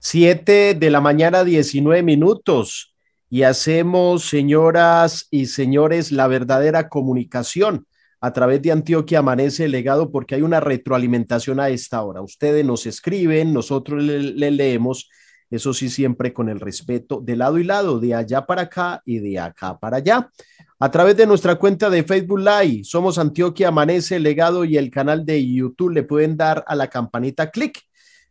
[0.00, 2.92] 7 de la mañana, 19 minutos.
[3.30, 7.86] Y hacemos, señoras y señores, la verdadera comunicación
[8.20, 12.20] a través de Antioquia Amanece el Legado porque hay una retroalimentación a esta hora.
[12.20, 15.08] Ustedes nos escriben, nosotros le, le leemos,
[15.50, 19.18] eso sí, siempre con el respeto de lado y lado, de allá para acá y
[19.18, 20.30] de acá para allá.
[20.78, 25.24] A través de nuestra cuenta de Facebook Live, somos Antioquia Amanece Legado y el canal
[25.24, 27.80] de YouTube le pueden dar a la campanita clic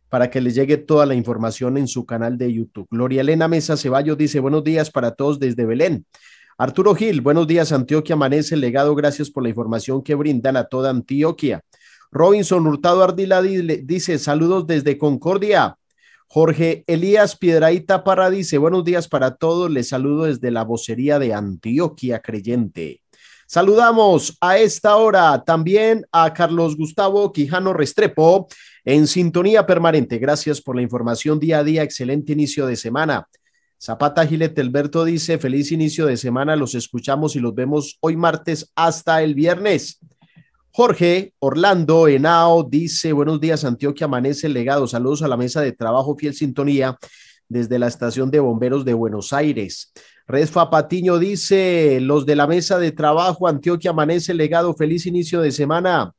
[0.08, 2.86] para que les llegue toda la información en su canal de YouTube.
[2.90, 6.06] Gloria Elena Mesa Ceballos dice buenos días para todos desde Belén.
[6.58, 10.90] Arturo Gil, buenos días Antioquia Amanece, legado, gracias por la información que brindan a toda
[10.90, 11.62] Antioquia.
[12.12, 15.76] Robinson Hurtado Ardila dice saludos desde Concordia.
[16.28, 21.32] Jorge Elías Piedraíta Parra dice buenos días para todos, les saludo desde la vocería de
[21.32, 23.02] Antioquia Creyente.
[23.46, 28.48] Saludamos a esta hora también a Carlos Gustavo Quijano Restrepo
[28.84, 30.18] en sintonía permanente.
[30.18, 31.84] Gracias por la información día a día.
[31.84, 33.28] Excelente inicio de semana.
[33.80, 36.56] Zapata Gilete Alberto dice, feliz inicio de semana.
[36.56, 40.00] Los escuchamos y los vemos hoy martes hasta el viernes.
[40.76, 44.86] Jorge Orlando Henao dice, buenos días, Antioquia amanece el legado.
[44.86, 46.98] Saludos a la mesa de trabajo, fiel sintonía
[47.48, 49.94] desde la estación de bomberos de Buenos Aires.
[50.26, 55.50] Redfa Patiño dice, los de la mesa de trabajo, Antioquia amanece legado, feliz inicio de
[55.50, 56.12] semana.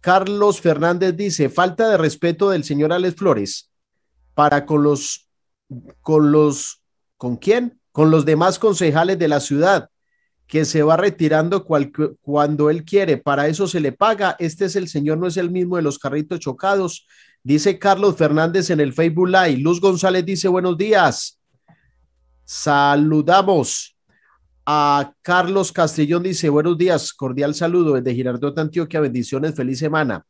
[0.00, 3.72] Carlos Fernández dice, falta de respeto del señor Alex Flores
[4.32, 5.28] para con los,
[6.00, 6.82] con los,
[7.18, 7.78] ¿con quién?
[7.92, 9.90] Con los demás concejales de la ciudad,
[10.46, 14.36] que se va retirando cuando él quiere, para eso se le paga.
[14.38, 17.06] Este es el señor, no es el mismo de los carritos chocados.
[17.42, 19.58] Dice Carlos Fernández en el Facebook Live.
[19.58, 21.40] Luz González dice buenos días.
[22.44, 23.96] Saludamos
[24.64, 30.24] a Carlos Castrillón, dice buenos días, cordial saludo desde Girardot, Antioquia, bendiciones, feliz semana.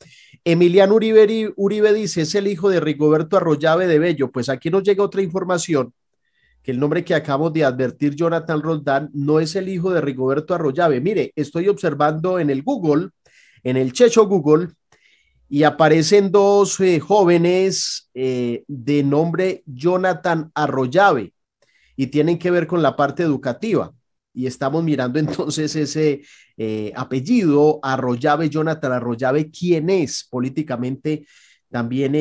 [0.44, 4.30] Emiliano Uribe, Uribe dice, es el hijo de Rigoberto Arroyave de Bello.
[4.30, 5.92] Pues aquí nos llega otra información,
[6.62, 10.54] que el nombre que acabamos de advertir, Jonathan Roldán, no es el hijo de Rigoberto
[10.54, 11.00] Arroyave.
[11.00, 13.08] Mire, estoy observando en el Google,
[13.64, 14.68] en el Checho Google,
[15.48, 21.34] y aparecen dos eh, jóvenes eh, de nombre Jonathan Arroyave
[21.94, 23.92] y tienen que ver con la parte educativa.
[24.32, 26.22] Y estamos mirando entonces ese
[26.56, 31.26] eh, apellido, Arroyave, Jonathan Arroyave, quién es políticamente,
[31.70, 32.12] también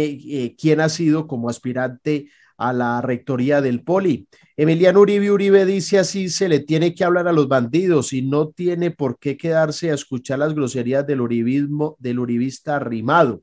[0.57, 2.27] quién ha sido como aspirante
[2.61, 4.27] a la rectoría del Poli.
[4.55, 8.49] Emiliano Uribe Uribe dice así, se le tiene que hablar a los bandidos y no
[8.49, 13.41] tiene por qué quedarse a escuchar las groserías del uribismo, del uribista arrimado.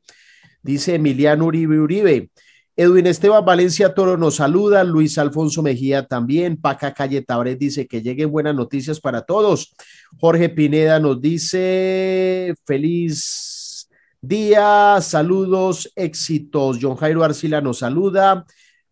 [0.62, 2.30] Dice Emiliano Uribe Uribe,
[2.76, 8.02] Edwin Esteban Valencia Toro nos saluda, Luis Alfonso Mejía también, Paca Calle Tabret dice que
[8.02, 9.74] lleguen buenas noticias para todos.
[10.20, 13.88] Jorge Pineda nos dice feliz
[14.20, 16.78] día, saludos, éxitos.
[16.80, 18.46] John Jairo Arcila nos saluda.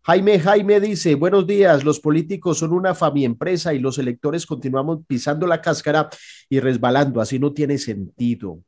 [0.07, 5.45] Jaime Jaime dice, buenos días, los políticos son una empresa y los electores continuamos pisando
[5.45, 6.07] la cáscara
[6.49, 8.61] y resbalando, así no tiene sentido.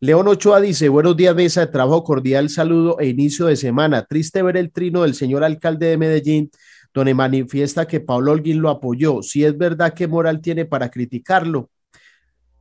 [0.00, 4.06] León Ochoa dice, buenos días, mesa de trabajo, cordial saludo e inicio de semana.
[4.06, 6.50] Triste ver el trino del señor alcalde de Medellín,
[6.94, 9.20] donde manifiesta que Pablo Holguín lo apoyó.
[9.22, 11.68] Si es verdad, ¿qué moral tiene para criticarlo?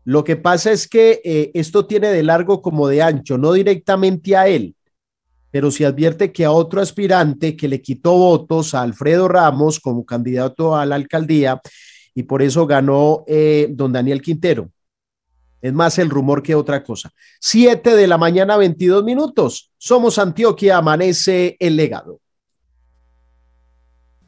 [0.04, 4.36] Lo que pasa es que eh, esto tiene de largo como de ancho, no directamente
[4.36, 4.76] a él,
[5.58, 10.06] pero si advierte que a otro aspirante que le quitó votos a Alfredo Ramos como
[10.06, 11.60] candidato a la alcaldía
[12.14, 14.70] y por eso ganó eh, don Daniel Quintero.
[15.60, 17.12] Es más el rumor que otra cosa.
[17.40, 19.72] Siete de la mañana, 22 minutos.
[19.80, 22.22] Somos Antioquia, amanece el legado.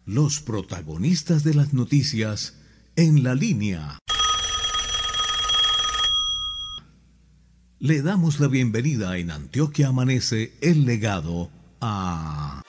[0.06, 2.58] Los protagonistas de las noticias
[2.96, 4.00] en la línea.
[7.82, 11.48] Le damos la bienvenida en Antioquia Amanece el legado
[11.80, 12.62] a...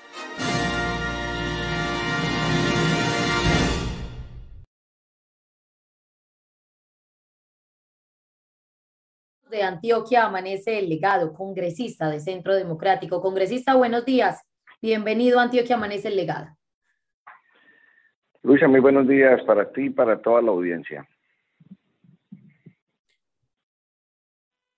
[9.50, 13.20] de Antioquia amanece el legado, congresista de Centro Democrático.
[13.20, 14.40] Congresista, buenos días.
[14.80, 16.56] Bienvenido a Antioquia amanece el legado.
[18.44, 21.04] Luisa, muy buenos días para ti y para toda la audiencia.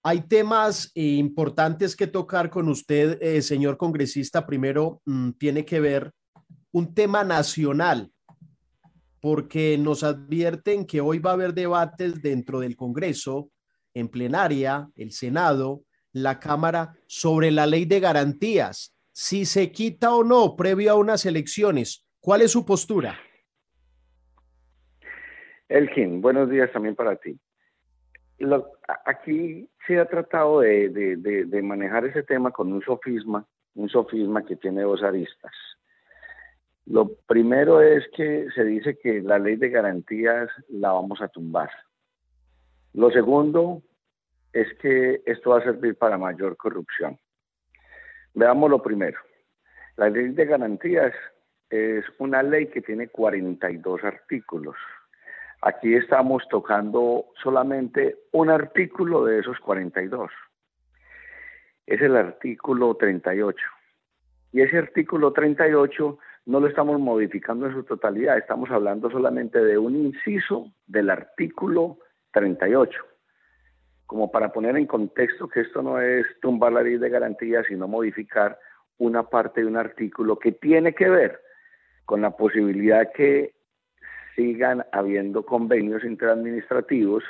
[0.05, 4.45] Hay temas importantes que tocar con usted, eh, señor congresista.
[4.45, 6.11] Primero, mm, tiene que ver
[6.73, 8.11] un tema nacional,
[9.20, 13.51] porque nos advierten que hoy va a haber debates dentro del Congreso
[13.95, 20.24] en plenaria, el Senado, la Cámara, sobre la ley de garantías, si se quita o
[20.24, 22.05] no previo a unas elecciones.
[22.19, 23.20] ¿Cuál es su postura?
[25.69, 27.39] Elkin, buenos días también para ti.
[28.43, 28.73] Lo-
[29.05, 30.89] aquí se ha tratado de-
[31.47, 33.47] de manejar ese tema con un sofisma,
[33.77, 35.52] un sofisma que tiene dos aristas.
[36.86, 41.70] Lo primero es que se dice que la ley de garantías la vamos a tumbar.
[42.94, 43.82] Lo segundo
[44.52, 47.16] es que esto va a servir para mayor corrupción.
[48.35, 49.20] Veamos lo primero.
[49.97, 51.14] La ley de garantías
[51.70, 54.77] es una ley que tiene 42 artículos.
[55.64, 60.28] Aquí estamos tocando solamente un artículo de esos 42.
[61.86, 63.56] Es el artículo 38.
[64.51, 69.78] Y ese artículo 38 no lo estamos modificando en su totalidad, estamos hablando solamente de
[69.78, 71.98] un inciso del artículo
[72.32, 72.98] 38.
[74.06, 77.86] Como para poner en contexto que esto no es tumbar la ley de garantías, sino
[77.86, 78.59] modificar
[78.98, 81.40] una parte de un artículo que tiene que ver
[82.05, 83.55] con la posibilidad que
[84.35, 87.25] sigan habiendo convenios interadministrativos,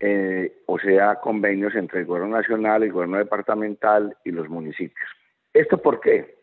[0.00, 5.08] eh, o sea, convenios entre el gobierno nacional, el gobierno departamental y los municipios.
[5.52, 6.36] ¿Esto por qué?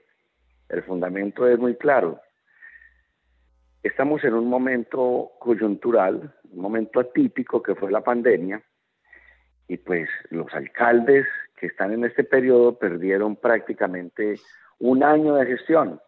[0.70, 2.20] El fundamento es muy claro.
[3.84, 8.62] Estamos en un momento coyuntural, un momento atípico que fue la pandemia,
[9.68, 11.28] y pues los alcaldes
[11.60, 14.40] que están en este periodo perdieron prácticamente
[14.80, 16.00] un año de gestión.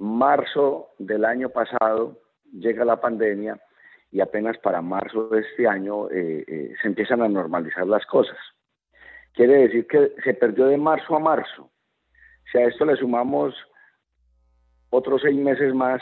[0.00, 2.18] Marzo del año pasado
[2.52, 3.60] llega la pandemia
[4.10, 8.38] y apenas para marzo de este año eh, eh, se empiezan a normalizar las cosas.
[9.34, 11.70] Quiere decir que se perdió de marzo a marzo.
[12.50, 13.54] Si a esto le sumamos
[14.88, 16.00] otros seis meses más,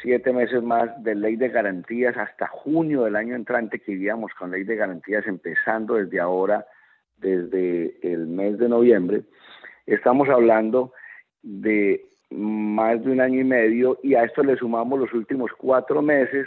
[0.00, 4.52] siete meses más de ley de garantías hasta junio del año entrante que iríamos con
[4.52, 6.66] ley de garantías empezando desde ahora,
[7.16, 9.24] desde el mes de noviembre,
[9.86, 10.92] estamos hablando
[11.42, 16.02] de más de un año y medio y a esto le sumamos los últimos cuatro
[16.02, 16.46] meses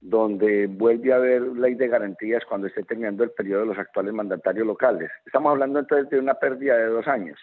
[0.00, 4.12] donde vuelve a haber ley de garantías cuando esté terminando el periodo de los actuales
[4.12, 5.10] mandatarios locales.
[5.24, 7.38] Estamos hablando entonces de una pérdida de dos años.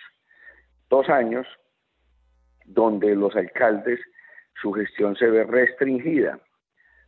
[0.87, 1.47] Dos años
[2.65, 3.99] donde los alcaldes,
[4.61, 6.39] su gestión se ve restringida.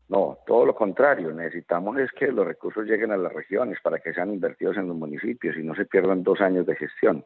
[0.10, 4.14] No, todo lo contrario, necesitamos es que los recursos lleguen a las regiones para que
[4.14, 7.26] sean invertidos en los municipios y no se pierdan dos años de gestión.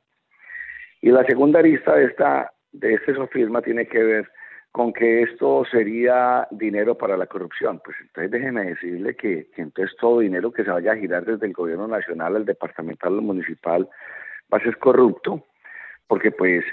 [1.01, 4.31] Y la segunda arista de, esta, de este sofisma tiene que ver
[4.71, 7.81] con que esto sería dinero para la corrupción.
[7.83, 11.53] Pues entonces déjeme decirle que, entonces todo dinero que se vaya a girar desde el
[11.53, 13.89] gobierno nacional al departamental al municipal
[14.53, 15.45] va a ser corrupto,
[16.07, 16.63] porque pues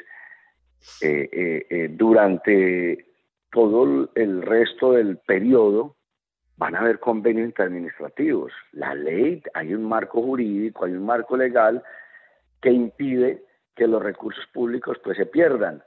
[1.00, 3.06] eh, eh, eh, durante
[3.50, 5.96] todo el resto del periodo
[6.56, 8.52] van a haber convenios interadministrativos.
[8.72, 11.82] La ley, hay un marco jurídico, hay un marco legal
[12.60, 13.44] que impide
[13.74, 15.82] que los recursos públicos pues se pierdan.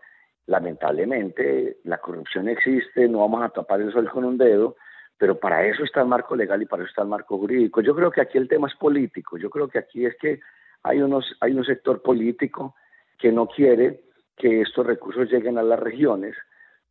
[0.47, 4.75] Lamentablemente la corrupción existe, no vamos a tapar el sol con un dedo,
[5.17, 7.81] pero para eso está el marco legal y para eso está el marco jurídico.
[7.81, 10.39] Yo creo que aquí el tema es político, yo creo que aquí es que
[10.83, 12.75] hay, unos, hay un sector político
[13.17, 14.01] que no quiere
[14.35, 16.35] que estos recursos lleguen a las regiones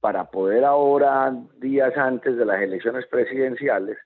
[0.01, 3.97] para poder ahora, días antes de las elecciones presidenciales,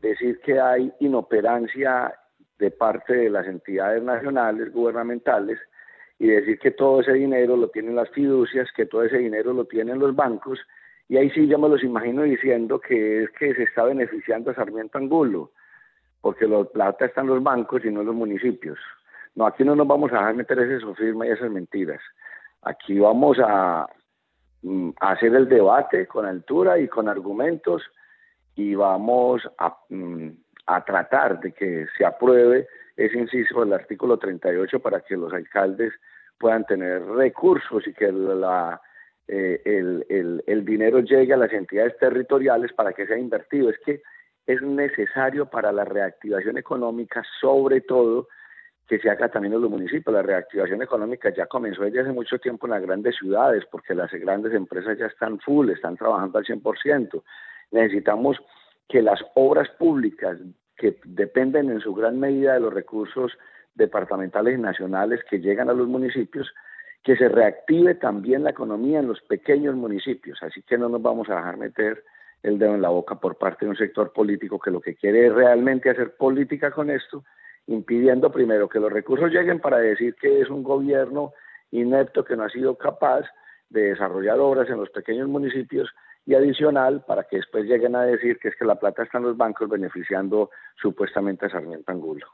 [0.00, 2.14] decir que hay inoperancia
[2.58, 5.58] de parte de las entidades nacionales, gubernamentales,
[6.18, 9.66] y decir que todo ese dinero lo tienen las fiducias, que todo ese dinero lo
[9.66, 10.58] tienen los bancos,
[11.08, 14.54] y ahí sí yo me los imagino diciendo que es que se está beneficiando a
[14.54, 15.52] Sarmiento Angulo,
[16.20, 18.78] porque la plata está en los bancos y no en los municipios.
[19.34, 22.00] No, aquí no nos vamos a dejar meter ese sofisma y esas mentiras.
[22.62, 23.86] Aquí vamos a,
[24.62, 27.82] mm, hacer el debate con altura y con argumentos
[28.56, 30.30] y vamos a, mm,
[30.66, 32.66] a tratar de que se apruebe
[32.96, 35.92] ese inciso del artículo 38 para que los alcaldes
[36.38, 38.80] puedan tener recursos y que la,
[39.28, 43.70] eh, el, el, el dinero llegue a las entidades territoriales para que sea invertido.
[43.70, 44.02] Es que
[44.46, 48.28] es necesario para la reactivación económica, sobre todo,
[48.86, 50.14] que se haga también en los municipios.
[50.14, 54.10] La reactivación económica ya comenzó desde hace mucho tiempo en las grandes ciudades, porque las
[54.12, 57.22] grandes empresas ya están full, están trabajando al 100%.
[57.72, 58.36] Necesitamos
[58.88, 60.38] que las obras públicas
[60.76, 63.32] que dependen en su gran medida de los recursos
[63.74, 66.52] departamentales y nacionales que llegan a los municipios,
[67.02, 70.42] que se reactive también la economía en los pequeños municipios.
[70.42, 72.02] Así que no nos vamos a dejar meter
[72.42, 75.26] el dedo en la boca por parte de un sector político que lo que quiere
[75.26, 77.24] es realmente hacer política con esto,
[77.66, 81.32] impidiendo primero que los recursos lleguen para decir que es un gobierno
[81.70, 83.24] inepto que no ha sido capaz
[83.70, 85.90] de desarrollar obras en los pequeños municipios
[86.26, 89.24] y adicional para que después lleguen a decir que es que la plata está en
[89.24, 90.50] los bancos beneficiando
[90.80, 92.26] supuestamente a Sarmiento Angulo.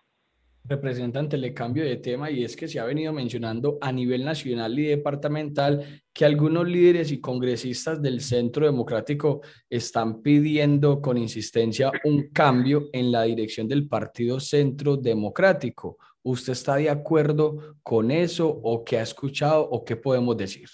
[0.65, 4.79] Representante, le cambio de tema y es que se ha venido mencionando a nivel nacional
[4.79, 12.29] y departamental que algunos líderes y congresistas del Centro Democrático están pidiendo con insistencia un
[12.29, 15.99] cambio en la dirección del Partido Centro Democrático.
[16.23, 20.69] ¿Usted está de acuerdo con eso o qué ha escuchado o qué podemos decir?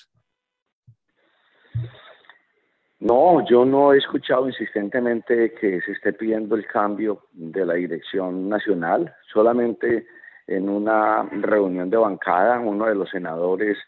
[3.00, 8.48] No, yo no he escuchado insistentemente que se esté pidiendo el cambio de la dirección
[8.48, 9.14] nacional.
[9.32, 10.06] Solamente
[10.48, 13.78] en una reunión de bancada, uno de los senadores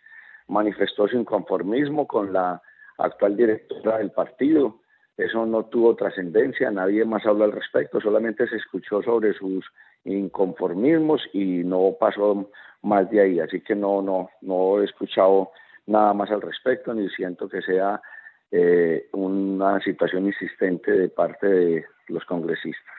[0.46, 2.62] manifestó su inconformismo con la
[2.98, 4.76] actual directora del partido.
[5.16, 9.66] Eso no tuvo trascendencia, nadie más habló al respecto, solamente se escuchó sobre sus
[10.04, 12.48] inconformismos y no pasó
[12.82, 13.40] más de ahí.
[13.40, 15.50] Así que no, no, no he escuchado
[15.86, 18.00] nada más al respecto, ni siento que sea
[18.50, 22.94] eh, una situación insistente de parte de los congresistas.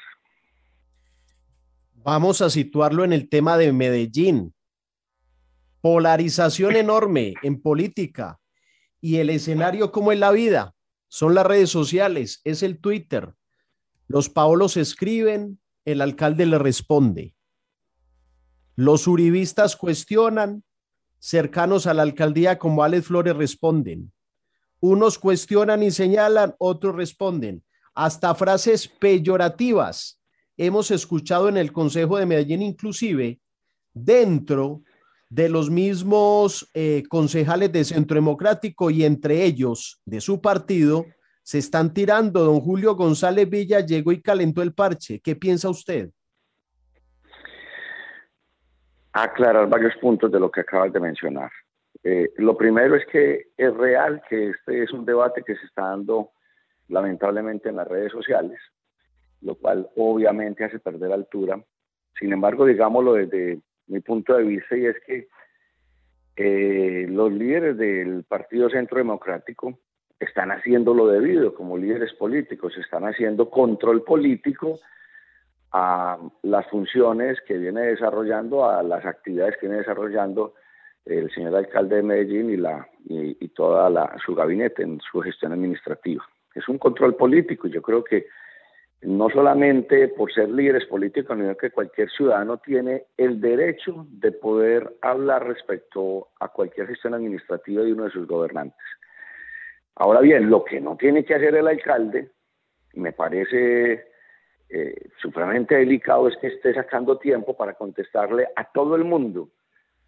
[1.96, 4.54] Vamos a situarlo en el tema de Medellín.
[5.82, 8.40] Polarización enorme en política
[9.02, 10.74] y el escenario como en la vida
[11.08, 13.34] son las redes sociales, es el Twitter.
[14.08, 17.36] Los Paolos escriben, el alcalde le responde.
[18.76, 20.64] Los uribistas cuestionan,
[21.20, 24.14] cercanos a la alcaldía como Alex Flores responden.
[24.82, 27.64] Unos cuestionan y señalan, otros responden.
[27.94, 30.20] Hasta frases peyorativas
[30.58, 33.40] hemos escuchado en el Consejo de Medellín, inclusive
[33.94, 34.82] dentro
[35.30, 41.06] de los mismos eh, concejales de Centro Democrático y entre ellos de su partido,
[41.44, 42.44] se están tirando.
[42.44, 45.20] Don Julio González Villa llegó y calentó el parche.
[45.20, 46.10] ¿Qué piensa usted?
[49.14, 51.52] Aclarar varios puntos de lo que acabas de mencionar.
[52.04, 55.84] Eh, lo primero es que es real que este es un debate que se está
[55.84, 56.32] dando
[56.88, 58.60] lamentablemente en las redes sociales,
[59.42, 61.64] lo cual obviamente hace perder altura.
[62.20, 65.28] Sin embargo, digámoslo desde mi punto de vista, y es que
[66.36, 69.78] eh, los líderes del Partido Centro Democrático
[70.20, 74.80] están haciendo lo debido como líderes políticos, están haciendo control político
[75.72, 80.54] a las funciones que viene desarrollando, a las actividades que viene desarrollando
[81.06, 85.52] el señor alcalde de Medellín y, la, y, toda la, su gabinete en su gestión
[85.52, 86.24] administrativa.
[86.54, 87.68] Es un control político.
[87.68, 88.28] Yo creo que
[89.02, 94.96] no solamente por ser líderes políticos, sino que cualquier ciudadano tiene el derecho de poder
[95.02, 98.86] hablar respecto a cualquier gestión administrativa de uno de sus gobernantes.
[99.96, 102.30] Ahora bien, lo que no tiene que hacer el alcalde,
[102.94, 104.06] me parece
[104.70, 109.50] eh, supremamente delicado, es que esté sacando tiempo para contestarle a todo el mundo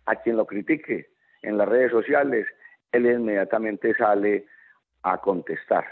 [0.05, 1.09] a quien lo critique
[1.41, 2.47] en las redes sociales,
[2.91, 4.45] él inmediatamente sale
[5.03, 5.85] a contestar.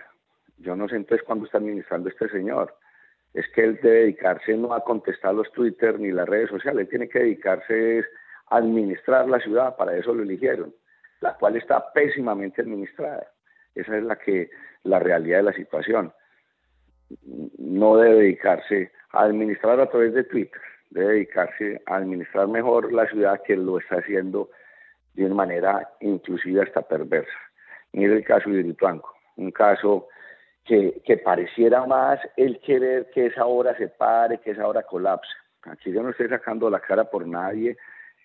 [0.57, 2.75] Yo no sé entonces cuándo está administrando este señor.
[3.33, 6.89] Es que él debe dedicarse no a contestar los Twitter ni las redes sociales, él
[6.89, 8.05] tiene que dedicarse
[8.47, 10.73] a administrar la ciudad, para eso lo eligieron,
[11.21, 13.25] la cual está pésimamente administrada.
[13.73, 14.49] Esa es la que
[14.83, 16.13] la realidad de la situación.
[17.57, 20.61] No debe dedicarse a administrar a través de Twitter
[20.91, 24.49] debe dedicarse a administrar mejor la ciudad que lo está haciendo
[25.13, 27.31] de una manera inclusive hasta perversa.
[27.93, 30.07] Mire el caso de Irituanco, un caso
[30.63, 35.31] que, que, pareciera más el querer que esa obra se pare, que esa obra colapse.
[35.63, 37.77] Aquí yo no estoy sacando la cara por nadie,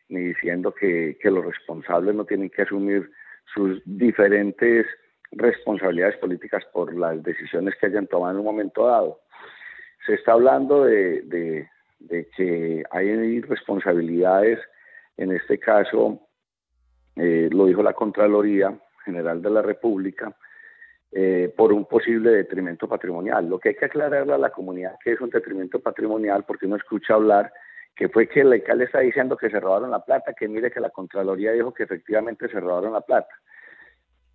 [0.09, 3.11] ni diciendo que, que los responsables no tienen que asumir
[3.53, 4.87] sus diferentes
[5.33, 9.21] responsabilidades políticas por las decisiones que hayan tomado en un momento dado.
[10.05, 11.69] Se está hablando de, de
[12.09, 14.59] que hay responsabilidades,
[15.17, 16.21] en este caso
[17.17, 20.37] eh, lo dijo la Contraloría General de la República,
[21.13, 23.49] eh, por un posible detrimento patrimonial.
[23.49, 26.77] Lo que hay que aclararle a la comunidad que es un detrimento patrimonial, porque uno
[26.77, 27.53] escucha hablar
[27.95, 30.81] que fue que el alcalde está diciendo que se robaron la plata, que mire que
[30.81, 33.35] la Contraloría dijo que efectivamente se robaron la plata.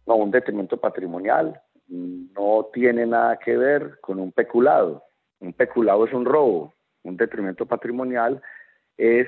[0.07, 5.03] No, un detrimento patrimonial no tiene nada que ver con un peculado.
[5.39, 6.73] Un peculado es un robo,
[7.03, 8.41] un detrimento patrimonial
[8.97, 9.27] es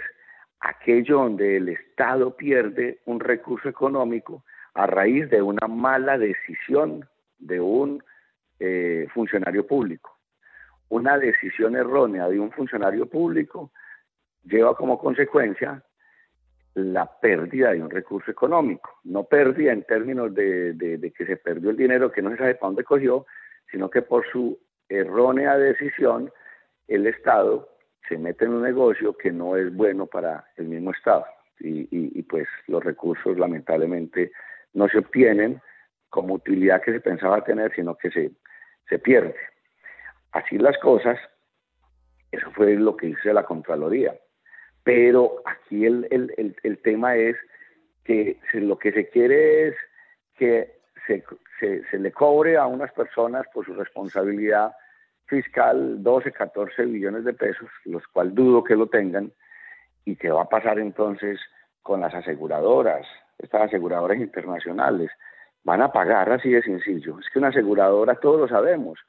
[0.59, 4.43] aquello donde el Estado pierde un recurso económico
[4.73, 8.03] a raíz de una mala decisión de un
[8.59, 10.17] eh, funcionario público.
[10.89, 13.71] Una decisión errónea de un funcionario público
[14.43, 15.83] lleva como consecuencia
[16.75, 18.99] la pérdida de un recurso económico.
[19.03, 22.55] No pérdida en términos de, de que se perdió el dinero que no se sabe
[22.55, 23.25] para dónde cogió,
[23.69, 26.31] sino que por su errónea decisión
[26.87, 27.69] el Estado
[28.07, 31.25] se mete en un negocio que no es bueno para el mismo Estado
[31.59, 34.31] y, pues los recursos lamentablemente
[34.73, 35.61] no se obtienen
[36.09, 38.31] como utilidad que se pensaba tener, sino que se,
[38.89, 39.35] se pierde.
[40.31, 41.17] Así las cosas,
[42.31, 44.15] eso fue lo que hice la Contraloría.
[44.83, 47.37] pero aquí el, el, el, el tema es
[48.03, 49.75] que lo que se quiere es
[50.35, 51.23] que se,
[51.59, 54.73] se, se le cobre a unas personas por su responsabilidad
[55.33, 59.31] fiscal 12, 14 billones de pesos, los cuales dudo que lo tengan,
[60.05, 61.39] y qué va a pasar entonces
[61.81, 63.07] con las aseguradoras,
[63.39, 65.09] estas aseguradoras internacionales.
[65.63, 67.19] Van a pagar así de sencillo.
[67.19, 68.99] Es que una aseguradora, todos lo sabemos,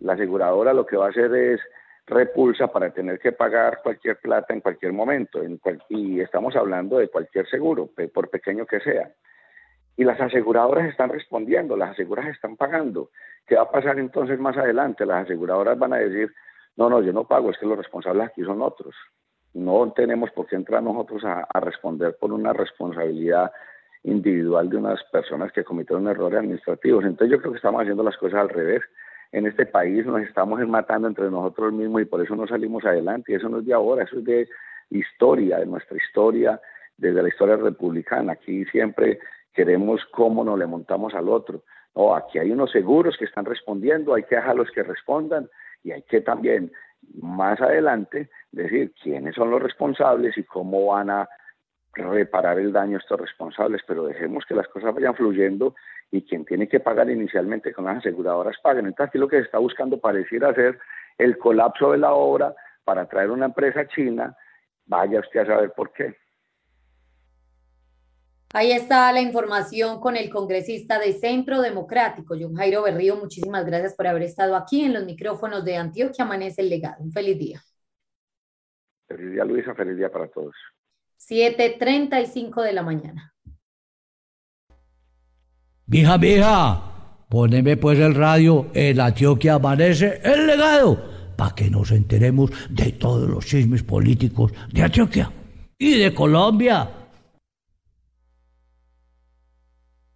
[0.00, 1.60] la aseguradora lo que va a hacer es
[2.06, 6.98] repulsa para tener que pagar cualquier plata en cualquier momento, en cual- y estamos hablando
[6.98, 9.10] de cualquier seguro, por pequeño que sea.
[9.96, 13.10] Y las aseguradoras están respondiendo, las aseguradoras están pagando.
[13.46, 15.04] ¿Qué va a pasar entonces más adelante?
[15.04, 16.32] Las aseguradoras van a decir,
[16.76, 18.94] no, no, yo no pago, es que los responsables aquí son otros.
[19.54, 23.52] No tenemos por qué entrar nosotros a, a responder por una responsabilidad
[24.04, 27.04] individual de unas personas que cometieron errores administrativos.
[27.04, 28.82] Entonces yo creo que estamos haciendo las cosas al revés.
[29.30, 33.32] En este país nos estamos matando entre nosotros mismos y por eso no salimos adelante.
[33.32, 34.48] Y eso no es de ahora, eso es de
[34.90, 36.60] historia, de nuestra historia,
[36.96, 38.32] desde la historia republicana.
[38.32, 39.20] Aquí siempre
[39.52, 41.62] queremos cómo nos le montamos al otro.
[41.94, 45.48] No, aquí hay unos seguros que están respondiendo, hay que dejarlos que respondan
[45.84, 46.72] y hay que también
[47.20, 51.28] más adelante decir quiénes son los responsables y cómo van a
[51.94, 55.74] reparar el daño a estos responsables, pero dejemos que las cosas vayan fluyendo
[56.10, 58.86] y quien tiene que pagar inicialmente con las aseguradoras paguen.
[58.86, 60.78] Entonces aquí lo que se está buscando pareciera ser
[61.18, 62.54] el colapso de la obra
[62.84, 64.36] para traer una empresa china,
[64.86, 66.16] vaya usted a saber por qué.
[68.54, 73.16] Ahí está la información con el congresista de Centro Democrático, John Jairo Berrío.
[73.16, 77.02] Muchísimas gracias por haber estado aquí en los micrófonos de Antioquia Amanece el Legado.
[77.02, 77.62] Un feliz día.
[79.08, 80.54] Feliz día Luisa, feliz día para todos.
[81.16, 83.32] 7:35 de la mañana.
[85.86, 86.82] Mija, mija,
[87.30, 93.30] poneme pues el radio en Antioquia Amanece el legado, para que nos enteremos de todos
[93.30, 95.32] los chismes políticos de Antioquia
[95.78, 97.01] y de Colombia.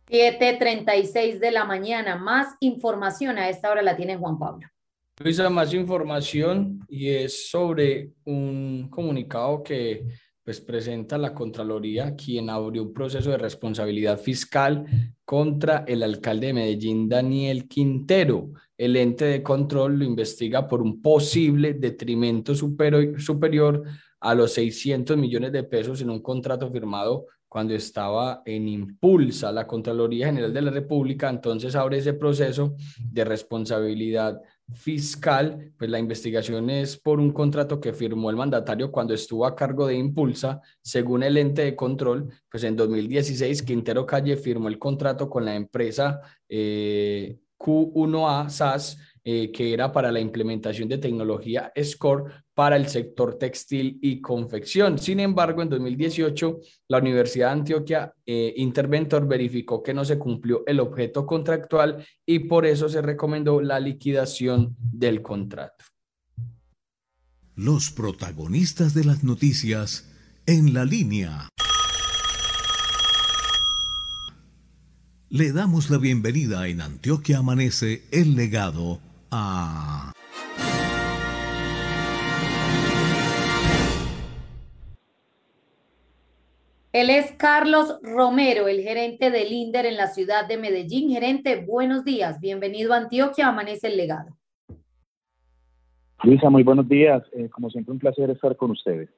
[0.08, 2.16] 7:36 de la mañana.
[2.16, 4.68] Más información a esta hora la tiene Juan Pablo.
[5.18, 10.04] Luisa, más información y es sobre un comunicado que
[10.44, 14.84] pues presenta la Contraloría, quien abrió un proceso de responsabilidad fiscal
[15.24, 18.50] contra el alcalde de Medellín, Daniel Quintero.
[18.78, 23.82] El ente de control lo investiga por un posible detrimento superior
[24.20, 27.26] a los 600 millones de pesos en un contrato firmado
[27.56, 29.50] cuando estaba en Impulsa.
[29.50, 34.42] La Contraloría General de la República entonces abre ese proceso de responsabilidad
[34.74, 39.56] fiscal, pues la investigación es por un contrato que firmó el mandatario cuando estuvo a
[39.56, 44.78] cargo de Impulsa, según el ente de control, pues en 2016 Quintero Calle firmó el
[44.78, 46.20] contrato con la empresa
[46.50, 48.98] eh, Q1A SAS,
[49.28, 55.00] eh, que era para la implementación de tecnología SCORE para el sector textil y confección.
[55.00, 60.62] Sin embargo, en 2018, la Universidad de Antioquia eh, Interventor verificó que no se cumplió
[60.64, 65.84] el objeto contractual y por eso se recomendó la liquidación del contrato.
[67.56, 70.08] Los protagonistas de las noticias
[70.46, 71.48] en la línea.
[75.28, 79.00] Le damos la bienvenida en Antioquia Amanece el legado
[79.30, 80.12] a...
[86.92, 91.10] Él es Carlos Romero, el gerente del INDER en la ciudad de Medellín.
[91.10, 92.40] Gerente, buenos días.
[92.40, 94.34] Bienvenido a Antioquia Amanece el Legado.
[96.22, 97.22] Luisa, muy buenos días.
[97.32, 99.10] Eh, como siempre, un placer estar con ustedes.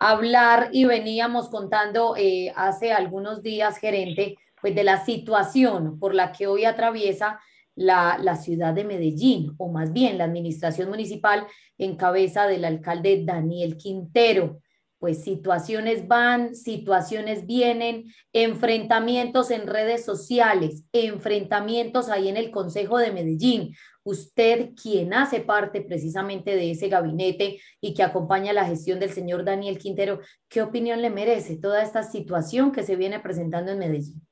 [0.00, 6.32] hablar y veníamos contando eh, hace algunos días, gerente, pues de la situación por la
[6.32, 7.38] que hoy atraviesa
[7.76, 11.46] la, la ciudad de Medellín, o más bien la administración municipal
[11.78, 14.60] en cabeza del alcalde Daniel Quintero.
[14.98, 23.12] Pues situaciones van, situaciones vienen, enfrentamientos en redes sociales, enfrentamientos ahí en el Consejo de
[23.12, 23.74] Medellín.
[24.04, 29.44] Usted, quien hace parte precisamente de ese gabinete y que acompaña la gestión del señor
[29.44, 34.25] Daniel Quintero, ¿qué opinión le merece toda esta situación que se viene presentando en Medellín?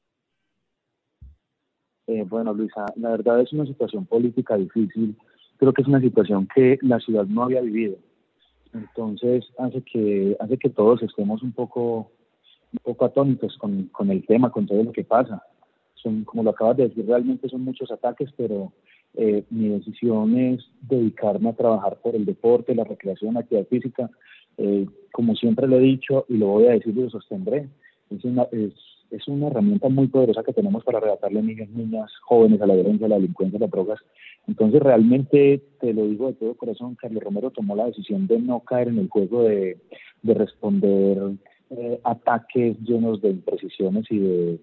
[2.07, 5.17] Eh, bueno, Luisa, la verdad es una situación política difícil.
[5.57, 7.97] Creo que es una situación que la ciudad no había vivido.
[8.73, 12.11] Entonces hace que hace que todos estemos un poco
[12.73, 15.43] un poco atónitos con, con el tema, con todo lo que pasa.
[15.95, 18.73] Son, como lo acabas de decir, realmente son muchos ataques, pero
[19.15, 24.11] eh, mi decisión es dedicarme a trabajar por el deporte, la recreación, la actividad física.
[24.59, 27.69] Eh, como siempre lo he dicho y lo voy a decir y lo sostendré,
[28.11, 28.73] es, una, es,
[29.15, 33.07] es una herramienta muy poderosa que tenemos para arrebatarle niños, niñas, jóvenes a la violencia,
[33.07, 34.01] a la delincuencia, a las drogas.
[34.47, 38.61] Entonces, realmente, te lo digo de todo corazón, Carlos Romero tomó la decisión de no
[38.61, 39.79] caer en el juego de,
[40.23, 41.19] de responder
[41.71, 44.59] eh, ataques llenos de imprecisiones y de,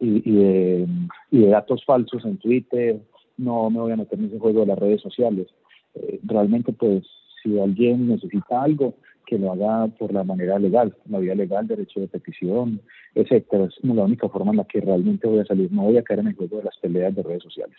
[0.00, 0.86] y, y de,
[1.30, 3.00] y de datos falsos en Twitter.
[3.36, 5.48] No me voy a meter en ese juego de las redes sociales.
[5.94, 7.04] Eh, realmente, pues,
[7.42, 8.94] si alguien necesita algo,
[9.26, 12.80] que lo haga por la manera legal, la vía legal, derecho de petición,
[13.14, 13.64] etcétera.
[13.64, 15.70] Es como la única forma en la que realmente voy a salir.
[15.72, 17.76] No voy a caer en el juego de las peleas de redes sociales.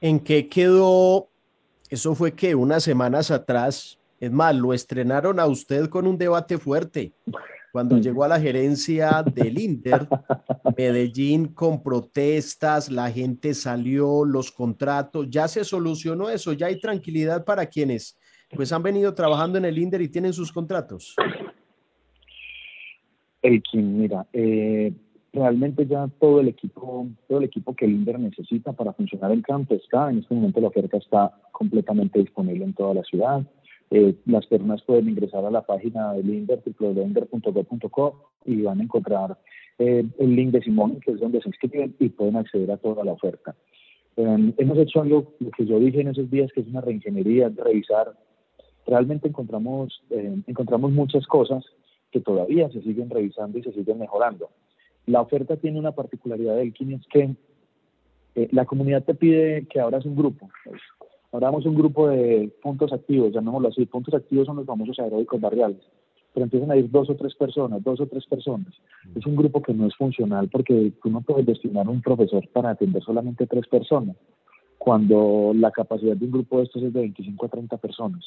[0.00, 1.28] ¿En qué quedó?
[1.88, 6.58] Eso fue que unas semanas atrás, es más, lo estrenaron a usted con un debate
[6.58, 7.12] fuerte.
[7.70, 10.08] Cuando llegó a la gerencia del Inter,
[10.76, 17.44] Medellín con protestas, la gente salió, los contratos, ya se solucionó eso, ya hay tranquilidad
[17.44, 18.16] para quienes
[18.54, 21.16] pues han venido trabajando en el Inter y tienen sus contratos.
[23.42, 24.92] Elkin, mira, eh,
[25.32, 29.42] realmente ya todo el equipo, todo el equipo que el Inter necesita para funcionar en
[29.42, 33.42] campo está, en este momento la oferta está completamente disponible en toda la ciudad.
[33.90, 39.38] Eh, las personas pueden ingresar a la página del Inder, www.inder.gov.co y van a encontrar
[39.78, 43.04] eh, el link de Simón, que es donde se inscriben y pueden acceder a toda
[43.04, 43.54] la oferta.
[44.16, 47.52] Eh, hemos hecho algo, lo que yo dije en esos días, que es una reingeniería,
[47.54, 48.16] revisar.
[48.86, 51.64] Realmente encontramos, encontramos muchas cosas
[52.10, 54.50] que todavía se siguen revisando y se siguen mejorando.
[55.06, 57.34] La oferta tiene una particularidad del KIN, es que
[58.52, 60.48] la comunidad te pide que abras un grupo.
[60.64, 60.80] Pues,
[61.32, 63.84] Ahora damos un grupo de puntos activos, llamémoslo así.
[63.84, 65.82] Puntos activos son los famosos aeróbicos barriales.
[66.32, 68.72] Pero empiezan a ir dos o tres personas, dos o tres personas.
[69.14, 72.70] Es un grupo que no es funcional porque tú no puedes destinar un profesor para
[72.70, 74.16] atender solamente tres personas,
[74.78, 78.24] cuando la capacidad de un grupo de estos es de 25 a 30 personas.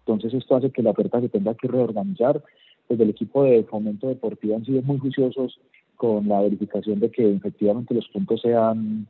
[0.00, 2.42] Entonces esto hace que la oferta se tenga que reorganizar.
[2.88, 5.60] Desde el equipo de fomento deportivo han sido muy juiciosos
[5.96, 9.06] con la verificación de que efectivamente los puntos sean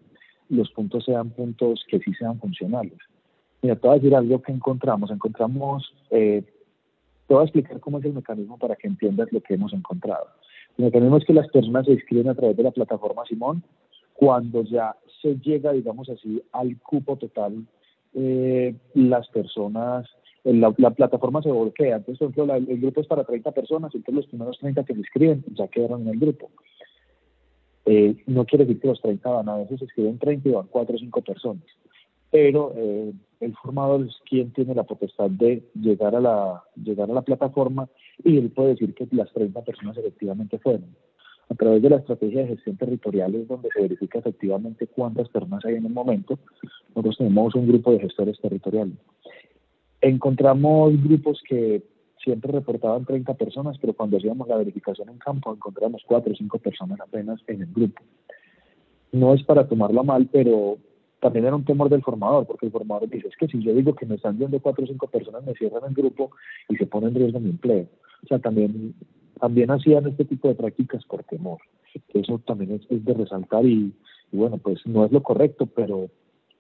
[0.49, 2.99] los puntos sean puntos que sí sean funcionales.
[3.63, 5.11] Mira, te voy a decir algo que encontramos.
[5.11, 6.43] Encontramos, eh,
[7.27, 10.27] te voy a explicar cómo es el mecanismo para que entiendas lo que hemos encontrado.
[10.77, 13.63] El mecanismo es que las personas se inscriben a través de la plataforma Simón.
[14.15, 17.65] Cuando ya se llega, digamos así, al cupo total,
[18.15, 20.09] eh, las personas,
[20.45, 21.97] la, la, plataforma se bloquea.
[21.97, 25.01] Entonces, por ejemplo, el grupo es para 30 personas, entonces los primeros 30 que se
[25.01, 26.51] inscriben ya quedaron en el grupo.
[27.87, 30.67] Eh, no quiere decir que los 30 van, a veces se escriben 30 y van
[30.71, 31.65] 4 o 5 personas.
[32.31, 37.15] Pero eh, el formador es quien tiene la potestad de llegar a la, llegar a
[37.15, 37.89] la plataforma
[38.23, 40.95] y él puede decir que las 30 personas efectivamente fueron.
[41.49, 45.65] A través de la estrategia de gestión territorial es donde se verifica efectivamente cuántas personas
[45.65, 46.39] hay en el momento.
[46.91, 48.95] Nosotros tenemos un grupo de gestores territoriales.
[50.01, 51.83] Encontramos grupos que
[52.23, 56.59] siempre reportaban 30 personas, pero cuando hacíamos la verificación en campo encontramos 4 o 5
[56.59, 58.03] personas apenas en el grupo.
[59.13, 60.79] No es para tomarlo mal, pero
[61.21, 63.95] también era un temor del formador, porque el formador dice, es que si yo digo
[63.95, 66.31] que me están viendo 4 o 5 personas, me cierran el grupo
[66.69, 67.87] y se pone en riesgo mi empleo.
[68.25, 68.95] O sea, también,
[69.39, 71.59] también hacían este tipo de prácticas por temor.
[72.15, 73.93] Eso también es, de resaltar y,
[74.33, 76.09] y, bueno, pues no es lo correcto, pero,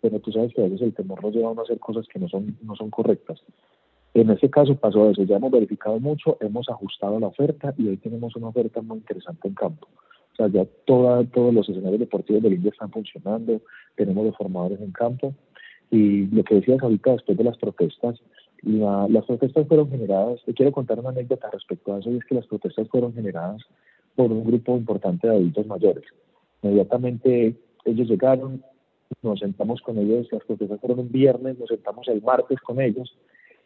[0.00, 2.06] pero tú sabes que a veces el temor nos lleva a uno a hacer cosas
[2.08, 3.42] que no son, no son correctas.
[4.12, 7.96] En ese caso pasó eso, ya hemos verificado mucho, hemos ajustado la oferta y hoy
[7.98, 9.86] tenemos una oferta muy interesante en campo.
[10.32, 13.60] O sea, ya toda, todos los escenarios deportivos del India están funcionando,
[13.96, 15.34] tenemos los formadores en campo
[15.90, 18.20] y lo que decías ahorita después de las protestas,
[18.62, 22.34] las protestas fueron generadas, te quiero contar una anécdota respecto a eso y es que
[22.34, 23.62] las protestas fueron generadas
[24.16, 26.04] por un grupo importante de adultos mayores.
[26.62, 28.62] Inmediatamente ellos llegaron,
[29.22, 33.16] nos sentamos con ellos, las protestas fueron un viernes, nos sentamos el martes con ellos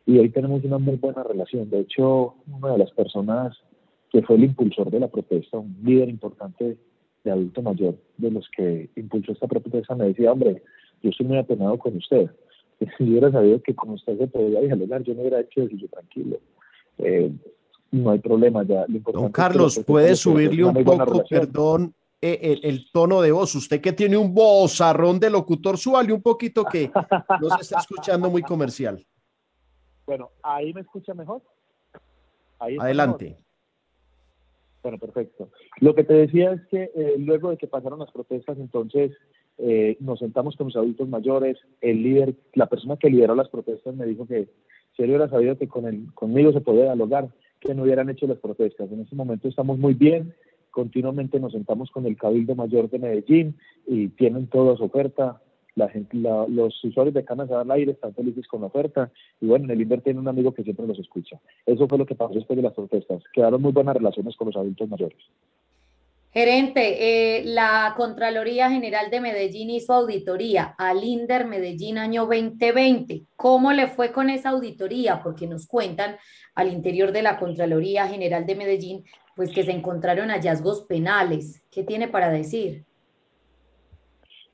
[0.07, 1.71] y hoy tenemos una muy buena relación.
[1.71, 3.57] De hecho, una de las personas
[4.11, 6.77] que fue el impulsor de la protesta, un líder importante
[7.25, 10.63] de adulto mayor, de los que impulsó esta protesta, me decía, hombre,
[11.03, 12.31] yo estoy muy apenado con usted.
[12.79, 15.75] Si yo hubiera sabido que con usted se podía dialogar, yo no hubiera hecho eso,
[15.77, 16.39] yo tranquilo.
[16.99, 17.33] Eh,
[17.91, 18.87] no hay problema ya.
[18.89, 23.55] Don Carlos, ¿puede subirle un poco, perdón, eh, el, el, tono de voz?
[23.55, 26.91] Usted que tiene un vozarrón de locutor, súbale un poquito que
[27.41, 29.05] no se está escuchando muy comercial.
[30.07, 31.43] Bueno, ahí me escucha mejor.
[32.59, 33.25] Ahí Adelante.
[33.25, 33.45] Mejor.
[34.83, 35.51] Bueno, perfecto.
[35.81, 39.13] Lo que te decía es que eh, luego de que pasaron las protestas, entonces
[39.57, 41.57] eh, nos sentamos con los adultos mayores.
[41.81, 44.49] El líder, la persona que lideró las protestas, me dijo que
[44.95, 47.29] si él hubiera sabido que con el, conmigo se podía dialogar,
[47.61, 48.93] que no hubieran hecho las protestas.
[48.93, 50.35] En este momento estamos muy bien.
[50.75, 53.57] Continuamente nos sentamos con el Cabildo Mayor de Medellín
[53.87, 55.41] y tienen toda su oferta
[55.77, 59.11] la gente, la, los usuarios de Canas al aire están felices con la oferta
[59.41, 61.41] y bueno, en el Inver tiene un amigo que siempre los escucha.
[61.67, 63.23] Eso fue lo que pasó después de las protestas.
[63.33, 65.19] Quedaron muy buenas relaciones con los adultos mayores.
[66.33, 73.23] Gerente, eh, la Contraloría General de Medellín hizo auditoría al INDER Medellín año 2020.
[73.37, 75.23] ¿Cómo le fue con esa auditoría?
[75.23, 76.17] Porque nos cuentan
[76.57, 79.05] al interior de la Contraloría General de Medellín,
[79.37, 81.63] pues que se encontraron hallazgos penales.
[81.71, 82.85] ¿Qué tiene para decir?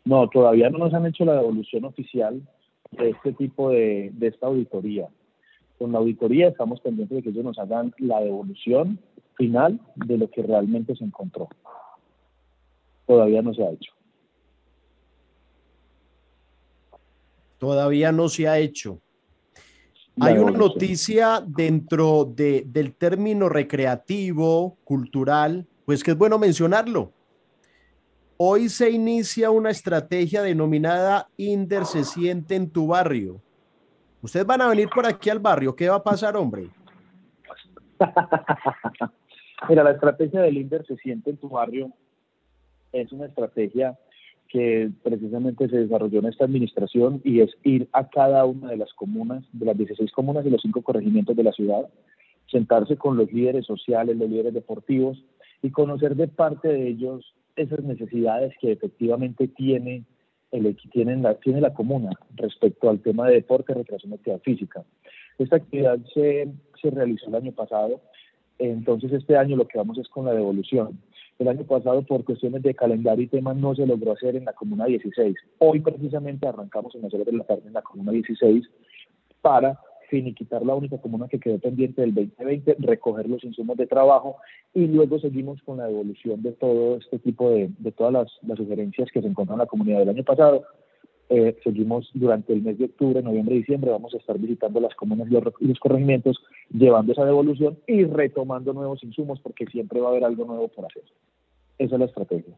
[0.04, 2.40] No, todavía no nos han hecho la devolución oficial
[2.92, 5.08] de este tipo de, de esta auditoría.
[5.78, 8.98] Con la auditoría estamos pendientes de que ellos nos hagan la devolución
[9.36, 11.48] final de lo que realmente se encontró.
[13.06, 13.92] Todavía no se ha hecho.
[17.58, 19.00] Todavía no se ha hecho.
[20.20, 27.12] Hay una noticia dentro de, del término recreativo, cultural, pues que es bueno mencionarlo.
[28.36, 33.40] Hoy se inicia una estrategia denominada Inder se siente en tu barrio.
[34.22, 35.74] Ustedes van a venir por aquí al barrio.
[35.74, 36.68] ¿Qué va a pasar, hombre?
[39.68, 41.92] Mira, la estrategia del INDER se siente en tu barrio
[42.92, 43.98] es una estrategia
[44.50, 48.92] que precisamente se desarrolló en esta administración y es ir a cada una de las
[48.94, 51.88] comunas, de las 16 comunas y los cinco corregimientos de la ciudad,
[52.50, 55.22] sentarse con los líderes sociales, los líderes deportivos
[55.62, 60.04] y conocer de parte de ellos esas necesidades que efectivamente tiene,
[60.50, 64.84] el, tienen la, tiene la comuna respecto al tema de deporte, recreación y actividad física.
[65.38, 66.52] Esta actividad se,
[66.82, 68.00] se realizó el año pasado
[68.60, 71.00] entonces este año lo que vamos es con la devolución.
[71.40, 74.52] El año pasado por cuestiones de calendario y temas no se logró hacer en la
[74.52, 75.34] Comuna 16.
[75.56, 78.68] Hoy precisamente arrancamos en las horas de la tarde en la Comuna 16
[79.40, 79.80] para
[80.10, 84.36] finiquitar la única comuna que quedó pendiente del 2020, recoger los insumos de trabajo
[84.74, 88.12] y luego seguimos con la devolución de todo este tipo de, todas
[88.42, 90.64] las sugerencias que se encontraron en la comunidad del año pasado
[91.32, 94.92] eh, seguimos durante el mes de octubre, noviembre y diciembre, vamos a estar visitando las
[94.96, 100.10] comunas y los, corregimientos, llevando esa devolución y retomando nuevos insumos, porque siempre va a
[100.10, 101.04] haber algo nuevo por hacer.
[101.78, 102.56] Esa es la estrategia.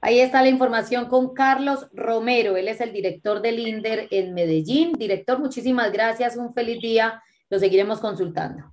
[0.00, 2.56] Ahí está la información con Carlos Romero.
[2.56, 4.92] Él es el director del INDER en Medellín.
[4.94, 6.36] Director, muchísimas gracias.
[6.36, 7.22] Un feliz día.
[7.48, 8.64] Lo seguiremos consultando.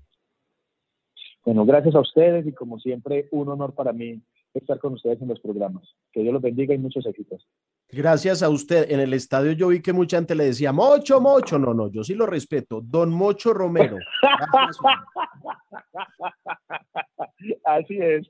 [1.46, 4.22] Bueno, gracias a ustedes y como siempre, un honor para mí
[4.60, 5.84] estar con ustedes en los programas.
[6.12, 7.48] Que Dios los bendiga y muchos éxitos.
[7.90, 8.92] Gracias a usted.
[8.92, 11.60] En el estadio yo vi que mucha gente le decía, Mocho, Mocho.
[11.60, 12.82] No, no, yo sí lo respeto.
[12.82, 13.98] Don Mocho Romero.
[17.66, 18.30] Así es.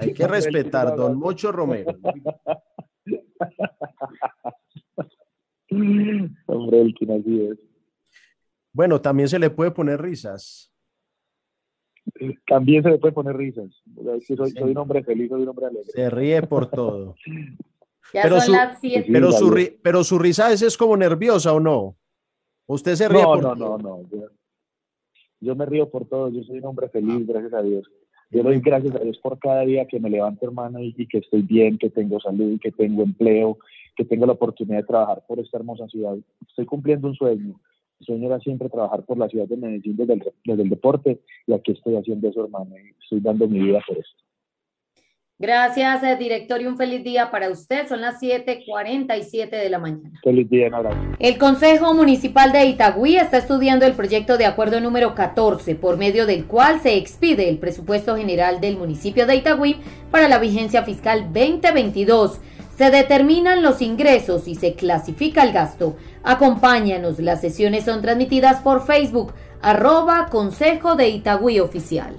[0.00, 1.92] Hay que respetar, Don Mocho Romero.
[6.46, 7.58] Hombre, Elkin, así es.
[8.72, 10.72] Bueno, también se le puede poner risas.
[12.46, 13.70] También se le puede poner risas.
[14.26, 15.90] Soy, soy un hombre feliz, soy un hombre alegre.
[15.92, 17.14] Se ríe por todo.
[18.14, 19.06] Ya pero, son su, las siete.
[19.12, 21.94] pero, su, ri- pero su risa a veces es como nerviosa o no.
[22.66, 23.78] Usted se ríe no, por no, todo?
[23.78, 24.08] no, no.
[24.10, 24.28] Yo,
[25.40, 26.30] yo me río por todo.
[26.30, 27.86] Yo soy un hombre feliz, gracias a Dios.
[28.30, 31.18] Yo doy gracias a Dios por cada día que me levanto, hermano, y, y que
[31.18, 33.58] estoy bien, que tengo salud, que tengo empleo,
[33.94, 36.16] que tengo la oportunidad de trabajar por esta hermosa ciudad.
[36.48, 37.60] Estoy cumpliendo un sueño.
[38.00, 41.20] Mi sueño era siempre trabajar por la ciudad de Medellín desde el, desde el deporte,
[41.46, 44.28] y aquí estoy haciendo eso, hermano, y estoy dando mi vida por esto.
[45.40, 47.86] Gracias, eh, director, y un feliz día para usted.
[47.86, 50.10] Son las 7:47 de la mañana.
[50.24, 50.98] Feliz día, abrazo.
[51.20, 56.26] El Consejo Municipal de Itagüí está estudiando el proyecto de acuerdo número 14, por medio
[56.26, 59.76] del cual se expide el presupuesto general del municipio de Itagüí
[60.10, 62.40] para la vigencia fiscal 2022.
[62.78, 65.96] Se determinan los ingresos y se clasifica el gasto.
[66.22, 72.14] Acompáñanos, las sesiones son transmitidas por Facebook, arroba Consejo de Itagüí Oficial.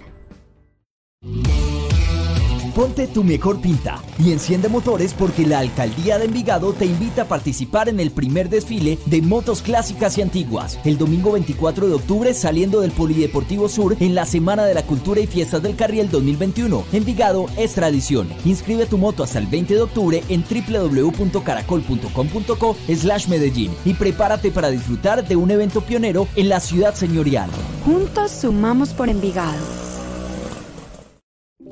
[2.79, 7.27] Ponte tu mejor pinta y enciende motores porque la Alcaldía de Envigado te invita a
[7.27, 12.33] participar en el primer desfile de motos clásicas y antiguas, el domingo 24 de octubre
[12.33, 16.85] saliendo del Polideportivo Sur en la Semana de la Cultura y Fiestas del Carriel 2021.
[16.93, 18.29] Envigado es tradición.
[18.45, 24.69] Inscribe tu moto hasta el 20 de octubre en www.caracol.com.co slash Medellín y prepárate para
[24.69, 27.49] disfrutar de un evento pionero en la ciudad señorial.
[27.83, 29.88] Juntos sumamos por Envigado.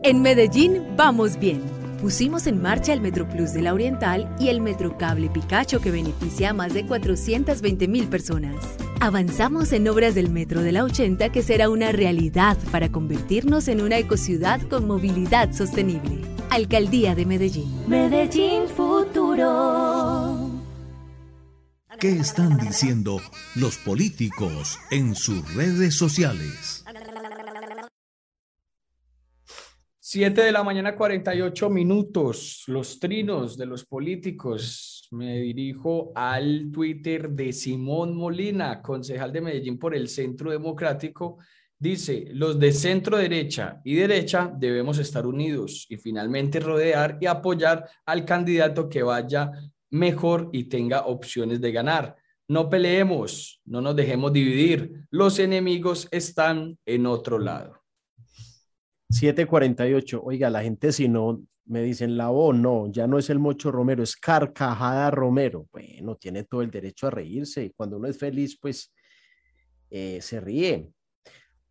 [0.03, 1.61] En Medellín vamos bien.
[2.01, 6.53] Pusimos en marcha el MetroPlus de la Oriental y el Metrocable Picacho que beneficia a
[6.53, 8.55] más de 420 mil personas.
[8.99, 13.81] Avanzamos en obras del Metro de la 80 que será una realidad para convertirnos en
[13.81, 16.21] una ecociudad con movilidad sostenible.
[16.51, 17.83] Alcaldía de Medellín.
[17.87, 20.51] Medellín Futuro.
[21.99, 23.19] ¿Qué están diciendo
[23.55, 26.83] los políticos en sus redes sociales?
[30.09, 32.63] 7 de la mañana, 48 minutos.
[32.67, 35.05] Los trinos de los políticos.
[35.11, 41.39] Me dirijo al Twitter de Simón Molina, concejal de Medellín por el Centro Democrático,
[41.77, 47.87] Dice, los de centro derecha y derecha debemos estar unidos y finalmente rodear y apoyar
[48.05, 49.51] al candidato que vaya
[49.91, 52.15] mejor y tenga opciones de ganar.
[52.47, 55.05] No peleemos, no nos dejemos dividir.
[55.11, 57.86] Los enemigos están en otro lado.
[59.09, 60.21] 748.
[60.23, 63.71] Oiga, la gente si no me dicen la O, no, ya no es el Mocho
[63.71, 65.67] Romero, es Carcajada Romero.
[65.71, 68.93] Bueno, tiene todo el derecho a reírse y cuando uno es feliz, pues
[69.89, 70.89] eh, se ríe.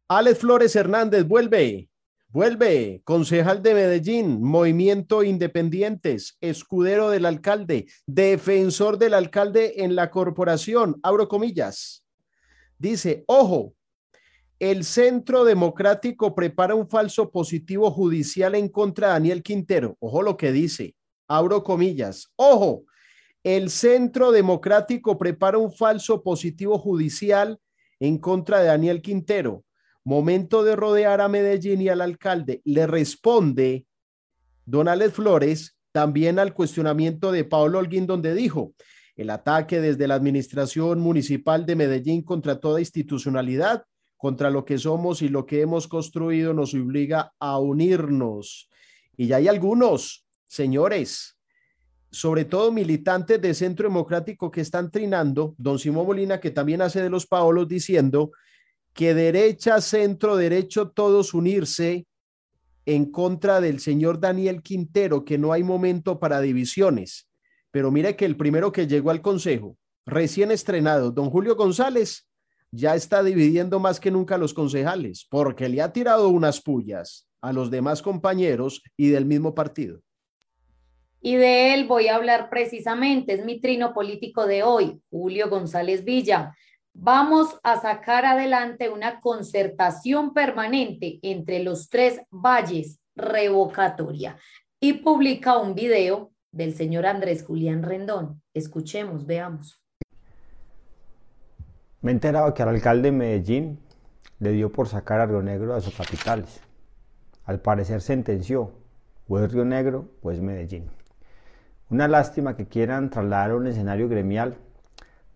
[0.08, 1.88] Alex Flores Hernández, vuelve,
[2.28, 11.00] vuelve, concejal de Medellín, Movimiento Independientes, escudero del alcalde, defensor del alcalde en la corporación,
[11.02, 12.04] abro comillas.
[12.78, 13.75] Dice, ojo,
[14.58, 19.96] el Centro Democrático prepara un falso positivo judicial en contra de Daniel Quintero.
[20.00, 20.94] Ojo lo que dice,
[21.28, 22.84] abro comillas, ojo,
[23.44, 27.60] el Centro Democrático prepara un falso positivo judicial
[28.00, 29.64] en contra de Daniel Quintero.
[30.04, 33.86] Momento de rodear a Medellín y al alcalde, le responde
[34.64, 38.72] Don Flores también al cuestionamiento de Pablo Holguín, donde dijo,
[39.16, 43.84] el ataque desde la administración municipal de Medellín contra toda institucionalidad,
[44.26, 48.68] contra lo que somos y lo que hemos construido, nos obliga a unirnos.
[49.16, 51.38] Y ya hay algunos, señores,
[52.10, 57.00] sobre todo militantes de Centro Democrático que están trinando, don Simón Molina, que también hace
[57.02, 58.32] de los Paolos, diciendo
[58.94, 62.08] que derecha, centro, derecho, todos unirse
[62.84, 67.28] en contra del señor Daniel Quintero, que no hay momento para divisiones.
[67.70, 72.25] Pero mire que el primero que llegó al Consejo, recién estrenado, don Julio González,
[72.70, 77.28] ya está dividiendo más que nunca a los concejales, porque le ha tirado unas pullas
[77.40, 80.00] a los demás compañeros y del mismo partido.
[81.20, 86.04] Y de él voy a hablar precisamente, es mi trino político de hoy, Julio González
[86.04, 86.54] Villa
[86.98, 94.38] vamos a sacar adelante una concertación permanente entre los tres valles revocatoria
[94.80, 98.42] y publica un video del señor Andrés Julián Rendón.
[98.54, 99.78] Escuchemos, veamos.
[102.02, 103.80] Me he enterado que al alcalde de Medellín
[104.38, 106.60] le dio por sacar a Río Negro a sus capitales.
[107.44, 108.72] Al parecer sentenció,
[109.28, 110.90] o es Río Negro o es Medellín.
[111.88, 114.56] Una lástima que quieran trasladar a un escenario gremial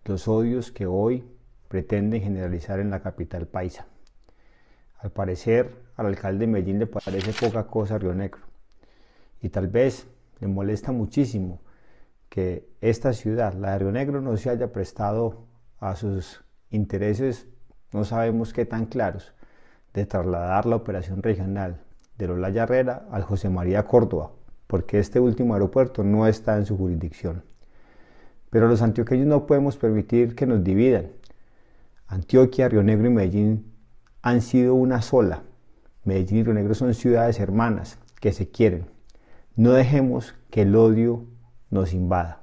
[0.05, 1.25] los odios que hoy
[1.67, 3.87] pretenden generalizar en la capital paisa.
[4.99, 8.41] Al parecer, al alcalde de Medellín le parece poca cosa Río Negro.
[9.41, 10.07] Y tal vez
[10.39, 11.61] le molesta muchísimo
[12.29, 15.47] que esta ciudad, la de Río Negro, no se haya prestado
[15.79, 17.47] a sus intereses,
[17.93, 19.33] no sabemos qué tan claros,
[19.93, 21.81] de trasladar la operación regional
[22.17, 24.31] de Lola Herrera al José María Córdoba,
[24.67, 27.43] porque este último aeropuerto no está en su jurisdicción.
[28.49, 31.11] Pero los antioqueños no podemos permitir que nos dividan
[32.11, 33.71] Antioquia, Río Negro y Medellín
[34.21, 35.43] han sido una sola.
[36.03, 38.85] Medellín y Río Negro son ciudades hermanas que se quieren.
[39.55, 41.25] No dejemos que el odio
[41.69, 42.40] nos invada.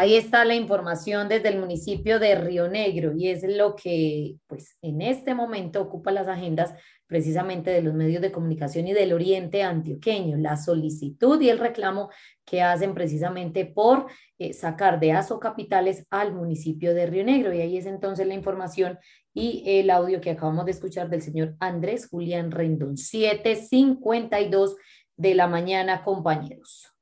[0.00, 4.78] Ahí está la información desde el municipio de Río Negro y es lo que pues
[4.80, 6.72] en este momento ocupa las agendas
[7.08, 12.10] precisamente de los medios de comunicación y del oriente antioqueño, la solicitud y el reclamo
[12.44, 14.06] que hacen precisamente por
[14.38, 17.52] eh, sacar de ASO Capitales al municipio de Río Negro.
[17.52, 19.00] Y ahí es entonces la información
[19.34, 24.76] y el audio que acabamos de escuchar del señor Andrés Julián Rendón, 7.52
[25.16, 26.97] de la mañana, compañeros.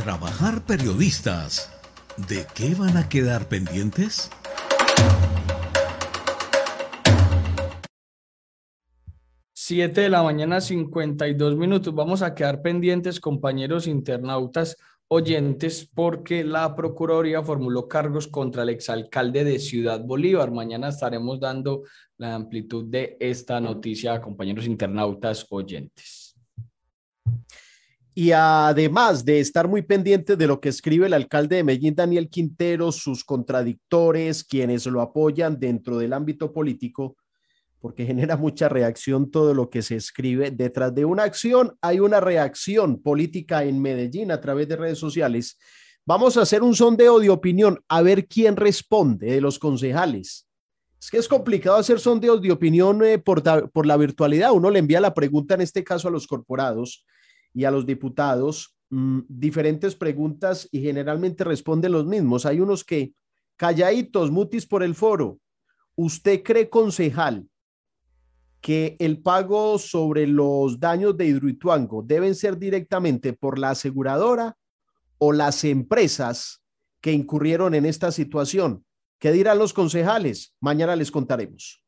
[0.00, 1.70] Trabajar periodistas.
[2.16, 4.30] ¿De qué van a quedar pendientes?
[9.52, 11.94] 7 de la mañana, 52 minutos.
[11.94, 14.76] Vamos a quedar pendientes, compañeros internautas
[15.08, 20.50] oyentes, porque la Procuraduría formuló cargos contra el exalcalde de Ciudad Bolívar.
[20.50, 21.82] Mañana estaremos dando
[22.16, 26.34] la amplitud de esta noticia compañeros internautas oyentes.
[28.14, 32.28] Y además de estar muy pendientes de lo que escribe el alcalde de Medellín, Daniel
[32.28, 37.16] Quintero, sus contradictores, quienes lo apoyan dentro del ámbito político,
[37.78, 40.50] porque genera mucha reacción todo lo que se escribe.
[40.50, 45.56] Detrás de una acción hay una reacción política en Medellín a través de redes sociales.
[46.04, 50.48] Vamos a hacer un sondeo de opinión a ver quién responde de los concejales.
[51.00, 54.52] Es que es complicado hacer sondeos de opinión eh, por, por la virtualidad.
[54.52, 57.06] Uno le envía la pregunta, en este caso a los corporados
[57.52, 62.46] y a los diputados, mm, diferentes preguntas y generalmente responden los mismos.
[62.46, 63.14] Hay unos que,
[63.56, 65.38] calladitos, mutis por el foro.
[65.94, 67.48] ¿Usted cree, concejal,
[68.60, 74.56] que el pago sobre los daños de Hidroituango deben ser directamente por la aseguradora
[75.18, 76.62] o las empresas
[77.00, 78.84] que incurrieron en esta situación.
[79.18, 80.54] ¿Qué dirán los concejales?
[80.60, 81.84] Mañana les contaremos.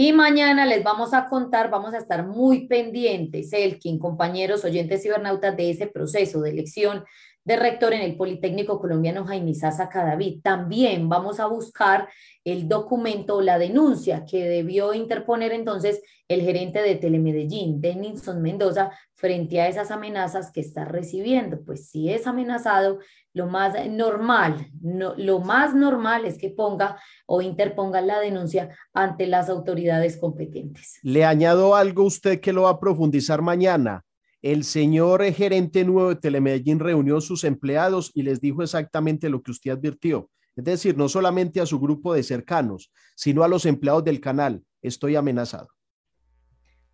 [0.00, 5.56] Y mañana les vamos a contar, vamos a estar muy pendientes, Elkin, compañeros oyentes cibernautas,
[5.56, 7.04] de ese proceso de elección
[7.48, 10.42] de rector en el Politécnico Colombiano Jaime Sasa Cadavid.
[10.42, 12.06] También vamos a buscar
[12.44, 18.90] el documento o la denuncia que debió interponer entonces el gerente de Telemedellín, Denison Mendoza,
[19.14, 21.62] frente a esas amenazas que está recibiendo.
[21.64, 22.98] Pues si es amenazado,
[23.32, 29.26] lo más normal, no, lo más normal es que ponga o interponga la denuncia ante
[29.26, 30.98] las autoridades competentes.
[31.02, 34.04] Le añado algo usted que lo va a profundizar mañana
[34.42, 39.42] el señor gerente nuevo de Telemedellín reunió a sus empleados y les dijo exactamente lo
[39.42, 40.30] que usted advirtió.
[40.56, 44.62] Es decir, no solamente a su grupo de cercanos, sino a los empleados del canal.
[44.82, 45.68] Estoy amenazado.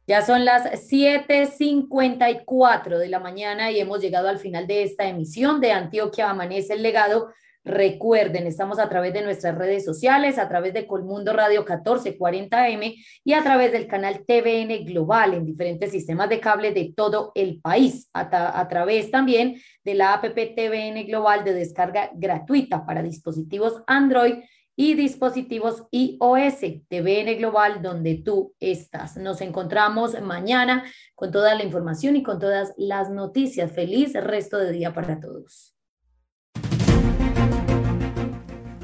[0.07, 5.63] Ya son las 7:54 de la mañana y hemos llegado al final de esta emisión
[5.63, 7.33] de Antioquia Amanece el Legado.
[7.65, 13.33] Recuerden, estamos a través de nuestras redes sociales, a través de Colmundo Radio 1440M y
[13.33, 18.11] a través del canal TVN Global en diferentes sistemas de cable de todo el país,
[18.13, 24.45] a, través también de la APP TVN Global de descarga gratuita para dispositivos Android
[24.77, 29.17] y dispositivos iOS, TVN Global, donde tú estás.
[29.17, 30.85] Nos encontramos mañana
[31.15, 33.73] con toda la información y con todas las noticias.
[33.73, 35.74] Feliz resto de día para todos.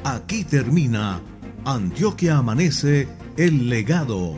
[0.05, 1.21] Aquí termina
[1.65, 3.07] Antioquia Amanece,
[3.37, 4.35] el legado.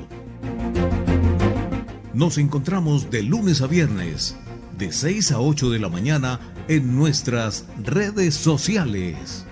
[2.12, 4.36] Nos encontramos de lunes a viernes,
[4.76, 9.46] de 6 a 8 de la mañana, en nuestras redes sociales.